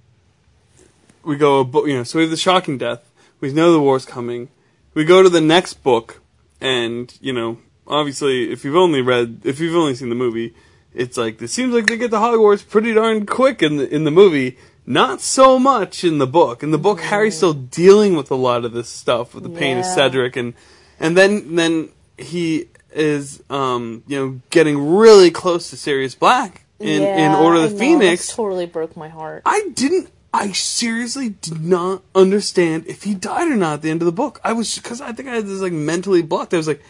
we 1.23 1.35
go, 1.37 1.63
you 1.85 1.97
know, 1.97 2.03
so 2.03 2.19
we 2.19 2.23
have 2.23 2.31
the 2.31 2.37
shocking 2.37 2.77
death. 2.77 3.09
We 3.39 3.51
know 3.51 3.71
the 3.73 3.79
war's 3.79 4.05
coming. 4.05 4.49
We 4.93 5.03
go 5.05 5.23
to 5.23 5.29
the 5.29 5.41
next 5.41 5.83
book, 5.83 6.21
and 6.61 7.13
you 7.21 7.33
know, 7.33 7.57
obviously, 7.87 8.51
if 8.51 8.63
you've 8.63 8.75
only 8.75 9.01
read, 9.01 9.41
if 9.43 9.59
you've 9.59 9.75
only 9.75 9.95
seen 9.95 10.09
the 10.09 10.15
movie, 10.15 10.53
it's 10.93 11.17
like 11.17 11.41
it 11.41 11.49
seems 11.49 11.73
like 11.73 11.87
they 11.87 11.97
get 11.97 12.11
to 12.11 12.17
Hogwarts 12.17 12.67
pretty 12.67 12.93
darn 12.93 13.25
quick 13.25 13.61
in 13.61 13.77
the 13.77 13.93
in 13.93 14.03
the 14.03 14.11
movie. 14.11 14.57
Not 14.87 15.19
so 15.21 15.57
much 15.57 16.03
in 16.03 16.19
the 16.19 16.27
book. 16.27 16.61
In 16.61 16.69
the 16.71 16.77
book, 16.77 17.01
Harry's 17.01 17.37
still 17.37 17.53
dealing 17.53 18.15
with 18.15 18.29
a 18.29 18.35
lot 18.35 18.65
of 18.65 18.71
this 18.71 18.87
stuff 18.89 19.33
with 19.33 19.43
the 19.43 19.49
pain 19.49 19.77
of 19.79 19.85
Yeah. 19.85 19.95
Cedric, 19.95 20.35
and 20.35 20.53
and 20.99 21.17
then 21.17 21.55
then 21.55 21.89
he 22.17 22.67
is 22.93 23.41
um 23.49 24.03
you 24.07 24.17
know 24.17 24.39
getting 24.51 24.95
really 24.95 25.31
close 25.31 25.69
to 25.71 25.77
Sirius 25.77 26.13
Black 26.15 26.65
in 26.79 27.01
in 27.01 27.01
Yeah, 27.01 27.39
Order 27.41 27.63
of 27.63 27.69
the 27.71 27.75
know, 27.75 27.79
Phoenix. 27.79 28.27
this 28.27 28.35
totally 28.35 28.67
broke 28.67 28.95
my 28.95 29.09
heart. 29.09 29.41
I 29.45 29.69
didn't. 29.73 30.09
I 30.31 30.51
seriously 30.51 31.29
did 31.29 31.63
not 31.63 32.03
understand 32.13 32.85
if 32.87 33.03
he 33.03 33.15
died 33.15 33.47
or 33.47 33.55
not 33.55 33.75
at 33.75 33.81
the 33.81 33.89
end 33.89 34.01
of 34.01 34.05
the 34.05 34.11
book. 34.11 34.39
I 34.43 34.53
was 34.53 34.75
because 34.75 35.01
I 35.01 35.13
think 35.13 35.29
I 35.29 35.35
had 35.35 35.47
this 35.47 35.61
like 35.61 35.73
mentally 35.73 36.21
blocked. 36.21 36.53
I 36.53 36.57
was 36.57 36.67
like, 36.67 36.83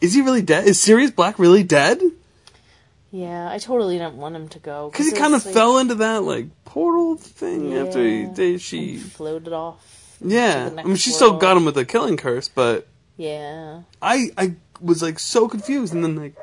"Is 0.00 0.14
he 0.14 0.22
really 0.22 0.42
dead? 0.42 0.66
Is 0.66 0.80
Sirius 0.80 1.10
Black 1.12 1.38
really 1.38 1.62
dead?" 1.62 2.00
Yeah, 3.16 3.50
I 3.50 3.56
totally 3.56 3.96
didn't 3.96 4.16
want 4.16 4.36
him 4.36 4.48
to 4.48 4.58
go 4.58 4.90
Because 4.90 5.06
he 5.06 5.12
kind 5.12 5.34
of 5.34 5.42
like- 5.44 5.54
fell 5.54 5.78
into 5.78 5.94
that 5.96 6.22
like 6.22 6.48
portal 6.66 7.16
thing 7.16 7.72
after 7.74 8.02
he, 8.02 8.26
they, 8.26 8.58
she. 8.58 8.98
floated 8.98 9.52
off. 9.54 10.16
Yeah, 10.20 10.70
I 10.76 10.82
mean, 10.82 10.96
she 10.96 11.10
still 11.10 11.38
got 11.38 11.56
him 11.56 11.64
with 11.64 11.78
a 11.78 11.84
killing 11.86 12.16
curse, 12.18 12.48
but 12.48 12.86
Yeah, 13.16 13.82
I 14.02 14.30
I 14.36 14.54
was 14.80 15.02
like 15.02 15.18
so 15.18 15.48
confused, 15.48 15.94
and 15.94 16.04
then 16.04 16.16
like 16.16 16.34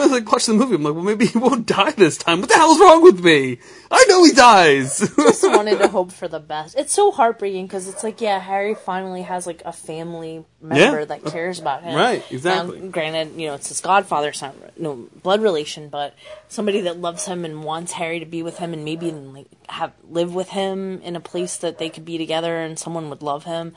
I 0.00 0.04
was 0.04 0.12
like 0.12 0.30
watching 0.30 0.58
the 0.58 0.64
movie, 0.64 0.76
I'm 0.76 0.82
like, 0.82 0.94
well, 0.94 1.04
maybe 1.04 1.26
he 1.26 1.38
won't 1.38 1.66
die 1.66 1.90
this 1.92 2.16
time. 2.16 2.40
What 2.40 2.48
the 2.48 2.56
hell's 2.56 2.78
wrong 2.80 3.02
with 3.02 3.22
me? 3.24 3.58
I 3.90 4.04
know 4.08 4.24
he 4.24 4.32
dies. 4.32 4.98
just 4.98 5.42
wanted 5.48 5.78
to 5.78 5.88
hope 5.88 6.12
for 6.12 6.28
the 6.28 6.40
best. 6.40 6.76
It's 6.78 6.92
so 6.92 7.10
heartbreaking 7.10 7.66
because 7.66 7.88
it's 7.88 8.02
like, 8.04 8.20
yeah, 8.20 8.38
Harry 8.38 8.74
finally 8.74 9.22
has 9.22 9.46
like 9.46 9.62
a 9.64 9.72
family 9.72 10.44
member 10.60 11.00
Yeah. 11.00 11.04
that 11.06 11.24
cares 11.24 11.58
about 11.58 11.82
him. 11.82 11.94
Right, 11.96 12.24
exactly. 12.30 12.80
Now, 12.80 12.88
granted, 12.88 13.38
you 13.40 13.48
know, 13.48 13.54
it's 13.54 13.68
his 13.68 13.80
godfather, 13.80 14.32
not 14.40 14.78
no 14.78 15.08
blood 15.22 15.42
relation, 15.42 15.88
but 15.88 16.14
somebody 16.48 16.82
that 16.82 17.00
loves 17.00 17.26
him 17.26 17.44
and 17.44 17.64
wants 17.64 17.92
Harry 17.92 18.20
to 18.20 18.26
be 18.26 18.42
with 18.42 18.58
him 18.58 18.72
and 18.72 18.84
maybe 18.84 19.06
even, 19.06 19.32
like 19.34 19.46
have 19.68 19.92
live 20.08 20.34
with 20.34 20.48
him 20.50 21.00
in 21.02 21.16
a 21.16 21.20
place 21.20 21.56
that 21.58 21.78
they 21.78 21.88
could 21.90 22.04
be 22.04 22.18
together 22.18 22.56
and 22.60 22.78
someone 22.78 23.10
would 23.10 23.22
love 23.22 23.44
him. 23.44 23.74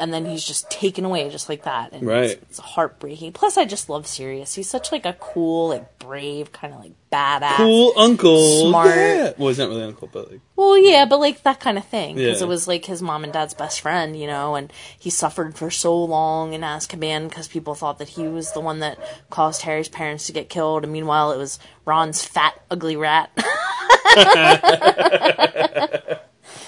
And 0.00 0.12
then 0.14 0.24
he's 0.26 0.44
just 0.44 0.70
taken 0.70 1.04
away 1.04 1.28
just 1.28 1.48
like 1.48 1.64
that. 1.64 1.92
And 1.92 2.06
Right. 2.06 2.30
It's, 2.30 2.42
it's 2.42 2.58
heartbreaking. 2.58 3.32
Plus, 3.34 3.56
I 3.58 3.66
just 3.66 3.88
love 3.90 4.06
Sirius. 4.06 4.54
He's 4.54 4.68
such 4.68 4.90
like 4.90 5.04
a 5.06 5.12
cool, 5.12 5.68
like 5.68 5.98
brave, 5.98 6.50
kind 6.52 6.72
of 6.74 6.80
like 6.80 6.92
badass. 7.12 7.56
cool 7.56 7.92
uncle. 7.96 8.70
Smart. 8.70 8.88
Yeah. 8.96 9.32
Well, 9.36 9.48
he's 9.48 9.58
not 9.58 9.68
really 9.68 9.82
uncle, 9.84 10.08
but 10.10 10.30
like. 10.32 10.40
Well, 10.56 10.78
yeah, 10.78 11.04
but 11.04 11.20
like 11.20 11.42
that 11.42 11.60
kind 11.60 11.76
of 11.78 11.84
thing 11.84 12.16
because 12.16 12.40
Yeah. 12.40 12.46
it 12.46 12.48
was 12.48 12.66
like 12.66 12.86
his 12.86 13.02
mom 13.02 13.22
and 13.24 13.32
dad's 13.32 13.54
best 13.54 13.80
friend, 13.82 14.18
you 14.18 14.26
know, 14.26 14.54
and 14.56 14.72
he 14.98 15.10
suffered 15.10 15.56
for 15.56 15.70
so 15.70 16.02
long 16.02 16.52
in 16.54 16.62
Azkaban 16.62 17.28
because 17.28 17.46
people 17.48 17.74
thought 17.74 17.98
that 17.98 18.10
he 18.10 18.26
was 18.28 18.52
the 18.52 18.60
one 18.60 18.78
that 18.80 18.98
caused 19.30 19.62
Harry's 19.62 19.88
parents 19.88 20.26
to 20.26 20.32
get 20.32 20.48
killed, 20.48 20.82
and 20.84 20.92
meanwhile 20.92 21.30
it 21.32 21.38
was 21.38 21.58
Ron's 21.84 22.24
fat, 22.24 22.54
ugly 22.70 22.96
rat. 22.96 23.30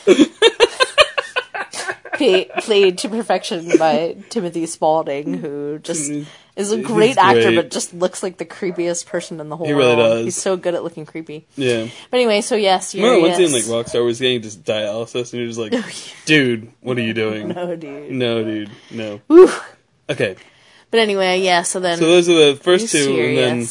Played 2.15 2.99
to 2.99 3.09
perfection 3.09 3.71
by 3.79 4.17
Timothy 4.31 4.67
Spalding, 4.67 5.35
who 5.35 5.79
just 5.79 6.11
is 6.57 6.71
a 6.71 6.81
great 6.81 7.17
actor, 7.17 7.55
but 7.55 7.71
just 7.71 7.95
looks 7.95 8.23
like 8.23 8.37
the 8.37 8.45
creepiest 8.45 9.07
person 9.07 9.41
in 9.41 9.49
the 9.49 9.57
whole 9.57 9.67
He 9.67 9.73
really 9.73 9.97
world. 9.97 10.11
does. 10.19 10.25
He's 10.25 10.37
so 10.37 10.57
good 10.57 10.75
at 10.75 10.85
looking 10.85 11.07
creepy. 11.07 11.47
Yeah. 11.57 11.89
But 12.11 12.17
anyway, 12.19 12.43
so 12.43 12.55
yes, 12.57 12.95
Remember 12.95 13.21
one 13.29 13.35
scene 13.35 13.53
like 13.53 13.65
Rockstar 13.65 14.05
was 14.05 14.21
getting 14.21 14.43
just 14.43 14.63
dialysis, 14.65 15.33
and 15.33 15.41
you're 15.41 15.49
just 15.49 15.59
like, 15.59 15.73
dude, 16.27 16.71
what 16.81 16.99
are 16.99 17.03
you 17.03 17.15
doing? 17.15 17.57
Oh, 17.57 17.75
dude. 17.77 18.11
No, 18.11 18.45
dude, 18.45 18.71
no. 18.91 19.21
Whew. 19.29 19.51
Okay, 20.11 20.37
But 20.91 21.01
anyway, 21.01 21.41
yeah. 21.41 21.63
So 21.63 21.81
then, 21.81 21.99
so 21.99 22.05
those 22.05 22.29
are 22.29 22.53
the 22.53 22.57
first 22.57 22.93
two, 22.93 23.19
and 23.19 23.39
then 23.39 23.67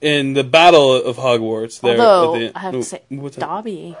in 0.00 0.32
the 0.34 0.44
Battle 0.44 0.94
of 0.94 1.16
Hogwarts, 1.16 1.80
there. 1.80 1.98
Although 2.00 2.38
the, 2.38 2.52
I 2.56 2.60
have 2.60 2.72
to 2.74 2.82
say? 2.84 3.02
Dobby, 3.36 3.96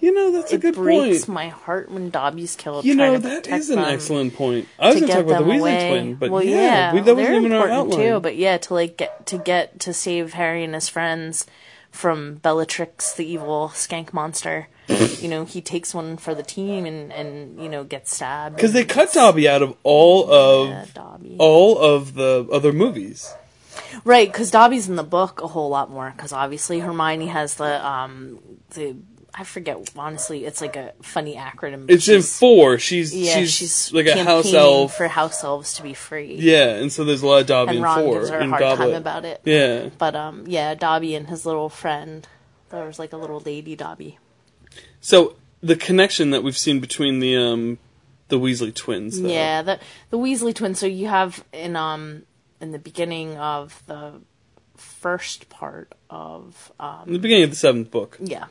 You 0.00 0.12
know, 0.14 0.32
that's 0.32 0.52
a 0.52 0.58
good 0.58 0.74
point. 0.74 0.88
it 0.88 1.08
breaks 1.10 1.28
my 1.28 1.48
heart 1.48 1.90
when 1.90 2.10
Dobby's 2.10 2.56
killed. 2.56 2.84
You 2.84 2.94
know, 2.94 3.18
that 3.18 3.46
is 3.48 3.70
an 3.70 3.78
excellent 3.80 4.34
point. 4.34 4.66
I 4.78 4.88
was 4.88 4.96
going 4.96 5.08
to 5.08 5.12
talk 5.14 5.24
about 5.26 5.38
the 5.40 5.44
them 5.44 5.58
Weasley 5.58 5.60
away. 5.60 5.88
twin, 5.90 6.14
but 6.14 6.30
well, 6.30 6.42
yeah, 6.42 6.56
yeah, 6.56 6.94
we, 6.94 7.00
that 7.00 7.14
wasn't 7.16 7.36
even 7.36 7.52
our 7.52 7.68
outline. 7.68 7.98
too. 7.98 8.20
But 8.20 8.36
yeah, 8.36 8.58
to 8.58 8.74
like 8.74 8.96
get 8.96 9.26
to 9.26 9.38
get 9.38 9.78
to 9.80 9.92
save 9.92 10.32
Harry 10.34 10.64
and 10.64 10.74
his 10.74 10.88
friends 10.88 11.46
from 11.90 12.36
Bellatrix, 12.36 13.12
the 13.14 13.26
evil 13.26 13.70
skank 13.74 14.12
monster. 14.12 14.68
you 15.20 15.28
know, 15.28 15.44
he 15.44 15.60
takes 15.60 15.92
one 15.94 16.16
for 16.16 16.34
the 16.34 16.42
team 16.42 16.86
and 16.86 17.12
and 17.12 17.62
you 17.62 17.68
know 17.68 17.84
gets 17.84 18.14
stabbed 18.14 18.56
Because 18.56 18.72
they 18.72 18.84
cut 18.84 19.12
Dobby 19.12 19.48
out 19.48 19.62
of 19.62 19.76
all 19.82 20.32
of 20.32 20.68
Yeah, 20.68 20.84
Dobby. 20.94 21.36
all 21.38 21.78
of 21.78 22.14
the 22.14 22.48
other 22.52 22.72
movies. 22.72 23.32
Right, 24.04 24.30
because 24.30 24.50
Dobby's 24.50 24.88
in 24.88 24.96
the 24.96 25.02
book 25.04 25.40
a 25.42 25.46
whole 25.48 25.68
lot 25.68 25.90
more. 25.90 26.12
Because 26.16 26.32
obviously 26.32 26.80
Hermione 26.80 27.26
has 27.26 27.54
the 27.56 27.84
um 27.86 28.38
the 28.70 28.96
I 29.34 29.44
forget 29.44 29.90
honestly. 29.96 30.44
It's 30.44 30.60
like 30.60 30.76
a 30.76 30.92
funny 31.02 31.36
acronym. 31.36 31.86
It's 31.88 32.08
in 32.08 32.22
four. 32.22 32.78
She's 32.78 33.14
Yeah, 33.14 33.34
she's, 33.36 33.52
she's, 33.52 33.92
like 33.92 34.06
a 34.06 34.22
house 34.24 34.52
elf. 34.52 34.96
for 34.96 35.08
house 35.08 35.44
elves 35.44 35.74
to 35.74 35.82
be 35.82 35.94
free. 35.94 36.34
yeah, 36.34 36.70
and 36.76 36.92
so 36.92 37.04
there's 37.04 37.22
a 37.22 37.26
lot 37.26 37.40
of 37.42 37.46
Dobby 37.46 37.68
and 37.70 37.76
in 37.78 37.82
Ron 37.84 38.04
four 38.04 38.14
gives 38.18 38.30
her 38.30 38.38
a 38.38 38.48
hard 38.48 38.60
Goblet. 38.60 38.88
time 38.88 38.96
about 38.96 39.24
it. 39.24 39.40
Yeah. 39.44 39.88
But 39.98 40.14
um, 40.16 40.44
yeah, 40.46 40.74
Dobby 40.74 41.14
and 41.14 41.28
his 41.28 41.46
little 41.46 41.68
friend. 41.68 42.26
There 42.70 42.84
was 42.86 42.98
like 42.98 43.12
a 43.12 43.16
little 43.16 43.40
lady 43.40 43.74
Dobby. 43.76 44.18
So 45.00 45.36
the 45.62 45.76
connection 45.76 46.30
that 46.30 46.42
we've 46.42 46.56
seen 46.58 46.80
between 46.80 47.20
the 47.20 47.36
um 47.36 47.78
the 48.28 48.38
Weasley 48.38 48.74
twins. 48.74 49.20
Though. 49.20 49.28
Yeah, 49.28 49.62
the 49.62 49.80
the 50.10 50.18
Weasley 50.18 50.54
twins. 50.54 50.78
So 50.78 50.86
you 50.86 51.08
have 51.08 51.44
in 51.52 51.76
um 51.76 52.22
in 52.60 52.72
the 52.72 52.78
beginning 52.78 53.36
of 53.38 53.82
the 53.86 54.20
first 54.76 55.48
part 55.48 55.92
of 56.08 56.72
um 56.80 57.04
In 57.08 57.12
the 57.14 57.18
beginning 57.18 57.44
of 57.44 57.50
the 57.50 57.56
seventh 57.56 57.90
book. 57.90 58.16
yeah, 58.20 58.46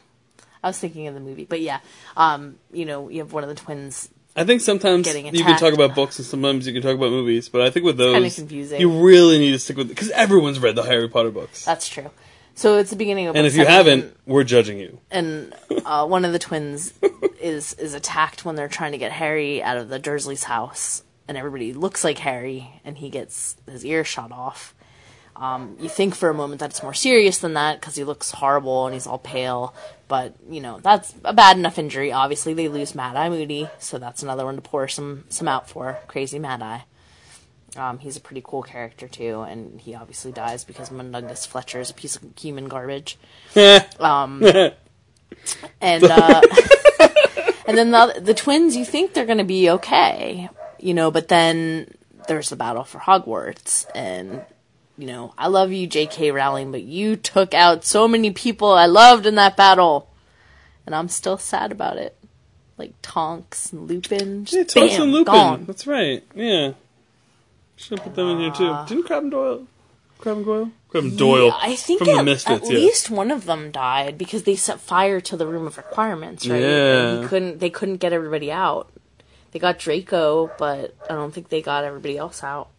I 0.63 0.67
was 0.67 0.79
thinking 0.79 1.07
of 1.07 1.13
the 1.13 1.19
movie, 1.19 1.45
but 1.45 1.61
yeah, 1.61 1.79
um 2.17 2.57
you 2.71 2.85
know 2.85 3.09
you 3.09 3.19
have 3.19 3.33
one 3.33 3.43
of 3.43 3.49
the 3.49 3.55
twins 3.55 4.09
I 4.35 4.45
think 4.45 4.61
sometimes 4.61 5.13
you 5.13 5.43
can 5.43 5.59
talk 5.59 5.73
about 5.73 5.95
books 5.95 6.19
and 6.19 6.25
sometimes 6.25 6.65
you 6.67 6.73
can 6.73 6.81
talk 6.81 6.95
about 6.95 7.09
movies, 7.09 7.49
but 7.49 7.61
I 7.61 7.69
think 7.71 7.85
with 7.85 7.97
those, 7.97 8.35
confusing. 8.35 8.79
you 8.79 9.03
really 9.03 9.39
need 9.39 9.51
to 9.51 9.59
stick 9.59 9.75
with 9.75 9.89
because 9.89 10.11
everyone's 10.11 10.59
read 10.59 10.75
the 10.75 10.83
Harry 10.83 11.09
Potter 11.09 11.31
books, 11.31 11.65
That's 11.65 11.89
true. 11.89 12.09
So 12.55 12.77
it's 12.77 12.89
the 12.89 12.95
beginning 12.95 13.27
of 13.27 13.35
and 13.35 13.47
if 13.47 13.55
you 13.55 13.65
haven't, 13.65 14.15
we're 14.25 14.43
judging 14.43 14.79
you. 14.79 14.99
and 15.11 15.53
uh, 15.85 16.05
one 16.05 16.25
of 16.25 16.33
the 16.33 16.39
twins 16.39 16.93
is 17.41 17.73
is 17.75 17.93
attacked 17.93 18.45
when 18.45 18.55
they're 18.55 18.67
trying 18.67 18.91
to 18.91 18.97
get 18.97 19.11
Harry 19.11 19.63
out 19.63 19.77
of 19.77 19.89
the 19.89 19.99
Dursleys' 19.99 20.43
house, 20.43 21.03
and 21.27 21.37
everybody 21.37 21.73
looks 21.73 22.03
like 22.03 22.17
Harry, 22.19 22.81
and 22.85 22.97
he 22.97 23.09
gets 23.09 23.55
his 23.69 23.85
ear 23.85 24.03
shot 24.03 24.31
off. 24.31 24.75
Um, 25.35 25.77
you 25.79 25.87
think 25.87 26.15
for 26.15 26.29
a 26.29 26.33
moment 26.33 26.59
that 26.59 26.71
it's 26.71 26.83
more 26.83 26.93
serious 26.93 27.37
than 27.37 27.53
that 27.53 27.79
because 27.79 27.95
he 27.95 28.03
looks 28.03 28.31
horrible 28.31 28.85
and 28.85 28.93
he's 28.93 29.07
all 29.07 29.17
pale, 29.19 29.73
but 30.09 30.35
you 30.49 30.59
know 30.59 30.79
that's 30.81 31.13
a 31.23 31.33
bad 31.33 31.57
enough 31.57 31.79
injury. 31.79 32.11
Obviously, 32.11 32.53
they 32.53 32.67
lose 32.67 32.93
Mad 32.93 33.15
Eye 33.15 33.29
Moody, 33.29 33.69
so 33.79 33.97
that's 33.97 34.21
another 34.21 34.43
one 34.43 34.55
to 34.55 34.61
pour 34.61 34.89
some 34.89 35.23
some 35.29 35.47
out 35.47 35.69
for. 35.69 35.97
Crazy 36.07 36.39
Mad 36.39 36.61
Eye. 36.61 36.83
Um, 37.77 37.99
he's 37.99 38.17
a 38.17 38.21
pretty 38.21 38.41
cool 38.43 38.63
character 38.63 39.07
too, 39.07 39.41
and 39.41 39.79
he 39.79 39.95
obviously 39.95 40.33
dies 40.33 40.65
because 40.65 40.89
Mundungus 40.89 41.45
Fletcher 41.45 41.79
is 41.79 41.91
a 41.91 41.93
piece 41.93 42.17
of 42.17 42.23
human 42.37 42.67
garbage 42.67 43.17
um, 43.99 44.43
and 45.81 46.03
uh, 46.03 46.41
and 47.67 47.77
then 47.77 47.91
the 47.91 48.19
the 48.19 48.33
twins 48.33 48.75
you 48.75 48.83
think 48.83 49.13
they're 49.13 49.25
going 49.25 49.37
to 49.37 49.43
be 49.43 49.69
okay 49.69 50.49
you 50.79 50.93
know 50.93 51.11
but 51.11 51.27
then 51.27 51.93
there's 52.27 52.49
the 52.49 52.55
battle 52.55 52.83
for 52.83 52.99
hogwarts 52.99 53.85
and 53.93 54.41
you 54.99 55.07
know 55.07 55.33
i 55.37 55.47
love 55.47 55.71
you 55.71 55.87
jk 55.87 56.33
rowling 56.33 56.71
but 56.71 56.81
you 56.83 57.15
took 57.15 57.53
out 57.53 57.85
so 57.85 58.05
many 58.07 58.31
people 58.31 58.73
i 58.73 58.85
loved 58.85 59.25
in 59.25 59.35
that 59.35 59.55
battle 59.55 60.09
and 60.85 60.93
i'm 60.93 61.07
still 61.07 61.37
sad 61.37 61.71
about 61.71 61.95
it 61.95 62.17
like 62.77 62.91
tonks 63.01 63.71
and 63.71 63.87
lupin 63.87 64.43
just 64.45 64.53
Yeah, 64.57 64.63
Tonks 64.81 64.93
bam, 64.95 65.01
and 65.03 65.11
Lupin. 65.13 65.33
gone 65.33 65.65
That's 65.65 65.87
right. 65.87 66.21
Yeah, 66.35 66.73
should 67.77 67.99
have 67.99 68.05
put 68.07 68.15
them 68.15 68.27
in 68.29 68.39
here 68.39 68.51
too. 68.51 68.67
Ah. 68.67 68.85
Didn't 68.85 69.03
Crabbe 69.05 69.23
and 69.23 69.31
Doyle? 69.31 69.67
Crabbe 70.17 70.37
and 70.37 70.45
Goyle? 70.45 70.71
Crabbe 70.89 71.03
and 71.05 71.17
Doyle 71.17 71.45
Yeah, 71.47 71.57
I 71.61 71.75
think 71.75 71.99
from 71.99 72.09
at, 72.09 72.17
the 72.17 72.23
Misfits. 72.23 72.67
at 72.67 72.73
yeah. 72.73 72.79
least 72.79 73.09
one 73.09 73.31
of 73.31 73.45
them 73.45 73.71
died 73.71 74.17
because 74.17 74.43
they 74.43 74.55
set 74.57 74.79
fire 74.81 75.21
to 75.21 75.37
the 75.37 75.47
room 75.47 75.65
of 75.67 75.77
requirements, 75.77 76.45
right? 76.47 76.61
Yeah. 76.61 77.21
He 77.21 77.27
couldn't. 77.27 77.59
They 77.59 77.69
couldn't 77.69 77.97
get 77.97 78.11
everybody 78.13 78.51
out. 78.51 78.91
They 79.51 79.59
got 79.59 79.79
Draco, 79.79 80.51
but 80.57 80.93
I 81.09 81.13
don't 81.13 81.33
think 81.33 81.49
they 81.49 81.61
got 81.61 81.83
everybody 81.83 82.17
else 82.17 82.43
out. 82.43 82.69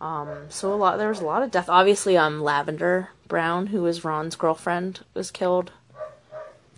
Um, 0.00 0.28
so 0.48 0.72
a 0.72 0.76
lot. 0.76 0.96
There 0.98 1.08
was 1.08 1.20
a 1.20 1.24
lot 1.26 1.42
of 1.42 1.50
death. 1.50 1.68
Obviously, 1.68 2.16
um, 2.16 2.40
Lavender 2.42 3.10
Brown, 3.28 3.66
who 3.68 3.82
was 3.82 4.04
Ron's 4.04 4.34
girlfriend, 4.36 5.00
was 5.14 5.30
killed. 5.30 5.72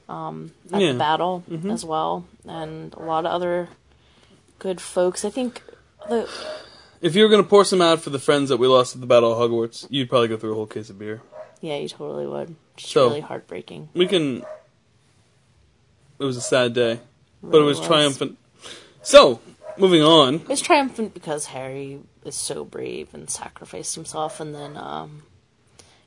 Um, 0.08 0.52
at 0.72 0.80
Yeah. 0.80 0.92
the 0.92 0.98
battle 0.98 1.42
as 1.70 1.84
well, 1.84 2.26
and 2.46 2.92
a 2.94 3.02
lot 3.02 3.24
of 3.24 3.32
other 3.32 3.68
good 4.58 4.80
folks. 4.80 5.24
I 5.24 5.30
think 5.30 5.62
the 6.08 6.28
If 7.00 7.14
you 7.16 7.22
were 7.22 7.28
going 7.30 7.42
to 7.42 7.48
pour 7.48 7.64
some 7.64 7.80
out 7.80 8.00
for 8.00 8.10
the 8.10 8.18
friends 8.18 8.48
that 8.50 8.58
we 8.58 8.66
lost 8.66 8.94
at 8.94 9.00
the 9.00 9.06
Battle 9.06 9.32
of 9.32 9.38
Hogwarts, 9.38 9.86
you'd 9.88 10.08
probably 10.10 10.28
go 10.28 10.36
through 10.36 10.52
a 10.52 10.54
whole 10.54 10.66
case 10.66 10.90
of 10.90 10.98
beer. 10.98 11.22
yeah, 11.60 11.76
you 11.76 11.88
totally 11.88 12.26
would. 12.26 12.56
Just 12.76 12.92
So- 12.92 13.06
really 13.08 13.20
heartbreaking. 13.20 13.88
We 13.94 14.06
can. 14.06 14.44
It 16.18 16.24
was 16.24 16.36
a 16.36 16.40
sad 16.42 16.74
day, 16.74 17.00
but 17.42 17.58
it 17.58 17.64
was 17.64 17.78
was. 17.78 17.86
triumphant. 17.86 18.36
So, 19.02 19.40
moving 19.78 20.02
on. 20.02 20.42
It's 20.48 20.60
triumphant 20.60 21.14
because 21.14 21.46
Harry 21.46 22.00
is 22.24 22.34
so 22.34 22.64
brave 22.64 23.12
and 23.14 23.28
sacrificed 23.30 23.94
himself, 23.94 24.40
and 24.40 24.54
then, 24.54 24.76
um, 24.76 25.22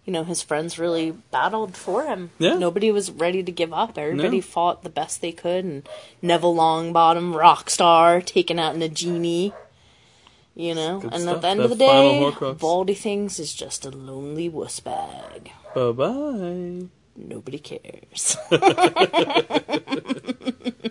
you 0.06 0.14
know, 0.14 0.24
his 0.24 0.42
friends 0.42 0.80
really 0.80 1.12
battled 1.32 1.76
for 1.76 2.04
him. 2.06 2.32
Yeah. 2.40 2.56
Nobody 2.56 2.92
was 2.92 3.12
ready 3.12 3.44
to 3.44 3.52
give 3.52 3.74
up. 3.74 3.98
Everybody 3.98 4.38
No. 4.38 4.42
fought 4.42 4.84
the 4.84 4.90
best 4.90 5.22
they 5.22 5.32
could, 5.32 5.66
and 5.66 5.88
Neville 6.22 6.56
Longbottom, 6.56 7.36
rock 7.36 7.70
star, 7.70 8.22
taken 8.22 8.60
out 8.60 8.76
Nagini. 8.76 9.54
You 10.58 10.74
know, 10.74 11.00
Good 11.02 11.14
and 11.14 11.24
stuff. 11.24 11.36
at 11.36 11.42
the 11.42 11.48
end 11.50 11.60
That 11.60 11.64
of 11.66 11.70
the 11.72 11.76
day, 11.76 12.32
Baldy 12.60 12.94
Things 12.94 13.40
is 13.40 13.54
just 13.54 13.86
a 13.86 13.90
lonely 13.90 14.48
wuss 14.48 14.80
bag. 14.80 15.52
Bye 15.76 15.92
bye. 15.92 16.86
Nobody 17.18 17.60
cares. 17.60 18.38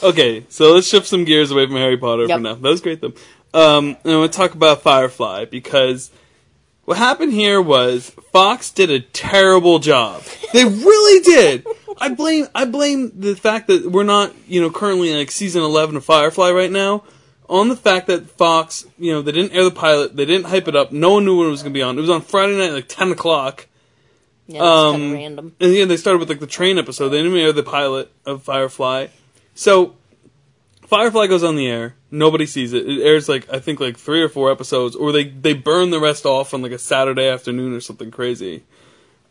Okay, 0.00 0.46
so 0.48 0.74
let's 0.74 0.86
shift 0.86 1.08
some 1.08 1.24
gears 1.24 1.50
away 1.50 1.66
from 1.66 1.74
Harry 1.74 1.96
Potter 1.96 2.26
Yep. 2.26 2.38
for 2.38 2.42
now. 2.42 2.54
That 2.54 2.68
was 2.68 2.80
great 2.80 3.00
though. 3.00 3.12
Um, 3.54 3.96
and 4.04 4.12
I 4.12 4.16
want 4.18 4.32
to 4.32 4.36
talk 4.38 4.54
about 4.54 4.82
Firefly 4.82 5.46
because 5.46 6.10
what 6.84 6.98
happened 6.98 7.32
here 7.32 7.60
was 7.60 8.10
Fox 8.32 8.70
did 8.70 8.90
a 8.90 9.00
terrible 9.00 9.78
job. 9.78 10.22
They 10.52 10.64
really 10.64 11.22
did. 11.22 11.66
I 12.00 12.08
blame 12.10 12.46
I 12.54 12.64
blame 12.64 13.12
the 13.14 13.34
fact 13.34 13.66
that 13.68 13.90
we're 13.90 14.04
not 14.04 14.32
you 14.46 14.60
know 14.60 14.70
currently 14.70 15.10
in 15.10 15.18
like 15.18 15.30
season 15.30 15.62
eleven 15.62 15.96
of 15.96 16.04
Firefly 16.04 16.50
right 16.52 16.70
now 16.70 17.02
on 17.48 17.68
the 17.68 17.76
fact 17.76 18.06
that 18.06 18.28
Fox 18.30 18.86
you 18.98 19.12
know 19.12 19.20
they 19.22 19.32
didn't 19.32 19.52
air 19.52 19.64
the 19.64 19.70
pilot 19.70 20.14
they 20.16 20.24
didn't 20.24 20.46
hype 20.46 20.68
it 20.68 20.76
up 20.76 20.92
no 20.92 21.14
one 21.14 21.24
knew 21.24 21.38
when 21.38 21.48
it 21.48 21.50
was 21.50 21.62
going 21.62 21.72
to 21.72 21.76
be 21.78 21.82
on 21.82 21.98
it 21.98 22.00
was 22.00 22.10
on 22.10 22.20
Friday 22.22 22.56
night 22.56 22.72
like 22.72 22.88
ten 22.88 23.10
o'clock 23.10 23.66
yeah, 24.46 24.60
that's 24.60 24.92
kind 24.92 24.94
Um, 25.02 25.06
of 25.08 25.12
random. 25.12 25.56
and 25.60 25.74
yeah, 25.74 25.84
they 25.86 25.96
started 25.96 26.18
with 26.20 26.28
like 26.30 26.40
the 26.40 26.46
train 26.46 26.78
episode. 26.78 27.08
They 27.10 27.22
didn't 27.22 27.36
air 27.36 27.52
the 27.52 27.62
pilot 27.62 28.10
of 28.24 28.42
Firefly. 28.44 29.08
So 29.54 29.94
Firefly 30.88 31.26
goes 31.26 31.44
on 31.44 31.56
the 31.56 31.66
air. 31.68 31.94
Nobody 32.10 32.46
sees 32.46 32.72
it. 32.72 32.88
It 32.88 33.02
airs 33.02 33.28
like 33.28 33.52
I 33.52 33.58
think 33.60 33.78
like 33.80 33.96
three 33.96 34.22
or 34.22 34.28
four 34.28 34.50
episodes, 34.50 34.96
or 34.96 35.12
they 35.12 35.24
they 35.24 35.52
burn 35.52 35.90
the 35.90 36.00
rest 36.00 36.24
off 36.26 36.54
on 36.54 36.62
like 36.62 36.72
a 36.72 36.78
Saturday 36.78 37.28
afternoon 37.28 37.74
or 37.74 37.80
something 37.80 38.10
crazy. 38.10 38.62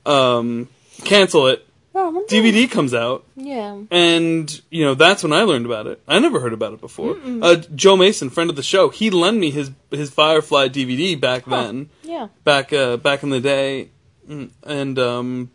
Um, 0.06 0.70
cancel 1.04 1.48
it. 1.48 1.64
Oh, 2.00 2.24
DVD 2.30 2.70
comes 2.70 2.94
out, 2.94 3.26
Yeah. 3.36 3.76
and 3.90 4.62
you 4.70 4.86
know 4.86 4.94
that's 4.94 5.24
when 5.24 5.34
I 5.34 5.42
learned 5.42 5.66
about 5.66 5.88
it. 5.88 6.00
I 6.08 6.20
never 6.20 6.40
heard 6.40 6.54
about 6.54 6.74
it 6.74 6.80
before. 6.80 7.18
Uh, 7.42 7.56
Joe 7.74 7.98
Mason, 7.98 8.30
friend 8.30 8.52
of 8.52 8.56
the 8.56 8.62
show, 8.62 8.90
he 8.90 9.10
lent 9.10 9.38
me 9.38 9.50
his 9.50 9.72
his 9.90 10.12
Firefly 10.12 10.68
DVD 10.68 11.20
back 11.20 11.46
then 11.46 11.90
Yeah. 12.04 12.28
back 12.44 12.72
uh, 12.72 12.98
back 12.98 13.24
in 13.24 13.30
the 13.32 13.40
day, 13.40 13.90
Mm, 14.30 14.52
and 14.64 15.00
um, 15.00 15.52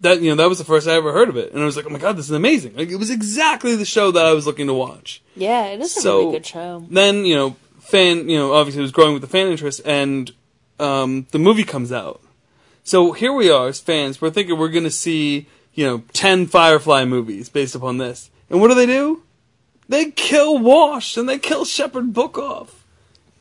that 0.00 0.20
you 0.22 0.30
know 0.30 0.36
that 0.36 0.48
was 0.48 0.58
the 0.58 0.64
first 0.64 0.88
I 0.88 0.92
ever 0.94 1.12
heard 1.12 1.28
of 1.28 1.36
it, 1.36 1.52
and 1.52 1.62
I 1.62 1.64
was 1.64 1.76
like, 1.76 1.86
oh 1.86 1.90
my 1.90 1.98
god, 1.98 2.16
this 2.16 2.26
is 2.26 2.30
amazing! 2.32 2.76
Like 2.76 2.88
it 2.90 2.96
was 2.96 3.10
exactly 3.10 3.74
the 3.76 3.84
show 3.84 4.10
that 4.10 4.24
I 4.24 4.32
was 4.32 4.46
looking 4.46 4.66
to 4.66 4.74
watch. 4.74 5.22
Yeah, 5.36 5.66
it 5.66 5.80
is 5.80 5.96
a 5.96 6.00
So- 6.00 6.18
really 6.20 6.32
good 6.32 6.46
show. 6.46 6.86
Then 6.90 7.24
you 7.24 7.34
know, 7.36 7.56
fan, 7.80 8.28
you 8.28 8.36
know, 8.38 8.52
obviously 8.54 8.80
it 8.80 8.82
was 8.82 8.92
growing 8.92 9.12
with 9.12 9.22
the 9.22 9.28
fan 9.28 9.48
interest, 9.48 9.80
and 9.84 10.30
um, 10.78 11.26
the 11.32 11.38
movie 11.38 11.64
comes 11.64 11.92
out. 11.92 12.20
So 12.84 13.12
here 13.12 13.32
we 13.32 13.50
are 13.50 13.68
as 13.68 13.78
fans. 13.80 14.20
We're 14.20 14.30
thinking 14.30 14.58
we're 14.58 14.68
going 14.68 14.84
to 14.84 14.90
see 14.90 15.46
you 15.74 15.86
know 15.86 16.02
ten 16.12 16.46
Firefly 16.46 17.04
movies 17.04 17.48
based 17.48 17.74
upon 17.74 17.98
this, 17.98 18.30
and 18.48 18.60
what 18.60 18.68
do 18.68 18.74
they 18.74 18.86
do? 18.86 19.22
They 19.88 20.10
kill 20.12 20.56
Wash 20.58 21.16
and 21.16 21.28
they 21.28 21.38
kill 21.38 21.64
Shepherd 21.64 22.12
Book 22.12 22.38
off 22.38 22.79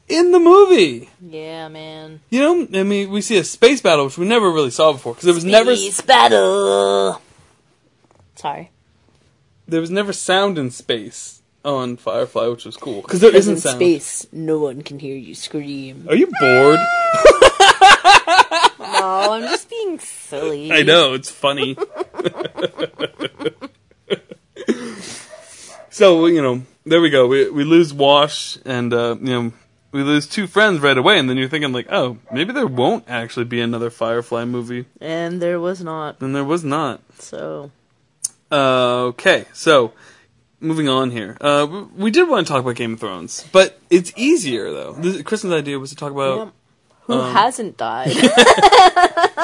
in 0.10 0.32
the 0.32 0.39
movie. 0.39 1.10
Yeah, 1.22 1.68
man. 1.70 2.22
You 2.30 2.39
know, 2.41 2.68
I 2.80 2.84
mean, 2.84 3.10
we 3.12 3.22
see 3.22 3.38
a 3.38 3.43
space 3.43 3.82
battle, 3.82 4.05
which 4.05 4.18
we 4.18 4.28
never 4.28 4.49
really 4.51 4.72
saw 4.72 4.91
before, 4.93 5.14
because 5.14 5.26
there 5.26 5.34
was 5.36 5.45
never 5.45 5.76
Space 5.76 6.01
battle. 6.01 7.22
Sorry. 8.36 8.72
there 9.68 9.82
was 9.82 9.89
never 9.91 10.14
sound 10.14 10.57
in 10.57 10.72
space 10.72 11.41
on 11.64 11.97
Firefly, 11.97 12.47
which 12.47 12.66
was 12.66 12.78
cool 12.78 13.01
because 13.01 13.20
there 13.20 13.32
Because 13.32 13.45
isn't 13.47 13.55
in 13.55 13.62
sound. 13.62 13.76
space, 13.78 14.26
no 14.32 14.60
one 14.60 14.82
can 14.82 14.97
hear 14.99 15.16
you 15.16 15.36
scream. 15.36 16.07
Are 16.10 16.16
you 16.16 16.28
bored? 16.39 16.80
No, 18.80 19.32
I'm 19.34 19.43
just 19.43 19.70
being 19.70 19.97
silly. 19.99 20.72
I 20.74 20.82
know 20.82 21.14
it's 21.14 21.30
funny. 21.32 21.78
so 25.89 26.26
you 26.26 26.41
know, 26.41 26.64
there 26.86 27.01
we 27.01 27.10
go. 27.10 27.28
We 27.28 27.49
we 27.49 27.64
lose 27.64 27.93
Wash, 27.93 28.57
and 28.66 28.93
uh, 28.93 29.16
you 29.22 29.30
know, 29.30 29.53
we 29.91 30.03
lose 30.03 30.27
two 30.27 30.47
friends 30.47 30.79
right 30.81 30.97
away, 30.97 31.17
and 31.19 31.29
then 31.29 31.37
you're 31.37 31.49
thinking 31.49 31.71
like, 31.71 31.87
oh, 31.91 32.17
maybe 32.31 32.53
there 32.53 32.67
won't 32.67 33.05
actually 33.07 33.45
be 33.45 33.61
another 33.61 33.89
Firefly 33.89 34.45
movie, 34.45 34.85
And 35.01 35.41
there 35.41 35.59
was 35.59 35.81
not. 35.83 36.21
and 36.21 36.35
there 36.35 36.43
was 36.45 36.63
not. 36.63 37.01
So, 37.19 37.71
Uh, 38.51 39.09
okay, 39.13 39.45
so 39.53 39.93
moving 40.59 40.87
on 40.89 41.11
here. 41.11 41.37
Uh, 41.41 41.85
we- 41.95 42.11
did 42.11 42.27
want 42.29 42.45
to 42.47 42.53
talk 42.53 42.61
about 42.61 42.75
Game 42.75 42.93
of 42.93 42.99
Thrones, 42.99 43.45
but 43.51 43.79
it's 43.89 44.11
easier 44.15 44.71
though. 44.71 44.93
This, 44.93 45.21
Kristen's 45.23 45.53
idea 45.53 45.79
was 45.79 45.89
to 45.91 45.95
talk 45.95 46.11
about 46.11 46.53
who 47.03 47.13
Um, 47.13 47.33
hasn't 47.33 47.77
died? 47.77 48.13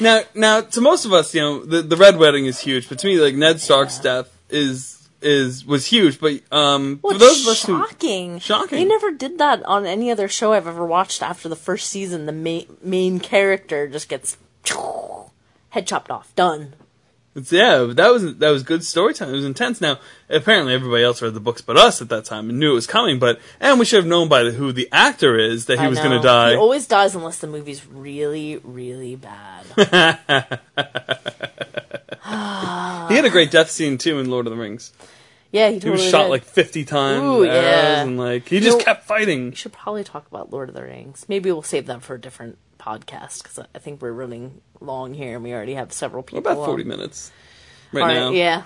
now. 0.00 0.22
Now, 0.34 0.60
to 0.62 0.80
most 0.80 1.04
of 1.04 1.12
us, 1.12 1.34
you 1.34 1.40
know, 1.40 1.64
the 1.64 1.82
the 1.82 1.96
Red 1.96 2.18
Wedding 2.18 2.46
is 2.46 2.60
huge, 2.60 2.88
but 2.88 2.98
to 3.00 3.06
me, 3.06 3.18
like 3.20 3.34
Ned 3.34 3.60
Stark's 3.60 3.98
death 3.98 4.28
is 4.48 4.99
is 5.22 5.64
was 5.64 5.86
huge. 5.86 6.20
But 6.20 6.40
um, 6.52 6.98
for 6.98 7.08
Well, 7.08 7.18
those 7.18 7.42
of 7.42 7.48
us 7.48 7.64
who 7.64 7.78
shocking. 7.78 8.38
Shocking. 8.38 8.78
They 8.78 8.84
never 8.84 9.10
did 9.10 9.38
that 9.38 9.64
on 9.64 9.86
any 9.86 10.10
other 10.10 10.28
show 10.28 10.52
I've 10.52 10.66
ever 10.66 10.84
watched. 10.84 11.22
After 11.22 11.48
the 11.48 11.56
first 11.56 11.88
season, 11.88 12.26
the 12.26 12.32
main 12.32 12.76
main 12.82 13.20
character 13.20 13.88
just 13.88 14.08
gets 14.08 14.36
head 15.70 15.86
chopped 15.86 16.10
off. 16.10 16.34
Done. 16.34 16.74
It's, 17.36 17.52
yeah, 17.52 17.86
that 17.90 18.08
was 18.08 18.36
that 18.38 18.50
was 18.50 18.64
good 18.64 18.84
storytelling. 18.84 19.32
It 19.32 19.36
was 19.36 19.44
intense. 19.44 19.80
Now, 19.80 20.00
apparently, 20.28 20.74
everybody 20.74 21.04
else 21.04 21.22
read 21.22 21.32
the 21.32 21.40
books 21.40 21.62
but 21.62 21.76
us 21.76 22.02
at 22.02 22.08
that 22.08 22.24
time 22.24 22.50
and 22.50 22.58
knew 22.58 22.72
it 22.72 22.74
was 22.74 22.88
coming. 22.88 23.20
But 23.20 23.38
and 23.60 23.78
we 23.78 23.84
should 23.84 24.00
have 24.00 24.06
known 24.06 24.28
by 24.28 24.42
the, 24.42 24.50
who 24.50 24.72
the 24.72 24.88
actor 24.90 25.38
is 25.38 25.66
that 25.66 25.78
he 25.78 25.84
I 25.84 25.88
was 25.88 26.00
going 26.00 26.10
to 26.10 26.26
die. 26.26 26.50
He 26.50 26.56
always 26.56 26.88
dies 26.88 27.14
unless 27.14 27.38
the 27.38 27.46
movie's 27.46 27.86
really, 27.86 28.60
really 28.64 29.14
bad. 29.14 30.58
He 33.08 33.16
had 33.16 33.24
a 33.24 33.30
great 33.30 33.50
death 33.50 33.70
scene 33.70 33.98
too 33.98 34.18
in 34.18 34.30
Lord 34.30 34.46
of 34.46 34.52
the 34.52 34.58
Rings. 34.58 34.92
yeah, 35.52 35.70
he 35.70 35.78
He 35.80 35.90
was 35.90 36.02
shot 36.04 36.24
did. 36.24 36.30
like 36.30 36.44
fifty 36.44 36.84
times, 36.84 37.22
Ooh, 37.22 37.44
yeah. 37.44 38.02
and 38.02 38.16
like 38.18 38.48
he 38.48 38.60
just 38.60 38.78
know- 38.78 38.84
kept 38.84 39.06
fighting. 39.06 39.50
We 39.50 39.56
should 39.56 39.72
probably 39.72 40.04
talk 40.04 40.26
about 40.28 40.52
Lord 40.52 40.68
of 40.68 40.74
the 40.74 40.82
Rings. 40.84 41.26
Maybe 41.28 41.50
we'll 41.50 41.62
save 41.62 41.86
that 41.86 42.02
for 42.02 42.14
a 42.14 42.20
different 42.20 42.58
podcast 42.78 43.42
because 43.42 43.58
I 43.74 43.78
think 43.78 44.00
we're 44.00 44.12
running 44.12 44.60
long 44.80 45.12
here 45.14 45.34
and 45.34 45.44
we 45.44 45.52
already 45.52 45.74
have 45.74 45.92
several 45.92 46.22
people. 46.22 46.38
About 46.38 46.64
forty 46.64 46.82
on. 46.84 46.88
minutes 46.88 47.30
right 47.92 48.02
right, 48.02 48.14
now. 48.14 48.30
yeah, 48.30 48.62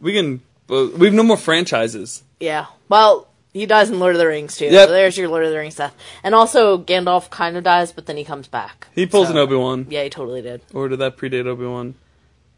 We 0.00 0.12
can. 0.12 0.40
well, 0.68 0.88
we 0.96 1.06
have 1.06 1.14
no 1.14 1.22
more 1.24 1.36
franchises. 1.36 2.22
yeah. 2.40 2.66
Well, 2.88 3.26
he 3.52 3.66
dies 3.66 3.88
in 3.90 3.98
Lord 3.98 4.14
of 4.14 4.18
the 4.20 4.26
Rings 4.28 4.56
too. 4.56 4.66
Yep. 4.66 4.88
So 4.88 4.92
there's 4.92 5.16
your 5.18 5.28
Lord 5.28 5.44
of 5.44 5.50
the 5.50 5.56
Rings 5.58 5.74
stuff. 5.74 5.94
And 6.22 6.34
also 6.34 6.78
Gandalf 6.78 7.30
kind 7.30 7.56
of 7.56 7.64
dies, 7.64 7.90
but 7.90 8.04
then 8.06 8.16
he 8.16 8.22
comes 8.24 8.46
back. 8.48 8.86
He 8.94 9.06
pulls 9.06 9.26
So- 9.28 9.32
an 9.32 9.38
Obi 9.38 9.56
Wan, 9.56 9.86
Yeah, 9.90 10.04
he 10.04 10.10
totally 10.10 10.40
did. 10.42 10.60
or 10.72 10.88
did 10.88 10.98
that 11.00 11.16
predate 11.16 11.46
Obi 11.46 11.64
Wan? 11.66 11.94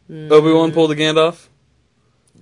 Mm. 0.09 0.31
Obi 0.31 0.51
Wan 0.51 0.71
pulled 0.71 0.91
a 0.91 0.95
Gandalf. 0.95 1.47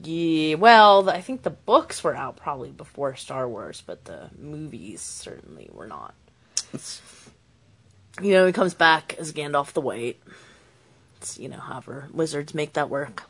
Yeah, 0.03 0.55
well, 0.55 1.09
I 1.09 1.21
think 1.21 1.41
the 1.41 1.49
books 1.49 2.03
were 2.03 2.15
out 2.15 2.37
probably 2.37 2.69
before 2.69 3.15
Star 3.15 3.49
Wars, 3.49 3.81
but 3.85 4.05
the 4.05 4.29
movies 4.39 5.01
certainly 5.01 5.69
were 5.73 5.87
not. 5.87 6.13
You 8.21 8.31
know, 8.33 8.45
he 8.45 8.53
comes 8.53 8.73
back 8.73 9.15
as 9.19 9.33
Gandalf 9.33 9.73
the 9.73 9.81
White. 9.81 10.19
It's, 11.17 11.39
you 11.39 11.49
know, 11.49 11.57
however, 11.59 12.09
wizards 12.13 12.53
make 12.53 12.73
that 12.73 12.89
work. 12.89 13.23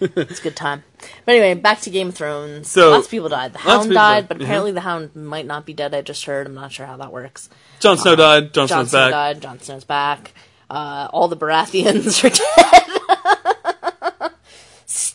it's 0.00 0.40
a 0.40 0.42
good 0.42 0.56
time. 0.56 0.82
But 1.24 1.34
anyway, 1.36 1.54
back 1.54 1.80
to 1.82 1.90
Game 1.90 2.08
of 2.08 2.14
Thrones. 2.14 2.68
So- 2.70 2.90
lots 2.90 3.06
of 3.06 3.10
people 3.10 3.28
died. 3.28 3.52
The 3.52 3.58
Hound 3.58 3.90
died, 3.92 4.28
but 4.28 4.38
yeah. 4.38 4.44
apparently 4.44 4.72
the 4.72 4.80
Hound 4.80 5.14
might 5.14 5.46
not 5.46 5.66
be 5.66 5.72
dead. 5.74 5.94
I 5.94 6.00
just 6.02 6.24
heard. 6.24 6.46
I'm 6.46 6.54
not 6.54 6.72
sure 6.72 6.86
how 6.86 6.96
that 6.98 7.12
works. 7.12 7.48
Jon 7.80 7.96
Snow 7.98 8.16
died. 8.16 8.52
Jon 8.54 8.66
Jon 8.66 8.86
Snow's 8.86 8.90
Snow 8.90 8.98
back. 8.98 9.10
died. 9.10 9.42
Jon 9.42 9.60
Snow's 9.60 9.84
back. 9.84 10.32
Uh, 10.68 11.08
all 11.12 11.28
the 11.28 11.36
Baratheons 11.36 12.24
are 12.24 12.30
dead. 12.30 12.99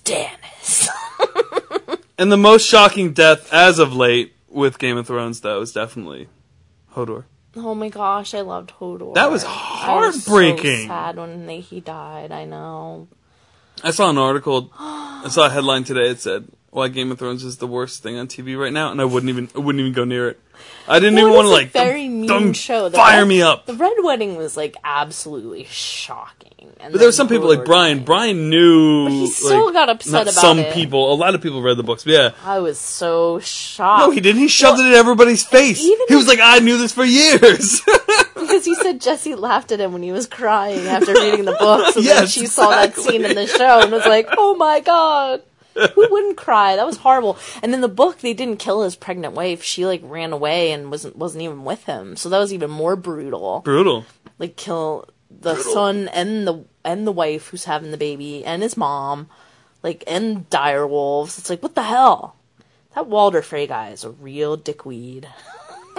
Stannis. 0.06 0.88
And 2.18 2.32
the 2.32 2.38
most 2.38 2.66
shocking 2.66 3.12
death 3.12 3.52
as 3.52 3.78
of 3.78 3.94
late 3.94 4.34
with 4.48 4.80
Game 4.80 4.96
of 4.96 5.06
Thrones, 5.06 5.42
though, 5.42 5.60
is 5.60 5.74
definitely 5.74 6.30
Hodor. 6.94 7.26
Oh 7.58 7.76
my 7.76 7.90
gosh, 7.90 8.34
I 8.34 8.40
loved 8.40 8.72
Hodor. 8.80 9.16
That 9.16 9.30
was 9.30 9.44
I 9.44 9.50
heartbreaking. 9.50 10.84
so 10.84 10.88
sad 10.88 11.18
when 11.18 11.46
they, 11.46 11.60
he 11.60 11.82
died. 11.82 12.32
I 12.32 12.46
know. 12.46 13.10
I 13.84 13.92
saw 13.92 14.10
an 14.10 14.18
article. 14.18 14.72
I 14.80 15.28
saw 15.30 15.48
a 15.48 15.50
headline 15.50 15.84
today. 15.84 16.10
It 16.10 16.22
said, 16.22 16.48
"Why 16.76 16.90
Game 16.90 17.12
of 17.12 17.18
Thrones 17.20 17.44
is 17.44 17.58
the 17.58 17.68
worst 17.68 18.04
thing 18.04 18.18
on 18.18 18.28
TV 18.28 18.60
right 18.60 18.74
now," 18.74 18.92
and 18.92 19.00
I 19.02 19.06
wouldn't 19.06 19.30
even. 19.30 19.50
I 19.56 19.60
wouldn't 19.60 19.80
even 19.80 19.94
go 19.94 20.04
near 20.04 20.28
it. 20.30 20.40
I 20.88 21.00
didn't 21.00 21.16
Well, 21.16 21.24
even 21.26 21.34
want 21.36 21.46
to 21.48 21.52
like. 21.52 21.72
very 21.72 22.04
dum- 22.08 22.20
mean 22.22 22.28
dum- 22.28 22.54
show. 22.54 22.90
The 22.90 22.98
Fire 22.98 23.20
Red- 23.22 23.28
me 23.28 23.42
up. 23.42 23.66
The 23.66 23.74
Red 23.74 23.94
Wedding 24.04 24.36
was 24.36 24.56
like 24.56 24.76
absolutely 24.84 25.66
shocking. 25.70 26.52
And 26.80 26.92
But 26.92 27.00
there 27.00 27.08
were 27.08 27.12
some 27.14 27.28
people 27.28 27.48
like 27.48 27.64
Brian. 27.66 28.04
Brian 28.04 28.50
knew. 28.50 29.06
But 29.06 29.12
he 29.12 29.28
still 29.28 29.66
like, 29.66 29.74
got 29.74 29.90
upset 29.90 30.24
about 30.24 30.34
some 30.34 30.60
it. 30.60 30.74
people. 30.74 31.14
A 31.14 31.16
lot 31.16 31.34
of 31.36 31.42
people 31.42 31.62
read 31.62 31.78
the 31.78 31.84
books. 31.84 32.04
But 32.04 32.14
yeah. 32.14 32.32
I 32.44 32.60
was 32.60 32.78
so 32.80 33.40
shocked. 33.40 34.00
No, 34.02 34.12
he 34.12 34.20
didn't. 34.20 34.42
He 34.42 34.48
shoved 34.48 34.80
it 34.80 34.86
in 34.86 34.94
everybody's 34.94 35.44
face. 35.44 35.80
He 35.80 36.16
was 36.16 36.28
like, 36.28 36.40
"I 36.42 36.60
knew 36.60 36.78
this 36.78 36.92
for 36.92 37.04
years." 37.06 37.82
because 38.36 38.66
he 38.66 38.76
said 38.76 39.02
Jesse 39.02 39.36
laughed 39.36 39.72
at 39.72 39.80
him 39.80 39.94
when 39.94 40.04
he 40.04 40.12
was 40.12 40.28
crying 40.28 40.86
after 40.88 41.14
reading 41.14 41.46
the 41.46 41.54
books, 41.60 41.96
and 41.96 42.06
then 42.06 42.16
Yes, 42.24 42.32
she 42.32 42.46
saw 42.48 42.70
that 42.70 42.96
scene 42.96 43.24
in 43.26 43.36
the 43.36 43.48
show 43.48 43.82
and 43.82 43.92
was 43.92 44.06
like, 44.06 44.28
"Oh 44.38 44.56
my 44.56 44.80
god." 44.82 45.42
Who 45.96 46.08
wouldn't 46.10 46.38
cry? 46.38 46.76
That 46.76 46.86
was 46.86 46.98
horrible. 46.98 47.38
And 47.62 47.74
in 47.74 47.82
the 47.82 47.90
book, 47.90 48.20
they 48.20 48.34
didn't 48.34 48.60
kill 48.60 48.84
his 48.84 48.96
pregnant 48.96 49.34
wife. 49.34 49.62
She 49.62 49.86
like 49.86 50.02
ran 50.04 50.32
away 50.32 50.72
and 50.72 50.90
wasn't 50.90 51.18
wasn't 51.18 51.44
even 51.44 51.66
with 51.66 51.84
him. 51.84 52.16
So 52.16 52.30
that 52.30 52.40
was 52.40 52.54
even 52.54 52.72
more 52.72 52.96
brutal. 52.96 53.62
Brutal. 53.62 54.06
Like 54.40 54.56
kill 54.56 55.10
the 55.30 55.56
son 55.56 56.08
and 56.10 56.48
the 56.48 56.64
and 56.84 57.06
the 57.06 57.12
wife 57.12 57.50
who's 57.50 57.66
having 57.66 57.92
the 57.92 57.98
baby 57.98 58.46
and 58.46 58.64
his 58.64 58.78
mom, 58.78 59.28
like 59.84 60.04
and 60.08 60.50
dire 60.50 60.88
wolves. 60.88 61.38
It's 61.38 61.50
like 61.50 61.62
what 61.62 61.76
the 61.76 61.84
hell? 61.84 62.38
That 62.94 63.08
Walder 63.08 63.42
Frey 63.42 63.68
guy 63.68 63.90
is 63.90 64.06
a 64.06 64.12
real 64.12 64.56
dickweed. 64.56 65.28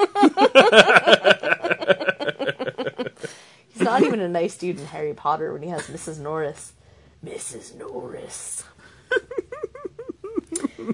He's 3.69 3.83
not 3.83 4.03
even 4.03 4.21
a 4.21 4.29
nice 4.29 4.57
dude 4.57 4.81
in 4.81 4.87
Harry 4.87 5.13
Potter 5.13 5.53
when 5.53 5.61
he 5.61 5.69
has 5.69 5.83
Mrs. 5.89 6.19
Norris. 6.19 6.73
Mrs. 7.23 7.75
Norris. 7.77 8.65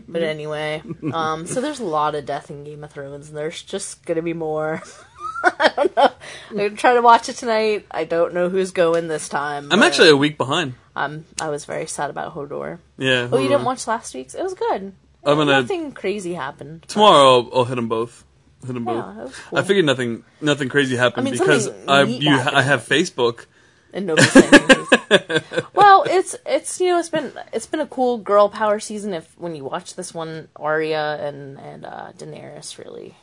But 0.09 0.23
anyway, 0.23 0.83
um, 1.13 1.47
so 1.47 1.61
there's 1.61 1.81
a 1.81 1.85
lot 1.85 2.15
of 2.15 2.27
death 2.27 2.51
in 2.51 2.65
Game 2.65 2.85
of 2.85 2.91
Thrones, 2.93 3.29
and 3.29 3.37
there's 3.37 3.63
just 3.63 4.05
gonna 4.05 4.23
be 4.23 4.33
more. 4.35 4.83
I 5.45 5.73
don't 5.75 5.97
know. 5.97 6.11
I'm 6.51 6.57
gonna 6.57 6.71
try 6.71 6.95
to 6.95 7.03
watch 7.03 7.29
it 7.29 7.35
tonight. 7.37 7.87
I 7.91 8.05
don't 8.05 8.33
know 8.35 8.49
who's 8.49 8.71
going 8.71 9.09
this 9.09 9.29
time. 9.29 9.69
I'm 9.73 9.83
actually 9.83 10.11
a 10.11 10.17
week 10.17 10.39
behind. 10.39 10.75
Um, 10.95 11.25
I 11.41 11.49
was 11.49 11.65
very 11.65 11.87
sad 11.87 12.11
about 12.11 12.35
Hodor. 12.35 12.79
Yeah. 12.99 13.29
Oh, 13.33 13.39
you 13.39 13.49
didn't 13.49 13.65
watch 13.65 13.87
last 13.87 14.15
week's? 14.15 14.35
It 14.35 14.43
was 14.43 14.55
good. 14.55 14.93
I'm 15.25 15.37
gonna 15.37 15.53
Nothing 15.63 15.93
crazy 15.93 16.35
happened. 16.35 16.83
tomorrow. 16.89 17.41
I'll, 17.43 17.51
I'll 17.59 17.65
hit 17.65 17.77
them 17.77 17.89
both. 17.89 18.25
Hit 18.67 18.75
them 18.75 18.87
Yeah, 18.87 19.15
both. 19.17 19.41
cool. 19.49 19.59
I 19.59 19.63
figured 19.63 19.85
nothing, 19.87 20.23
nothing 20.41 20.69
crazy 20.69 20.95
happened 20.97 21.27
I 21.27 21.31
mean, 21.31 21.39
because 21.41 21.69
I 21.89 22.03
you 22.03 22.31
happened. 22.31 22.57
I 22.57 22.63
have 22.63 22.87
Facebook. 22.87 23.47
and 23.93 24.07
nobody's 24.07 24.31
saying. 24.33 24.53
well, 25.75 26.05
it's 26.07 26.37
it's 26.47 26.81
you 26.81 26.89
know 26.89 26.99
it's 26.99 27.09
been 27.09 27.33
it's 27.53 27.67
been 27.67 27.81
a 27.81 27.87
cool 27.87 28.19
girl 28.19 28.49
power 28.49 28.81
season. 28.81 29.15
If 29.15 29.37
when 29.39 29.55
you 29.55 29.65
watch 29.65 29.95
this 29.95 30.13
one, 30.15 30.49
Arya 30.57 31.19
and 31.21 31.59
and 31.59 31.85
uh, 31.85 32.13
Daenerys 32.17 32.79
really, 32.79 33.15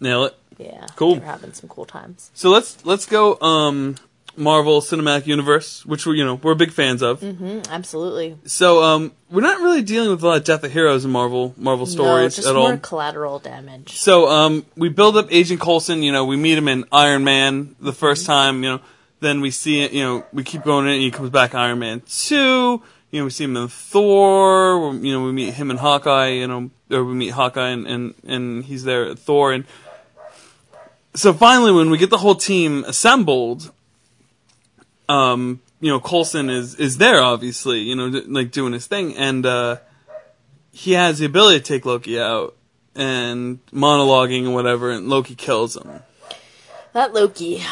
Nail 0.00 0.24
it. 0.24 0.36
yeah, 0.58 0.86
Cool. 0.96 1.16
They're 1.16 1.26
having 1.26 1.52
some 1.52 1.68
cool 1.68 1.86
times. 1.86 2.30
So 2.34 2.50
let's 2.50 2.84
let's 2.84 3.06
go. 3.06 3.38
Um, 3.40 3.96
Marvel 4.36 4.80
Cinematic 4.80 5.26
Universe, 5.26 5.84
which 5.86 6.04
we 6.06 6.18
you 6.18 6.24
know 6.24 6.34
we're 6.34 6.54
big 6.54 6.70
fans 6.72 7.02
of. 7.02 7.20
Mm, 7.20 7.68
absolutely. 7.70 8.36
So 8.44 8.82
um, 8.82 9.12
we're 9.30 9.40
not 9.40 9.60
really 9.60 9.82
dealing 9.82 10.10
with 10.10 10.22
a 10.22 10.26
lot 10.26 10.36
of 10.38 10.44
death 10.44 10.62
of 10.62 10.72
heroes 10.72 11.04
in 11.04 11.10
Marvel 11.10 11.54
Marvel 11.56 11.86
stories 11.86 12.36
no, 12.36 12.42
just 12.42 12.48
at 12.48 12.54
more 12.54 12.72
all. 12.72 12.78
collateral 12.78 13.38
damage. 13.38 13.96
So 13.96 14.28
um, 14.28 14.66
we 14.76 14.88
build 14.90 15.16
up 15.16 15.28
Agent 15.30 15.60
Coulson. 15.60 16.02
You 16.02 16.12
know, 16.12 16.24
we 16.24 16.36
meet 16.36 16.58
him 16.58 16.68
in 16.68 16.84
Iron 16.92 17.24
Man 17.24 17.76
the 17.80 17.92
1st 17.92 18.26
time. 18.26 18.62
You 18.62 18.70
know, 18.70 18.80
then 19.26 19.40
we 19.40 19.50
see 19.50 19.82
it. 19.82 19.92
You 19.92 20.02
know, 20.02 20.26
we 20.32 20.44
keep 20.44 20.62
going 20.62 20.86
in, 20.86 20.94
and 20.94 21.02
he 21.02 21.10
comes 21.10 21.30
back 21.30 21.54
Iron 21.54 21.80
Man 21.80 22.02
two. 22.08 22.82
You 23.10 23.20
know, 23.20 23.24
we 23.24 23.30
see 23.30 23.44
him 23.44 23.56
in 23.56 23.68
Thor. 23.68 24.94
You 24.94 25.12
know, 25.12 25.24
we 25.24 25.32
meet 25.32 25.54
him 25.54 25.70
in 25.70 25.76
Hawkeye. 25.76 26.28
You 26.28 26.46
know, 26.46 26.70
or 26.90 27.04
we 27.04 27.14
meet 27.14 27.30
Hawkeye, 27.30 27.70
and 27.70 27.86
and, 27.86 28.14
and 28.26 28.64
he's 28.64 28.84
there 28.84 29.04
at 29.06 29.18
Thor. 29.18 29.52
And 29.52 29.64
so 31.14 31.32
finally, 31.32 31.72
when 31.72 31.90
we 31.90 31.98
get 31.98 32.10
the 32.10 32.18
whole 32.18 32.34
team 32.34 32.84
assembled, 32.84 33.72
um, 35.08 35.60
you 35.80 35.90
know, 35.90 36.00
Coulson 36.00 36.48
is 36.50 36.74
is 36.76 36.98
there 36.98 37.20
obviously. 37.20 37.80
You 37.80 37.96
know, 37.96 38.22
like 38.26 38.50
doing 38.50 38.72
his 38.72 38.86
thing, 38.86 39.16
and 39.16 39.44
uh, 39.44 39.76
he 40.72 40.92
has 40.92 41.18
the 41.18 41.26
ability 41.26 41.58
to 41.58 41.64
take 41.64 41.84
Loki 41.84 42.20
out 42.20 42.56
and 42.94 43.64
monologuing 43.72 44.44
and 44.44 44.54
whatever, 44.54 44.90
and 44.90 45.08
Loki 45.08 45.34
kills 45.34 45.76
him. 45.76 46.00
That 46.92 47.12
Loki. 47.12 47.62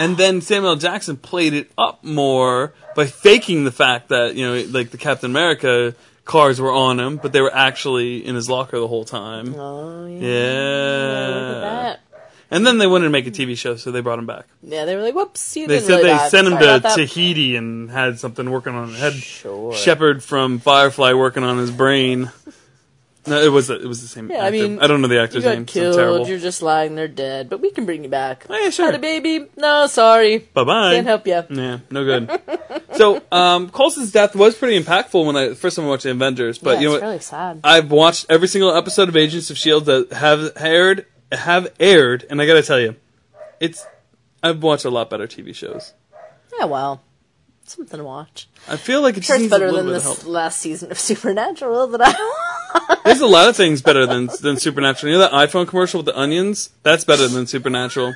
And 0.00 0.16
then 0.16 0.40
Samuel 0.40 0.76
Jackson 0.76 1.18
played 1.18 1.52
it 1.52 1.70
up 1.76 2.02
more 2.02 2.72
by 2.96 3.04
faking 3.04 3.64
the 3.64 3.70
fact 3.70 4.08
that 4.08 4.34
you 4.34 4.46
know, 4.46 4.64
like 4.70 4.90
the 4.90 4.96
Captain 4.96 5.30
America 5.30 5.94
cars 6.24 6.58
were 6.58 6.72
on 6.72 6.98
him, 6.98 7.18
but 7.18 7.32
they 7.32 7.42
were 7.42 7.54
actually 7.54 8.24
in 8.24 8.34
his 8.34 8.48
locker 8.48 8.78
the 8.80 8.88
whole 8.88 9.04
time. 9.04 9.54
Oh 9.54 10.06
yeah. 10.06 10.20
Yeah. 10.20 11.26
Look 11.28 11.56
at 11.56 11.60
that. 11.60 12.00
And 12.52 12.66
then 12.66 12.78
they 12.78 12.86
wanted 12.86 13.04
to 13.04 13.10
make 13.10 13.26
a 13.26 13.30
TV 13.30 13.56
show, 13.58 13.76
so 13.76 13.92
they 13.92 14.00
brought 14.00 14.18
him 14.18 14.26
back. 14.26 14.46
Yeah, 14.62 14.84
they 14.84 14.96
were 14.96 15.02
like, 15.02 15.14
"Whoops, 15.14 15.56
you 15.56 15.66
They 15.68 15.80
said 15.80 15.98
really 15.98 16.10
they 16.10 16.28
sent 16.30 16.48
him 16.48 16.54
Sorry 16.54 16.80
to. 16.80 16.88
Tahiti 16.96 17.56
and 17.56 17.90
had 17.90 18.18
something 18.18 18.50
working 18.50 18.74
on 18.74 18.88
it. 18.90 18.96
Had 18.96 19.12
Sure. 19.12 19.74
Shepherd 19.74 20.24
from 20.24 20.60
Firefly 20.60 21.12
working 21.12 21.44
on 21.44 21.58
his 21.58 21.70
brain. 21.70 22.32
No, 23.26 23.38
it 23.38 23.48
was 23.52 23.68
it 23.68 23.84
was 23.84 24.00
the 24.00 24.08
same. 24.08 24.30
Yeah, 24.30 24.44
I 24.44 24.50
mean, 24.50 24.78
I 24.80 24.86
don't 24.86 25.02
know 25.02 25.08
the 25.08 25.16
You 25.16 25.20
actor's 25.20 25.44
got 25.44 25.54
name. 25.54 25.66
killed. 25.66 25.94
terrible. 25.96 26.26
You're 26.26 26.38
just 26.38 26.62
lying 26.62 26.94
there 26.94 27.06
dead, 27.06 27.50
but 27.50 27.60
we 27.60 27.70
can 27.70 27.84
bring 27.84 28.02
you 28.02 28.08
back. 28.08 28.46
Oh, 28.48 28.56
yeah, 28.56 28.70
sure. 28.70 28.86
Had 28.86 28.94
a 28.94 28.98
baby? 28.98 29.46
No, 29.58 29.86
sorry, 29.88 30.38
Bye 30.38 30.64
bye. 30.64 30.94
can't 30.94 31.06
help 31.06 31.26
you. 31.26 31.42
Yeah, 31.50 31.78
no 31.90 32.04
good. 32.04 32.40
so, 32.96 33.22
um, 33.30 33.68
Coulson's 33.70 34.10
death 34.10 34.34
was 34.34 34.56
pretty 34.56 34.82
impactful 34.82 35.24
when 35.26 35.36
I 35.36 35.52
first 35.54 35.76
time 35.76 35.84
I 35.84 35.88
watched 35.88 36.04
the 36.04 36.12
Avengers, 36.12 36.58
but 36.58 36.76
yeah, 36.76 36.80
you 36.80 36.88
know 36.88 36.94
it's 36.94 37.02
what? 37.02 37.06
really 37.08 37.20
sad. 37.20 37.60
I've 37.62 37.90
watched 37.90 38.26
every 38.30 38.48
single 38.48 38.74
episode 38.74 39.10
of 39.10 39.16
Agents 39.16 39.50
of 39.50 39.58
Shield 39.58 39.84
that 39.84 40.12
have 40.14 40.52
aired, 40.56 41.04
have 41.30 41.68
aired, 41.78 42.24
and 42.30 42.40
I 42.40 42.46
gotta 42.46 42.62
tell 42.62 42.80
you, 42.80 42.96
it's 43.60 43.86
I've 44.42 44.62
watched 44.62 44.86
a 44.86 44.90
lot 44.90 45.10
better 45.10 45.26
TV 45.26 45.54
shows. 45.54 45.92
Yeah, 46.58 46.64
well, 46.64 47.02
something 47.70 47.98
to 47.98 48.04
watch. 48.04 48.48
I 48.68 48.76
feel 48.76 49.02
like 49.02 49.16
it 49.16 49.24
Sure, 49.24 49.36
it's 49.36 49.48
better 49.48 49.72
than 49.72 49.86
this 49.86 50.24
last 50.26 50.58
season 50.58 50.90
of 50.90 50.98
Supernatural 51.10 51.86
that 51.88 52.00
I. 52.02 52.96
There's 53.04 53.20
a 53.20 53.26
lot 53.26 53.48
of 53.48 53.56
things 53.56 53.82
better 53.82 54.06
than 54.06 54.28
than 54.40 54.58
Supernatural. 54.58 55.12
You 55.12 55.18
know 55.18 55.28
that 55.28 55.32
iPhone 55.32 55.66
commercial 55.66 55.98
with 55.98 56.06
the 56.06 56.18
onions? 56.18 56.70
That's 56.82 57.04
better 57.04 57.26
than 57.28 57.46
Supernatural. 57.46 58.14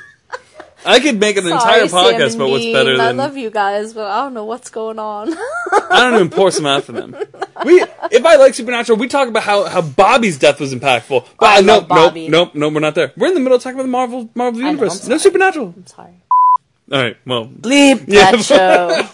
I 0.86 1.00
could 1.00 1.18
make 1.18 1.38
an 1.38 1.46
entire 1.46 1.88
Sorry, 1.88 2.12
podcast 2.14 2.32
Sam 2.32 2.40
about 2.42 2.50
what's 2.50 2.66
better 2.66 2.92
I 2.94 3.06
than. 3.06 3.16
love 3.16 3.38
you 3.38 3.48
guys, 3.50 3.94
but 3.94 4.06
I 4.06 4.22
don't 4.22 4.34
know 4.34 4.44
what's 4.44 4.68
going 4.68 4.98
on. 4.98 5.32
I 5.72 6.00
don't 6.02 6.14
even 6.16 6.28
pour 6.28 6.50
some 6.50 6.66
out 6.66 6.84
for 6.84 6.92
them. 6.92 7.16
We, 7.64 7.82
if 8.10 8.26
I 8.26 8.36
like 8.36 8.52
Supernatural, 8.52 8.98
we 8.98 9.08
talk 9.08 9.28
about 9.28 9.44
how, 9.44 9.64
how 9.64 9.80
Bobby's 9.80 10.38
death 10.38 10.60
was 10.60 10.74
impactful. 10.74 11.26
But 11.40 11.46
I 11.46 11.60
nope, 11.62 11.66
love 11.66 11.80
nope, 11.80 11.88
Bobby. 11.88 12.28
nope, 12.28 12.54
nope, 12.54 12.74
we're 12.74 12.80
not 12.80 12.94
there. 12.94 13.12
We're 13.16 13.28
in 13.28 13.34
the 13.34 13.40
middle 13.40 13.56
of 13.56 13.62
talking 13.62 13.76
about 13.76 13.84
the 13.84 13.92
Marvel 13.92 14.28
Marvel 14.34 14.60
know, 14.60 14.66
universe. 14.66 15.08
No. 15.08 15.16
Supernatural. 15.16 15.72
I'm 15.74 15.86
sorry. 15.86 16.20
All 16.92 17.00
right, 17.02 17.16
well, 17.26 17.46
Bleep 17.46 18.04
Yeah. 18.06 18.32
that 18.32 18.44
show. 18.44 19.08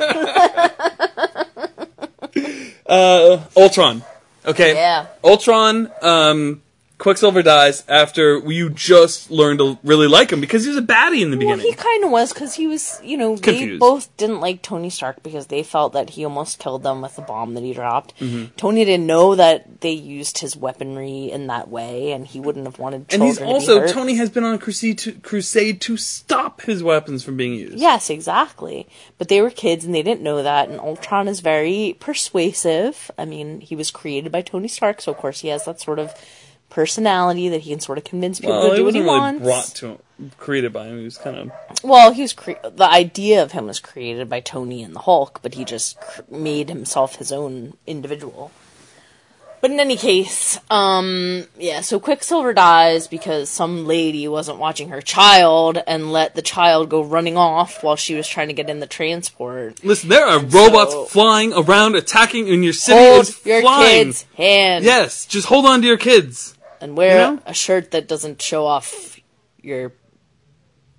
uh, 2.87 3.41
Ultron. 3.57 4.03
Okay, 4.45 4.75
Yeah. 4.75 5.07
Ultron. 5.23 5.91
Um, 6.03 6.63
Quicksilver 7.01 7.43
dies 7.43 7.83
after 7.89 8.39
you 8.51 8.69
just 8.69 9.31
learned 9.31 9.59
to 9.59 9.79
really 9.83 10.07
like 10.07 10.31
him 10.31 10.41
because 10.41 10.65
he 10.65 10.69
was 10.69 10.77
a 10.77 10.83
baddie 10.83 11.23
in 11.23 11.31
the 11.31 11.39
beginning. 11.39 11.65
Well, 11.65 11.67
he 11.67 11.73
kind 11.73 12.05
of 12.05 12.11
was 12.11 12.31
because 12.31 12.53
he 12.55 12.67
was, 12.67 13.01
you 13.03 13.17
know, 13.17 13.37
they 13.37 13.79
both 13.79 14.15
didn't 14.19 14.41
like 14.41 14.61
Tony 14.61 14.91
Stark 14.91 15.23
because 15.23 15.47
they 15.47 15.63
felt 15.63 15.95
that 15.95 16.11
he 16.11 16.27
almost 16.27 16.59
killed 16.59 16.83
them 16.83 17.01
with 17.01 17.17
the 17.17 17.23
bomb 17.23 17.55
that 17.55 17.63
he 17.63 17.73
dropped. 17.73 18.15
Mm-hmm. 18.21 18.55
Tony 18.59 18.85
didn't 18.85 19.07
know 19.07 19.35
that 19.35 19.81
they 19.81 19.93
used 19.93 20.39
his 20.39 20.55
weaponry 20.55 21.31
in 21.33 21.47
that 21.47 21.71
way, 21.71 22.13
and 22.13 22.27
he 22.27 22.39
wouldn't 22.39 22.67
have 22.67 22.79
wanted 22.79 23.07
and 23.15 23.23
he's 23.23 23.39
to 23.39 23.47
also 23.47 23.81
hurt. 23.81 23.91
Tony 23.91 24.17
has 24.17 24.29
been 24.29 24.45
on 24.45 24.55
a 24.55 24.59
crusade 24.59 24.99
to, 24.99 25.13
crusade 25.13 25.81
to 25.81 25.97
stop 25.97 26.61
his 26.61 26.83
weapons 26.83 27.25
from 27.25 27.39
being 27.39 27.55
used. 27.55 27.79
Yes, 27.79 28.11
exactly. 28.11 28.87
But 29.17 29.29
they 29.29 29.41
were 29.41 29.49
kids 29.49 29.87
and 29.87 29.95
they 29.95 30.03
didn't 30.03 30.21
know 30.21 30.43
that. 30.43 30.69
And 30.69 30.79
Ultron 30.79 31.29
is 31.29 31.41
very 31.41 31.97
persuasive. 31.99 33.11
I 33.17 33.25
mean, 33.25 33.63
he 33.63 33.75
was 33.75 33.91
created 33.91 34.31
by 34.31 34.43
Tony 34.43 34.69
Stark, 34.69 35.01
so 35.01 35.13
of 35.13 35.17
course 35.17 35.41
he 35.41 35.49
has 35.49 35.65
that 35.65 35.81
sort 35.81 35.99
of 35.99 36.15
personality 36.71 37.49
that 37.51 37.61
he 37.63 37.71
can 37.71 37.81
sort 37.81 37.99
of 37.99 38.05
convince 38.05 38.41
people 38.41 38.59
Well, 38.59 38.71
to 38.71 38.77
do 38.77 38.85
what 38.85 38.95
he 38.95 39.01
really 39.01 39.11
wants. 39.19 39.43
brought 39.45 39.65
to 39.77 39.87
him, 39.89 40.33
created 40.39 40.73
by 40.73 40.87
him. 40.87 40.99
He 40.99 41.05
was 41.05 41.19
kind 41.19 41.37
of 41.37 41.51
Well, 41.83 42.13
he 42.13 42.23
was 42.23 42.33
cre- 42.33 42.53
the 42.63 42.89
idea 42.89 43.43
of 43.43 43.53
him 43.53 43.67
was 43.67 43.81
created 43.81 44.29
by 44.29 44.41
Tony 44.41 44.83
and 44.83 44.95
the 44.95 45.01
Hulk, 45.01 45.41
but 45.43 45.55
he 45.55 45.65
just 45.65 46.01
cr- 46.01 46.23
made 46.31 46.69
himself 46.69 47.17
his 47.17 47.33
own 47.33 47.75
individual. 47.87 48.51
But 49.63 49.71
in 49.73 49.79
any 49.79 49.99
case, 49.99 50.59
um, 50.71 51.47
yeah, 51.59 51.83
so 51.83 52.01
Quicksilver 52.01 52.55
dies 52.55 53.07
because 53.09 53.51
some 53.51 53.87
lady 53.87 54.27
wasn't 54.27 54.57
watching 54.57 54.89
her 54.89 55.03
child 55.03 55.77
and 55.87 56.11
let 56.11 56.35
the 56.35 56.41
child 56.41 56.89
go 56.89 57.03
running 57.05 57.37
off 57.37 57.83
while 57.85 57.97
she 57.97 58.15
was 58.15 58.27
trying 58.27 58.49
to 58.49 58.55
get 58.55 58.71
in 58.71 58.81
the 58.81 58.87
transport. 58.87 59.85
Listen, 59.85 60.09
there 60.09 60.25
are 60.27 60.39
robots 60.39 60.93
so- 60.93 61.05
flying 61.05 61.53
around, 61.53 61.95
attacking, 61.95 62.49
and 62.49 62.65
your 62.65 62.73
city 62.73 62.99
Hold 62.99 63.21
is 63.29 63.45
your 63.45 63.61
flying. 63.61 64.07
kid's 64.07 64.25
hand 64.35 64.85
Yes, 64.87 65.27
just 65.27 65.47
hold 65.49 65.67
on 65.67 65.83
to 65.83 65.87
your 65.87 65.99
kids. 65.99 66.55
And 66.81 66.97
wear 66.97 67.13
You 67.31 67.37
know? 67.37 67.43
a 67.47 67.55
shirt 67.55 67.91
that 67.93 68.09
doesn't 68.09 68.41
show 68.43 68.67
off 68.67 69.19
your 69.61 69.93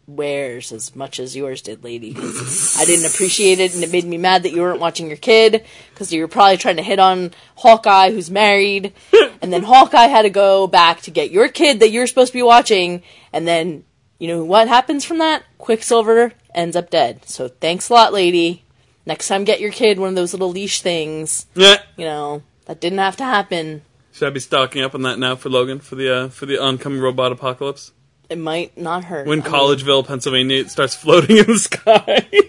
wares 0.08 0.72
as 0.72 0.96
much 0.96 1.20
as 1.20 1.36
yours 1.36 1.62
did, 1.62 1.84
lady. 1.84 2.14
I 2.18 2.86
didn't 2.86 3.06
appreciate 3.12 3.60
it, 3.60 3.74
and 3.74 3.84
it 3.84 3.92
made 3.92 4.06
me 4.06 4.18
mad 4.18 4.44
that 4.44 4.52
you 4.52 4.62
weren't 4.62 4.80
watching 4.80 5.08
your 5.08 5.18
kid 5.18 5.64
because 5.92 6.12
you 6.12 6.22
were 6.22 6.28
probably 6.28 6.58
trying 6.58 6.76
to 6.78 6.84
hit 6.84 7.00
on 7.00 7.32
Hawkeye, 7.56 8.12
who's 8.12 8.30
married, 8.30 8.94
and 9.42 9.54
then 9.54 9.64
Hawkeye 9.64 10.08
had 10.08 10.24
to 10.24 10.30
go 10.30 10.68
back 10.68 11.02
to 11.02 11.12
get 11.12 11.32
your 11.32 11.48
kid 11.48 11.80
that 11.80 11.92
you're 11.92 12.08
supposed 12.08 12.32
to 12.34 12.38
be 12.38 12.44
watching, 12.44 13.04
and 13.32 13.48
then 13.48 13.86
you 14.20 14.28
know 14.28 14.44
what 14.44 14.68
happens 14.68 15.06
from 15.06 15.20
that? 15.20 15.44
Quicksilver 15.58 16.34
ends 16.54 16.76
up 16.76 16.90
dead. 16.90 17.26
So 17.26 17.48
thanks 17.48 17.90
a 17.90 17.94
lot, 17.94 18.14
lady. 18.14 18.64
Next 19.06 19.28
time, 19.28 19.46
get 19.46 19.62
your 19.62 19.72
kid 19.72 20.00
one 20.00 20.10
of 20.10 20.16
those 20.16 20.34
little 20.34 20.52
leash 20.52 20.82
things. 20.82 21.48
Yeah. 21.56 21.78
You 21.96 22.06
know 22.06 22.44
that 22.66 22.80
didn't 22.82 23.00
have 23.00 23.18
to 23.18 23.24
happen. 23.24 23.82
Should 24.14 24.28
I 24.28 24.32
be 24.32 24.39
stocking 24.39 24.82
up 24.84 24.93
on 24.93 25.03
that 25.03 25.18
now 25.20 25.36
for 25.36 25.49
Logan 25.49 25.80
for 25.80 25.95
the 25.95 26.14
uh, 26.14 26.30
for 26.30 26.45
the 26.45 26.57
oncoming 26.62 26.99
robot 26.99 27.32
apocalypse? 27.32 27.91
It 28.30 28.38
might 28.38 28.78
not 28.78 29.03
hurt. 29.05 29.28
When 29.28 29.41
I 29.41 29.43
mean, 29.43 29.53
Collegeville, 29.53 30.05
Pennsylvania, 30.07 30.68
starts 30.70 30.95
floating 30.95 31.38
in 31.38 31.45
the 31.47 31.57
sky. 31.59 32.28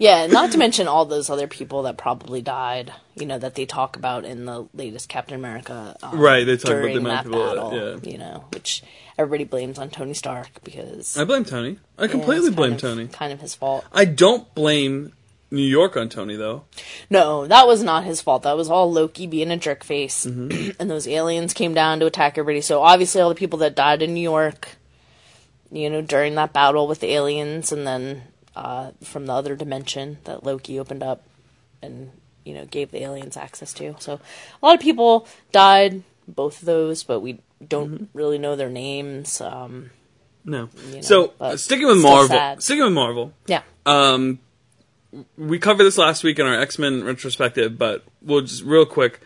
Yeah, 0.00 0.28
not 0.28 0.52
to 0.52 0.58
mention 0.58 0.86
all 0.86 1.06
those 1.06 1.28
other 1.28 1.48
people 1.48 1.82
that 1.82 1.98
probably 1.98 2.40
died. 2.40 2.92
You 3.16 3.26
know 3.26 3.36
that 3.40 3.56
they 3.56 3.66
talk 3.66 3.96
about 3.96 4.24
in 4.24 4.44
the 4.44 4.68
latest 4.72 5.08
Captain 5.08 5.34
America. 5.34 5.96
Um, 6.04 6.16
Right, 6.20 6.44
they 6.44 6.56
talk 6.56 6.70
about 6.70 6.82
the 6.84 6.98
amount 6.98 7.04
that 7.04 7.26
of 7.26 7.32
people 7.32 7.40
that- 7.46 7.54
battle. 7.56 8.00
yeah. 8.04 8.12
You 8.12 8.18
know, 8.18 8.44
which 8.52 8.84
everybody 9.18 9.42
blames 9.42 9.76
on 9.76 9.90
Tony 9.90 10.14
Stark 10.14 10.62
because 10.62 11.16
I 11.18 11.24
blame 11.24 11.44
Tony. 11.44 11.78
I 11.98 12.06
completely 12.06 12.46
it's 12.46 12.54
blame 12.56 12.74
of- 12.74 12.80
Tony. 12.80 13.08
Kind 13.08 13.32
of 13.32 13.40
his 13.40 13.56
fault. 13.56 13.84
I 13.92 14.04
don't 14.04 14.54
blame 14.54 15.14
New 15.50 15.62
York 15.62 15.96
on 15.96 16.08
Tony 16.08 16.36
though. 16.36 16.64
No, 17.08 17.46
that 17.46 17.66
was 17.66 17.82
not 17.82 18.04
his 18.04 18.20
fault. 18.20 18.42
That 18.42 18.56
was 18.56 18.68
all 18.68 18.92
Loki 18.92 19.26
being 19.26 19.50
a 19.50 19.56
jerk 19.56 19.82
face, 19.84 20.26
Mm-hmm. 20.26 20.70
and 20.80 20.90
those 20.90 21.08
aliens 21.08 21.54
came 21.54 21.74
down 21.74 22.00
to 22.00 22.06
attack 22.06 22.36
everybody. 22.36 22.60
So 22.60 22.82
obviously, 22.82 23.20
all 23.20 23.28
the 23.30 23.34
people 23.34 23.58
that 23.60 23.74
died 23.74 24.02
in 24.02 24.12
New 24.14 24.20
York, 24.20 24.76
you 25.72 25.88
know, 25.90 26.02
during 26.02 26.34
that 26.34 26.52
battle 26.52 26.86
with 26.86 27.00
the 27.00 27.12
aliens, 27.12 27.72
and 27.72 27.86
then 27.86 28.22
uh, 28.56 28.90
from 29.02 29.26
the 29.26 29.32
other 29.32 29.56
dimension 29.56 30.18
that 30.24 30.44
Loki 30.44 30.78
opened 30.78 31.02
up, 31.02 31.22
and 31.82 32.10
you 32.44 32.54
know, 32.54 32.64
gave 32.64 32.90
the 32.90 33.02
aliens 33.02 33.36
access 33.36 33.72
to. 33.74 33.94
So 33.98 34.20
a 34.62 34.66
lot 34.66 34.74
of 34.74 34.80
people 34.80 35.26
died, 35.52 36.02
both 36.26 36.60
of 36.60 36.66
those, 36.66 37.02
but 37.04 37.20
we 37.20 37.40
don't 37.66 37.90
Mm-hmm. 37.90 38.04
really 38.18 38.38
know 38.38 38.54
their 38.56 38.70
names. 38.70 39.40
Um, 39.40 39.90
No. 40.44 40.68
You 40.88 40.94
know, 40.96 41.00
so 41.02 41.32
sticking 41.56 41.86
with 41.86 42.00
Marvel, 42.02 42.28
sad. 42.28 42.62
sticking 42.62 42.84
with 42.84 42.92
Marvel. 42.92 43.32
yeah, 43.46 43.62
Um, 43.84 44.38
we 45.36 45.58
covered 45.58 45.84
this 45.84 45.98
last 45.98 46.22
week 46.24 46.38
in 46.38 46.46
our 46.46 46.60
X 46.60 46.78
Men 46.78 47.04
retrospective, 47.04 47.78
but 47.78 48.04
we'll 48.22 48.42
just 48.42 48.64
real 48.64 48.86
quick. 48.86 49.20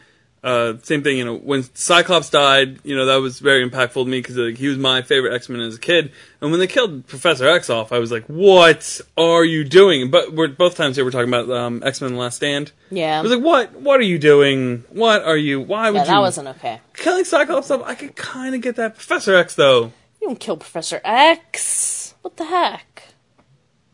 Uh, 0.45 0.77
same 0.83 1.05
thing, 1.05 1.17
you 1.19 1.25
know, 1.25 1.37
when 1.37 1.63
Cyclops 1.77 2.29
died, 2.29 2.81
you 2.83 2.97
know, 2.97 3.07
that 3.07 3.21
was 3.21 3.39
very 3.39 3.65
impactful 3.65 3.93
to 3.93 4.05
me 4.05 4.19
because 4.19 4.37
like, 4.37 4.57
he 4.57 4.67
was 4.67 4.77
my 4.77 5.01
favorite 5.01 5.33
X 5.33 5.49
Men 5.49 5.61
as 5.61 5.77
a 5.77 5.79
kid. 5.79 6.11
And 6.41 6.51
when 6.51 6.59
they 6.59 6.67
killed 6.67 7.07
Professor 7.07 7.49
X 7.49 7.71
off, 7.71 7.93
I 7.93 8.01
was 8.01 8.11
like, 8.11 8.25
"What 8.27 9.01
are 9.17 9.45
you 9.45 9.63
doing?" 9.63 10.11
But 10.11 10.33
we're 10.33 10.49
both 10.49 10.77
times 10.77 10.97
here 10.97 11.05
we're 11.05 11.13
talking 11.13 11.29
about 11.29 11.49
um, 11.49 11.81
X 11.85 12.01
Men: 12.01 12.15
The 12.15 12.19
Last 12.19 12.37
Stand. 12.37 12.73
yeah, 12.91 13.21
I 13.21 13.23
was 13.23 13.31
like, 13.31 13.43
"What? 13.43 13.73
What 13.81 14.01
are 14.01 14.05
you 14.05 14.19
doing? 14.19 14.83
What 14.89 15.23
are 15.23 15.37
you? 15.37 15.61
Why 15.61 15.91
would 15.91 15.99
yeah. 15.99 16.03
you?" 16.03 16.09
That 16.09 16.19
wasn't 16.19 16.49
okay. 16.49 16.81
killing 16.95 17.25
Cyclops 17.25 17.71
off. 17.71 17.83
I 17.85 17.95
could 17.95 18.17
kind 18.17 18.57
of 18.57 18.63
get 18.63 18.75
that. 18.77 18.97
Professor 18.97 19.37
X 19.37 19.55
though, 19.55 19.93
You 20.21 20.27
don't 20.27 20.41
kill 20.41 20.57
Professor 20.57 21.01
X. 21.05 22.15
What 22.23 22.37
the 22.37 22.47
heck? 22.47 22.92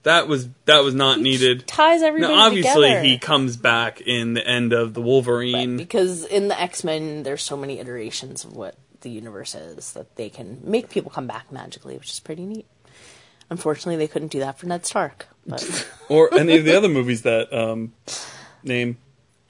That 0.05 0.29
was 0.29 0.49
that 0.65 0.83
was 0.85 0.95
not 0.95 1.21
needed. 1.21 1.67
ties 1.67 2.03
everybody 2.03 2.33
Now, 2.33 2.41
obviously, 2.47 2.89
together. 2.89 3.03
he 3.03 3.19
comes 3.19 3.57
back 3.57 4.01
in 4.01 4.35
the 4.35 4.47
end 4.47 4.73
of 4.73 4.95
the 4.95 5.03
Wolverine. 5.03 5.77
because 5.77 6.25
in 6.25 6.49
the 6.49 6.59
X 6.61 6.85
Men, 6.85 7.23
there's 7.25 7.43
so 7.43 7.57
many 7.57 7.79
iterations 7.79 8.45
of 8.45 8.55
what 8.57 8.77
the 9.01 9.11
universe 9.11 9.55
is 9.55 9.93
that 9.93 10.17
they 10.17 10.29
can 10.29 10.61
make 10.65 10.89
people 10.91 11.11
come 11.11 11.27
back 11.27 11.51
magically, 11.53 11.97
which 11.97 12.11
is 12.11 12.21
pretty 12.21 12.45
neat. 12.45 12.67
Unfortunately, 13.51 13.97
they 13.97 14.09
couldn't 14.09 14.29
do 14.33 14.41
that 14.41 14.59
for 14.59 14.67
Ned 14.67 14.85
Stark, 14.85 15.27
but 15.47 15.89
or 16.09 16.33
any 16.35 16.57
of 16.57 16.65
the 16.65 16.77
other 16.77 16.89
movies 16.89 17.23
that 17.23 17.53
um 17.53 17.93
name. 18.63 18.99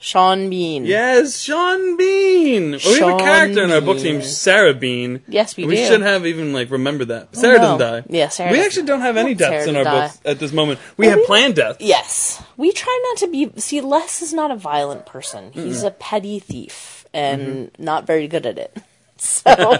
Sean 0.01 0.49
Bean. 0.49 0.85
Yes, 0.85 1.41
Sean 1.41 1.97
Bean. 1.97 2.71
Well, 2.71 2.79
we 2.93 2.99
have 2.99 3.15
a 3.15 3.19
character 3.19 3.63
in 3.63 3.71
our 3.71 3.81
book 3.81 3.97
Bean. 3.97 4.13
named 4.13 4.23
Sarah 4.23 4.73
Bean. 4.73 5.21
Yes, 5.27 5.57
we 5.57 5.63
do. 5.63 5.69
we 5.69 5.75
do. 5.75 5.85
should 5.85 6.01
have 6.01 6.25
even 6.25 6.53
like 6.53 6.71
remembered 6.71 7.09
that. 7.09 7.35
Sarah 7.35 7.57
no. 7.57 7.77
doesn't 7.77 8.07
die. 8.07 8.17
Yeah, 8.17 8.29
Sarah 8.29 8.51
We 8.51 8.63
actually 8.63 8.85
don't 8.85 9.01
have 9.01 9.17
any 9.17 9.31
want 9.31 9.39
Sarah 9.39 9.51
deaths 9.57 9.67
in 9.67 9.75
our 9.75 9.83
die. 9.83 10.07
books 10.07 10.21
at 10.23 10.39
this 10.39 10.53
moment. 10.53 10.79
We 10.95 11.07
have 11.07 11.19
we- 11.19 11.25
planned 11.25 11.55
deaths. 11.55 11.81
Yes, 11.81 12.41
we 12.55 12.71
try 12.71 12.97
not 13.09 13.17
to 13.17 13.27
be. 13.27 13.51
See, 13.59 13.81
Les 13.81 14.21
is 14.21 14.33
not 14.33 14.51
a 14.51 14.55
violent 14.55 15.05
person. 15.05 15.51
He's 15.51 15.83
a 15.83 15.91
petty 15.91 16.39
thief 16.39 17.05
and 17.13 17.41
Mm-hmm. 17.71 17.83
not 17.83 18.05
very 18.07 18.27
good 18.27 18.45
at 18.45 18.57
it. 18.57 18.77
So, 19.21 19.43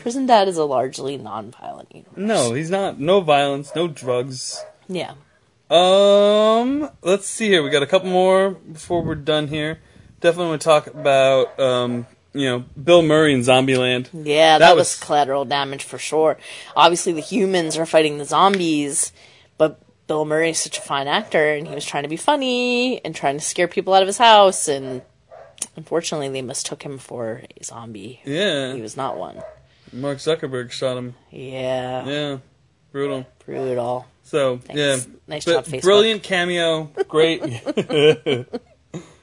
Prison 0.00 0.26
Dad 0.26 0.46
is 0.46 0.58
a 0.58 0.64
largely 0.66 1.16
non-violent 1.16 1.88
universe. 1.94 2.14
No, 2.16 2.52
he's 2.52 2.70
not. 2.70 3.00
No 3.00 3.22
violence. 3.22 3.74
No 3.74 3.88
drugs. 3.88 4.62
Yeah. 4.88 5.14
Um, 5.70 6.90
let's 7.02 7.26
see 7.26 7.48
here. 7.48 7.62
We 7.62 7.70
got 7.70 7.82
a 7.82 7.86
couple 7.86 8.08
more 8.10 8.50
before 8.50 9.02
we're 9.02 9.14
done 9.14 9.48
here. 9.48 9.80
Definitely 10.20 10.50
want 10.50 10.62
to 10.62 10.64
talk 10.64 10.86
about 10.86 11.58
um, 11.60 12.06
you 12.32 12.46
know, 12.48 12.64
Bill 12.82 13.02
Murray 13.02 13.34
in 13.34 13.40
Zombieland. 13.40 14.08
Yeah, 14.12 14.58
that, 14.58 14.66
That 14.68 14.76
was, 14.76 14.94
was- 14.96 15.00
collateral 15.00 15.44
damage 15.44 15.84
for 15.84 15.98
sure. 15.98 16.38
Obviously, 16.76 17.12
the 17.12 17.20
humans 17.20 17.76
are 17.76 17.86
fighting 17.86 18.18
the 18.18 18.24
zombies, 18.24 19.12
but 19.58 19.80
Bill 20.06 20.24
Murray 20.24 20.50
is 20.50 20.58
such 20.58 20.78
a 20.78 20.82
fine 20.82 21.08
actor, 21.08 21.54
and 21.54 21.66
he 21.66 21.74
was 21.74 21.84
trying 21.84 22.04
to 22.04 22.08
be 22.08 22.16
funny 22.16 23.04
and 23.04 23.14
trying 23.14 23.36
to 23.38 23.44
scare 23.44 23.68
people 23.68 23.92
out 23.94 24.02
of 24.02 24.06
his 24.06 24.18
house, 24.18 24.68
and 24.68 25.02
unfortunately, 25.76 26.28
they 26.28 26.42
mistook 26.42 26.82
him 26.82 26.98
for 26.98 27.42
a 27.60 27.64
zombie. 27.64 28.20
Yeah, 28.24 28.72
he 28.74 28.80
was 28.80 28.96
not 28.96 29.16
one. 29.18 29.42
Mark 29.92 30.18
Zuckerberg 30.18 30.70
shot 30.70 30.96
him. 30.96 31.14
Yeah, 31.30 32.06
Yeah, 32.06 32.38
brutal. 32.92 33.26
brutal. 33.44 34.06
So 34.26 34.58
Thanks. 34.58 34.74
yeah, 34.78 35.14
Nice 35.28 35.44
But 35.44 35.52
job, 35.52 35.64
Facebook. 35.66 35.82
brilliant 35.82 36.22
cameo, 36.24 36.90
great, 37.08 37.40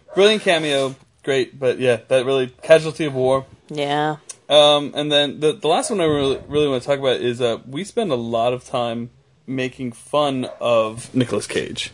brilliant 0.15 0.41
cameo, 0.43 0.95
great. 1.23 1.59
But 1.59 1.77
yeah, 1.79 1.97
that 2.07 2.25
really 2.25 2.47
casualty 2.61 3.05
of 3.05 3.13
war. 3.13 3.45
Yeah, 3.69 4.17
Um, 4.49 4.93
and 4.95 5.11
then 5.11 5.39
the 5.41 5.53
the 5.53 5.67
last 5.67 5.89
one 5.89 5.99
I 5.99 6.05
really 6.05 6.39
really 6.47 6.67
want 6.69 6.83
to 6.83 6.87
talk 6.87 6.99
about 6.99 7.17
is 7.21 7.41
uh, 7.41 7.59
we 7.67 7.83
spend 7.83 8.11
a 8.11 8.15
lot 8.15 8.53
of 8.53 8.63
time 8.63 9.09
making 9.45 9.91
fun 9.91 10.47
of 10.61 11.13
Nicolas 11.13 11.47
Cage. 11.47 11.91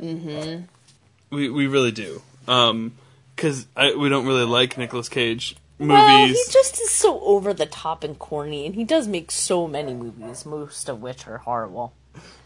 Mm-hmm. 0.00 0.62
We 1.34 1.48
we 1.50 1.66
really 1.66 1.92
do. 1.92 2.22
Um, 2.46 2.92
because 3.34 3.66
we 3.76 4.08
don't 4.08 4.26
really 4.26 4.44
like 4.44 4.76
Nicolas 4.76 5.08
Cage 5.08 5.56
movies. 5.80 5.94
well, 5.94 6.26
he 6.26 6.34
just 6.50 6.80
is 6.80 6.90
so 6.90 7.20
over 7.20 7.52
the 7.54 7.66
top 7.66 8.04
and 8.04 8.18
corny, 8.18 8.66
and 8.66 8.74
he 8.74 8.84
does 8.84 9.08
make 9.08 9.30
so 9.30 9.66
many 9.66 9.94
movies, 9.94 10.44
most 10.46 10.88
of 10.88 11.00
which 11.02 11.26
are 11.26 11.38
horrible. 11.38 11.92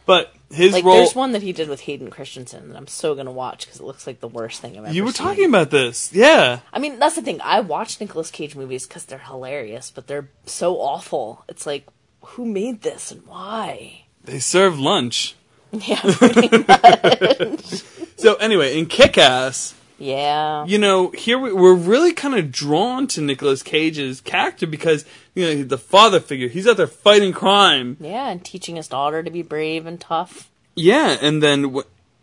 but 0.06 0.32
his 0.50 0.72
Like, 0.72 0.84
role. 0.84 0.96
there's 0.96 1.14
one 1.14 1.32
that 1.32 1.42
he 1.42 1.52
did 1.52 1.68
with 1.68 1.80
Hayden 1.82 2.10
Christensen 2.10 2.68
that 2.68 2.76
I'm 2.76 2.86
so 2.86 3.14
gonna 3.14 3.32
watch 3.32 3.64
because 3.66 3.80
it 3.80 3.84
looks 3.84 4.06
like 4.06 4.20
the 4.20 4.28
worst 4.28 4.60
thing 4.60 4.78
I've 4.78 4.84
ever. 4.84 4.94
you 4.94 5.02
were 5.04 5.12
seen. 5.12 5.26
talking 5.26 5.44
about 5.46 5.70
this, 5.70 6.12
yeah. 6.12 6.60
I 6.72 6.78
mean, 6.78 6.98
that's 6.98 7.16
the 7.16 7.22
thing. 7.22 7.40
I 7.42 7.60
watch 7.60 8.00
Nicolas 8.00 8.30
Cage 8.30 8.54
movies 8.54 8.86
because 8.86 9.04
they're 9.06 9.18
hilarious, 9.18 9.90
but 9.90 10.06
they're 10.06 10.28
so 10.46 10.76
awful. 10.80 11.44
It's 11.48 11.66
like, 11.66 11.86
who 12.22 12.44
made 12.46 12.82
this 12.82 13.10
and 13.10 13.26
why? 13.26 14.04
They 14.24 14.38
serve 14.38 14.78
lunch. 14.78 15.34
Yeah, 15.72 15.98
pretty 16.02 16.58
much. 16.68 17.82
So 18.16 18.34
anyway, 18.36 18.78
in 18.78 18.86
Kick 18.86 19.18
Ass, 19.18 19.74
yeah. 20.04 20.64
you 20.66 20.78
know, 20.78 21.10
here 21.10 21.38
we, 21.38 21.52
we're 21.52 21.74
really 21.74 22.12
kind 22.12 22.34
of 22.34 22.52
drawn 22.52 23.06
to 23.08 23.20
Nicolas 23.20 23.62
Cage's 23.62 24.20
character 24.20 24.66
because 24.66 25.04
you 25.34 25.46
know 25.46 25.54
he's 25.54 25.68
the 25.68 25.78
father 25.78 26.20
figure. 26.20 26.48
He's 26.48 26.66
out 26.66 26.76
there 26.76 26.86
fighting 26.86 27.32
crime. 27.32 27.96
Yeah, 28.00 28.28
and 28.28 28.44
teaching 28.44 28.76
his 28.76 28.88
daughter 28.88 29.22
to 29.22 29.30
be 29.30 29.42
brave 29.42 29.86
and 29.86 30.00
tough. 30.00 30.50
Yeah, 30.74 31.16
and 31.20 31.42
then 31.42 31.76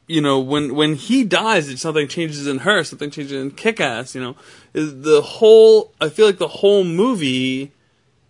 you 0.07 0.21
know 0.21 0.39
when 0.39 0.75
when 0.75 0.95
he 0.95 1.23
dies, 1.23 1.69
it's 1.69 1.82
something 1.82 2.07
changes 2.07 2.45
in 2.47 2.59
her. 2.59 2.84
Something 2.84 3.09
changes 3.09 3.34
in 3.34 3.51
Kick 3.51 3.79
Ass. 3.79 4.13
You 4.13 4.21
know, 4.21 4.36
the 4.73 5.21
whole. 5.21 5.91
I 5.99 6.09
feel 6.09 6.27
like 6.27 6.38
the 6.38 6.47
whole 6.47 6.84
movie. 6.84 7.71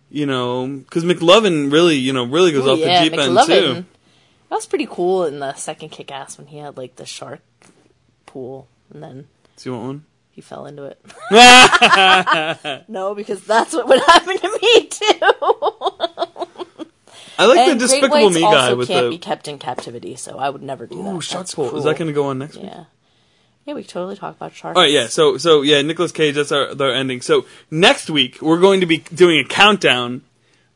You 0.08 0.26
know, 0.26 0.66
because 0.66 1.04
McLovin 1.04 1.72
really, 1.72 1.96
you 1.96 2.12
know, 2.12 2.24
really 2.24 2.52
goes 2.52 2.66
Ooh, 2.66 2.72
off 2.72 2.78
yeah, 2.78 3.02
the 3.02 3.10
deep 3.10 3.18
end 3.18 3.38
too. 3.46 3.84
That 4.50 4.56
was 4.56 4.66
pretty 4.66 4.86
cool 4.86 5.24
in 5.24 5.38
the 5.38 5.54
second 5.54 5.88
kick 5.88 6.12
ass 6.12 6.36
when 6.36 6.48
he 6.48 6.58
had 6.58 6.76
like 6.76 6.96
the 6.96 7.06
shark 7.06 7.40
pool 8.26 8.68
and 8.92 9.02
then 9.02 9.28
Do 9.56 9.68
you 9.70 9.72
want 9.74 9.86
one? 9.86 10.04
he 10.32 10.40
fell 10.40 10.66
into 10.66 10.84
it. 10.84 10.98
no, 12.88 13.14
because 13.14 13.44
that's 13.44 13.74
what 13.74 13.86
would 13.86 14.00
happen 14.00 14.38
to 14.38 14.58
me 14.62 14.86
too. 14.86 15.18
I 17.38 17.46
like 17.46 17.58
and 17.58 17.80
the 17.80 17.86
Despicable 17.86 18.30
Me 18.30 18.42
also 18.42 18.56
guy 18.56 18.72
with 18.74 18.88
can't 18.88 19.06
the. 19.06 19.10
be 19.10 19.18
kept 19.18 19.46
in 19.48 19.58
captivity, 19.58 20.16
so 20.16 20.38
I 20.38 20.48
would 20.48 20.62
never 20.62 20.86
do 20.86 20.96
that. 21.02 21.08
Ooh, 21.08 21.14
That's 21.14 21.26
Shark 21.26 21.48
Pool. 21.50 21.76
Is 21.76 21.84
that 21.84 21.96
going 21.96 22.08
to 22.08 22.14
go 22.14 22.26
on 22.26 22.38
next 22.38 22.56
week? 22.56 22.66
Yeah. 22.66 22.84
Yeah, 23.64 23.74
we 23.74 23.84
totally 23.84 24.16
talk 24.16 24.34
about 24.34 24.54
sharks. 24.54 24.76
All 24.76 24.82
right, 24.82 24.90
yeah. 24.90 25.06
So, 25.06 25.38
so 25.38 25.62
yeah, 25.62 25.82
Nicholas 25.82 26.10
Cage. 26.12 26.34
That's 26.34 26.50
our 26.50 26.70
our 26.70 26.90
ending. 26.90 27.20
So 27.20 27.46
next 27.70 28.10
week 28.10 28.42
we're 28.42 28.60
going 28.60 28.80
to 28.80 28.86
be 28.86 28.98
doing 28.98 29.38
a 29.38 29.44
countdown 29.44 30.22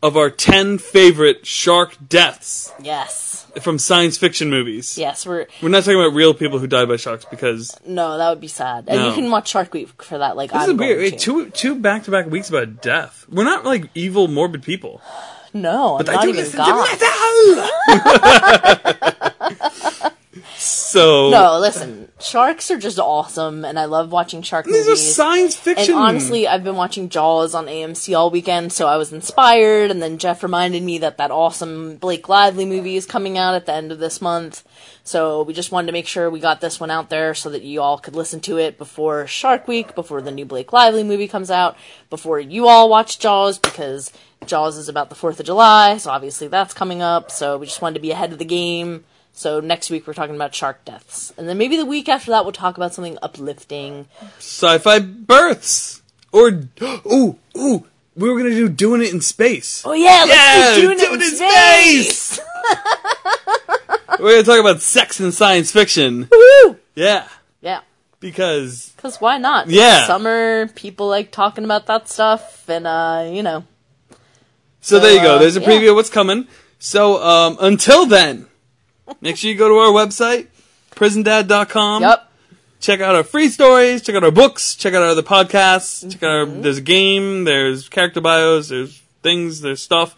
of 0.07 0.17
our 0.17 0.31
10 0.31 0.79
favorite 0.79 1.47
shark 1.47 1.97
deaths 2.09 2.73
Yes. 2.81 3.47
from 3.61 3.79
science 3.79 4.17
fiction 4.17 4.49
movies. 4.51 4.97
Yes, 4.97 5.27
we're 5.27 5.47
We're 5.61 5.69
not 5.71 5.85
talking 5.85 5.99
about 6.01 6.15
real 6.15 6.33
people 6.35 6.59
who 6.59 6.67
died 6.67 6.89
by 6.89 6.97
sharks 6.97 7.25
because 7.25 7.77
no, 7.85 8.17
that 8.19 8.29
would 8.31 8.41
be 8.41 8.49
sad. 8.49 8.85
And 8.89 8.99
No. 9.01 9.09
you 9.09 9.15
can 9.15 9.31
watch 9.31 9.49
Shark 9.49 9.73
Week 9.75 10.03
for 10.03 10.19
that. 10.19 10.37
Like 10.37 10.53
this 10.53 10.63
I'm 10.63 10.71
is 10.71 10.77
weird. 10.79 10.99
going 10.99 11.11
Wait, 11.13 11.19
to. 11.19 11.19
two 11.19 11.51
two 11.51 11.75
back 11.77 12.05
to 12.05 12.11
back 12.11 12.27
weeks 12.27 12.49
about 12.49 12.81
death. 12.83 13.27
We're 13.29 13.45
not 13.45 13.65
like 13.65 13.91
evil, 13.95 14.29
morbid 14.29 14.63
people. 14.63 15.01
No, 15.53 15.99
I'm 15.99 16.09
I 16.09 16.13
not 16.15 16.29
even 16.29 16.51
God. 16.53 16.87
so 20.67 21.31
No, 21.31 21.59
listen, 21.59 22.11
sharks 22.21 22.71
are 22.71 22.79
just 22.79 22.99
awesome, 22.99 23.65
and 23.65 23.79
I 23.79 23.85
love 23.85 24.13
watching 24.13 24.43
shark 24.43 24.67
these 24.67 24.87
are 24.87 24.91
movies. 24.91 25.15
science 25.15 25.55
and 25.55 25.77
fiction. 25.77 25.95
honestly, 25.95 26.47
I've 26.49 26.65
been 26.65 26.77
watching 26.77 27.09
Jaws 27.09 27.55
on 27.55 27.67
AMC 27.67 28.17
all 28.17 28.31
weekend, 28.31 28.73
so 28.73 28.87
I 28.87 28.97
was 28.97 29.13
inspired. 29.13 29.91
And 29.91 30.03
then 30.03 30.19
Jeff 30.19 30.43
reminded 30.43 30.83
me 30.83 30.99
that 30.99 31.19
that 31.19 31.31
awesome 31.31 31.97
Blake 31.97 32.29
Lively 32.29 32.65
movie 32.65 32.97
is 32.97 33.07
coming 33.07 33.39
out 33.39 33.55
at 33.55 33.67
the 33.67 33.73
end 33.73 33.93
of 33.93 33.99
this 33.99 34.21
month. 34.21 34.65
So 35.05 35.43
we 35.43 35.53
just 35.55 35.71
wanted 35.71 35.87
to 35.87 35.93
make 35.93 36.07
sure 36.09 36.29
we 36.29 36.41
got 36.41 36.61
this 36.61 36.81
one 36.81 36.91
out 36.91 37.11
there 37.11 37.33
so 37.33 37.49
that 37.51 37.63
you 37.63 37.81
all 37.81 37.99
could 37.99 38.17
listen 38.17 38.41
to 38.41 38.59
it 38.59 38.77
before 38.77 39.27
Shark 39.27 39.69
Week, 39.69 39.95
before 39.95 40.21
the 40.21 40.33
new 40.33 40.45
Blake 40.45 40.73
Lively 40.73 41.05
movie 41.05 41.29
comes 41.29 41.51
out, 41.51 41.77
before 42.11 42.41
you 42.41 42.67
all 42.67 42.89
watch 42.89 43.19
Jaws, 43.21 43.59
because 43.59 44.13
Jaws 44.47 44.77
is 44.77 44.89
about 44.89 45.09
the 45.09 45.15
4th 45.17 45.39
of 45.39 45.47
July, 45.47 45.97
so 45.99 46.11
obviously 46.11 46.49
that's 46.49 46.75
coming 46.75 47.03
up. 47.03 47.31
So 47.31 47.57
we 47.57 47.67
just 47.67 47.81
wanted 47.81 47.95
to 47.95 48.01
be 48.01 48.11
ahead 48.11 48.33
of 48.33 48.39
the 48.39 48.45
game. 48.45 49.05
So 49.37 49.61
next 49.61 49.91
week 49.91 50.07
we're 50.07 50.15
talking 50.15 50.35
about 50.35 50.55
shark 50.55 50.83
deaths. 50.87 51.31
And 51.37 51.47
then 51.47 51.59
maybe 51.59 51.77
the 51.77 51.85
week 51.85 52.09
after 52.09 52.31
that 52.31 52.45
we'll 52.45 52.53
talk 52.53 52.79
about 52.79 52.95
something 52.95 53.19
uplifting. 53.21 54.09
sci-fi 54.39 54.99
births 54.99 56.01
or 56.33 56.49
ooh 56.83 57.39
ooh 57.57 57.87
we 58.17 58.31
were 58.31 58.39
gonna 58.39 58.51
do 58.51 58.69
doing 58.71 59.03
it 59.03 59.13
in 59.13 59.21
space. 59.21 59.83
Oh 59.85 59.93
yeah, 59.93 60.25
let's 60.27 60.31
Yeah, 60.31 60.75
do 60.77 60.81
doing 60.83 60.99
do 60.99 61.05
it 61.05 61.15
in 61.17 61.23
in 61.23 61.35
space. 61.37 62.41
We're 64.19 64.43
gonna 64.43 64.43
talk 64.45 64.59
about 64.61 64.81
sex 64.81 65.21
and 65.21 65.35
science 65.35 65.71
fiction. 65.71 66.29
Woo! 66.33 66.79
Yeah, 66.95 67.29
Yeah, 67.61 67.83
because 68.21 68.95
because 68.97 69.21
why 69.21 69.37
not? 69.37 69.69
Yeah. 69.69 69.99
It's 69.99 70.07
summer, 70.07 70.69
people 70.69 71.09
like 71.09 71.31
talking 71.31 71.65
about 71.65 71.85
that 71.89 72.09
stuff, 72.09 72.67
and 72.71 72.87
uh, 72.87 73.29
you 73.31 73.43
know, 73.43 73.65
so, 74.81 74.99
there 74.99 75.13
you 75.13 75.21
go. 75.21 75.35
uh, 75.35 75.39
There's 75.39 75.59
a 75.59 75.61
yeah. 75.61 75.69
preview 75.69 75.91
of 75.91 75.97
what's 75.97 76.09
coming. 76.09 76.47
So 76.79 77.23
um, 77.23 77.59
until 77.61 78.07
then, 78.07 78.47
make 79.21 79.37
sure 79.37 79.51
you 79.51 79.57
go 79.57 79.69
to 79.69 79.75
our 79.77 79.93
website 79.93 80.49
prisondad.com. 80.95 82.03
yep, 82.03 82.31
Check 82.81 83.01
out 83.01 83.15
our 83.15 83.23
free 83.25 83.49
stories. 83.49 84.03
Check 84.03 84.15
out 84.17 84.25
our 84.25 84.31
books. 84.31 84.75
Check 84.75 84.95
out 84.95 85.03
our 85.03 85.09
other 85.11 85.23
podcasts. 85.23 86.11
Check 86.13 86.23
out 86.23 86.47
Mm-hmm. 86.49 86.57
our. 86.57 86.63
There's 86.63 86.79
a 86.79 86.83
game. 86.83 87.45
There's 87.45 87.89
character 87.89 88.21
bios. 88.21 88.69
There's 88.69 89.01
things. 89.23 89.61
There's 89.61 89.83
stuff. 89.83 90.15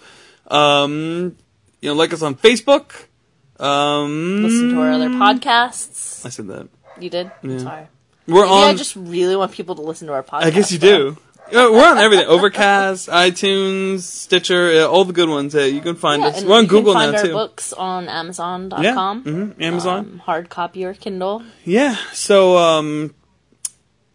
Um, 0.51 1.36
you 1.80 1.91
know, 1.91 1.95
like 1.95 2.12
us 2.12 2.22
on 2.22 2.34
Facebook. 2.34 3.07
Um, 3.61 4.43
listen 4.43 4.70
to 4.70 4.80
our 4.80 4.91
other 4.93 5.09
podcasts. 5.09 6.24
I 6.24 6.28
said 6.30 6.47
that. 6.49 6.68
You 7.01 7.11
did. 7.11 7.30
I'm 7.43 7.59
sorry. 7.61 7.86
We're 8.26 8.43
Maybe 8.43 8.51
on. 8.53 8.64
I 8.68 8.74
just 8.74 8.95
really 8.97 9.36
want 9.36 9.53
people 9.53 9.74
to 9.76 9.82
listen 9.82 10.07
to 10.09 10.12
our 10.12 10.22
podcast. 10.22 10.43
I 10.45 10.51
guess 10.51 10.70
you 10.72 10.78
though. 10.78 11.11
do. 11.12 11.18
Yeah, 11.51 11.70
we're 11.70 11.86
on 11.88 11.96
everything: 11.99 12.26
Overcast, 12.26 13.09
iTunes, 13.09 14.01
Stitcher, 14.01 14.82
all 14.86 15.05
the 15.05 15.12
good 15.14 15.28
ones. 15.30 15.55
Uh, 15.55 15.61
you 15.61 15.80
can 15.80 15.94
find 15.96 16.22
Yeah, 16.22 16.28
us. 16.28 16.44
We're 16.44 16.57
on 16.57 16.64
you 16.64 16.68
Google 16.68 16.92
can 16.92 17.01
find 17.03 17.12
now 17.12 17.18
our 17.18 17.24
too. 17.24 17.32
books 17.32 17.72
on 17.72 18.09
Amazon.com. 18.09 18.82
Yeah, 18.84 18.94
mhm, 19.32 19.61
Amazon. 19.62 19.99
Um, 19.99 20.18
hard 20.18 20.51
copy 20.51 20.84
or 20.84 20.92
Kindle. 20.94 21.42
Yeah. 21.64 21.96
So, 22.12 22.59
um, 22.59 23.14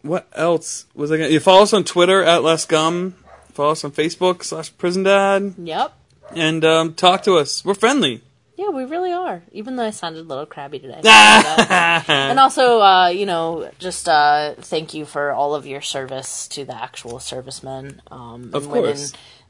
what 0.02 0.28
else 0.34 0.86
was 0.94 1.10
I 1.10 1.16
gonna? 1.16 1.30
You 1.30 1.40
follow 1.40 1.62
us 1.62 1.72
on 1.72 1.82
Twitter 1.84 2.22
at 2.22 2.44
Less 2.44 2.66
Gum. 2.66 3.16
Follow 3.52 3.72
us 3.72 3.84
on 3.84 3.90
Facebook 3.92 4.44
slash 4.44 4.76
Prison 4.78 5.02
Dad, 5.02 5.54
Yep. 5.58 5.92
and 6.36 6.64
um, 6.64 6.94
talk 6.94 7.22
to 7.24 7.34
us. 7.36 7.64
We're 7.64 7.74
friendly. 7.74 8.22
Yeah, 8.56 8.68
we 8.68 8.84
really 8.84 9.12
are. 9.12 9.42
Even 9.50 9.76
though 9.76 9.84
I 9.84 9.90
sounded 9.90 10.20
a 10.20 10.28
little 10.28 10.46
crabby 10.46 10.78
today. 10.78 11.00
and 11.04 12.38
also, 12.38 12.80
uh, 12.80 13.08
you 13.08 13.26
know, 13.26 13.68
just 13.78 14.08
uh, 14.08 14.54
thank 14.58 14.94
you 14.94 15.04
for 15.04 15.32
all 15.32 15.54
of 15.56 15.66
your 15.66 15.80
service 15.80 16.46
to 16.48 16.64
the 16.64 16.74
actual 16.80 17.18
servicemen 17.18 18.00
um, 18.10 18.50
Of 18.52 18.64
and 18.64 18.72
women 18.72 18.98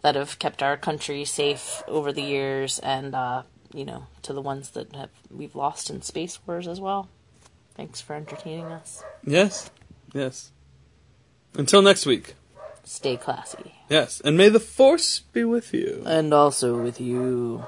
that 0.03 0.15
have 0.15 0.39
kept 0.39 0.63
our 0.63 0.77
country 0.77 1.25
safe 1.25 1.83
over 1.87 2.13
the 2.13 2.23
years, 2.23 2.79
and 2.79 3.15
uh, 3.15 3.43
you 3.75 3.85
know, 3.85 4.07
to 4.23 4.33
the 4.33 4.41
ones 4.43 4.71
that 4.71 4.95
have 4.95 5.11
we've 5.31 5.55
lost 5.55 5.91
in 5.91 6.01
space 6.03 6.39
wars 6.47 6.67
as 6.67 6.81
well. 6.81 7.09
Thanks 7.75 8.01
for 8.01 8.15
entertaining 8.15 8.67
us. 8.67 9.03
Yes. 9.25 9.71
Yes. 10.15 10.53
Until 11.55 11.83
next 11.83 12.07
week. 12.07 12.35
Stay 12.85 13.17
classy, 13.17 13.75
Yes. 13.89 14.21
And 14.21 14.37
may 14.37 14.49
the 14.51 14.61
force 14.61 15.21
be 15.21 15.43
with 15.45 15.73
you. 15.73 16.03
and 16.07 16.33
also 16.35 16.81
with 16.83 17.01
you. 17.01 17.65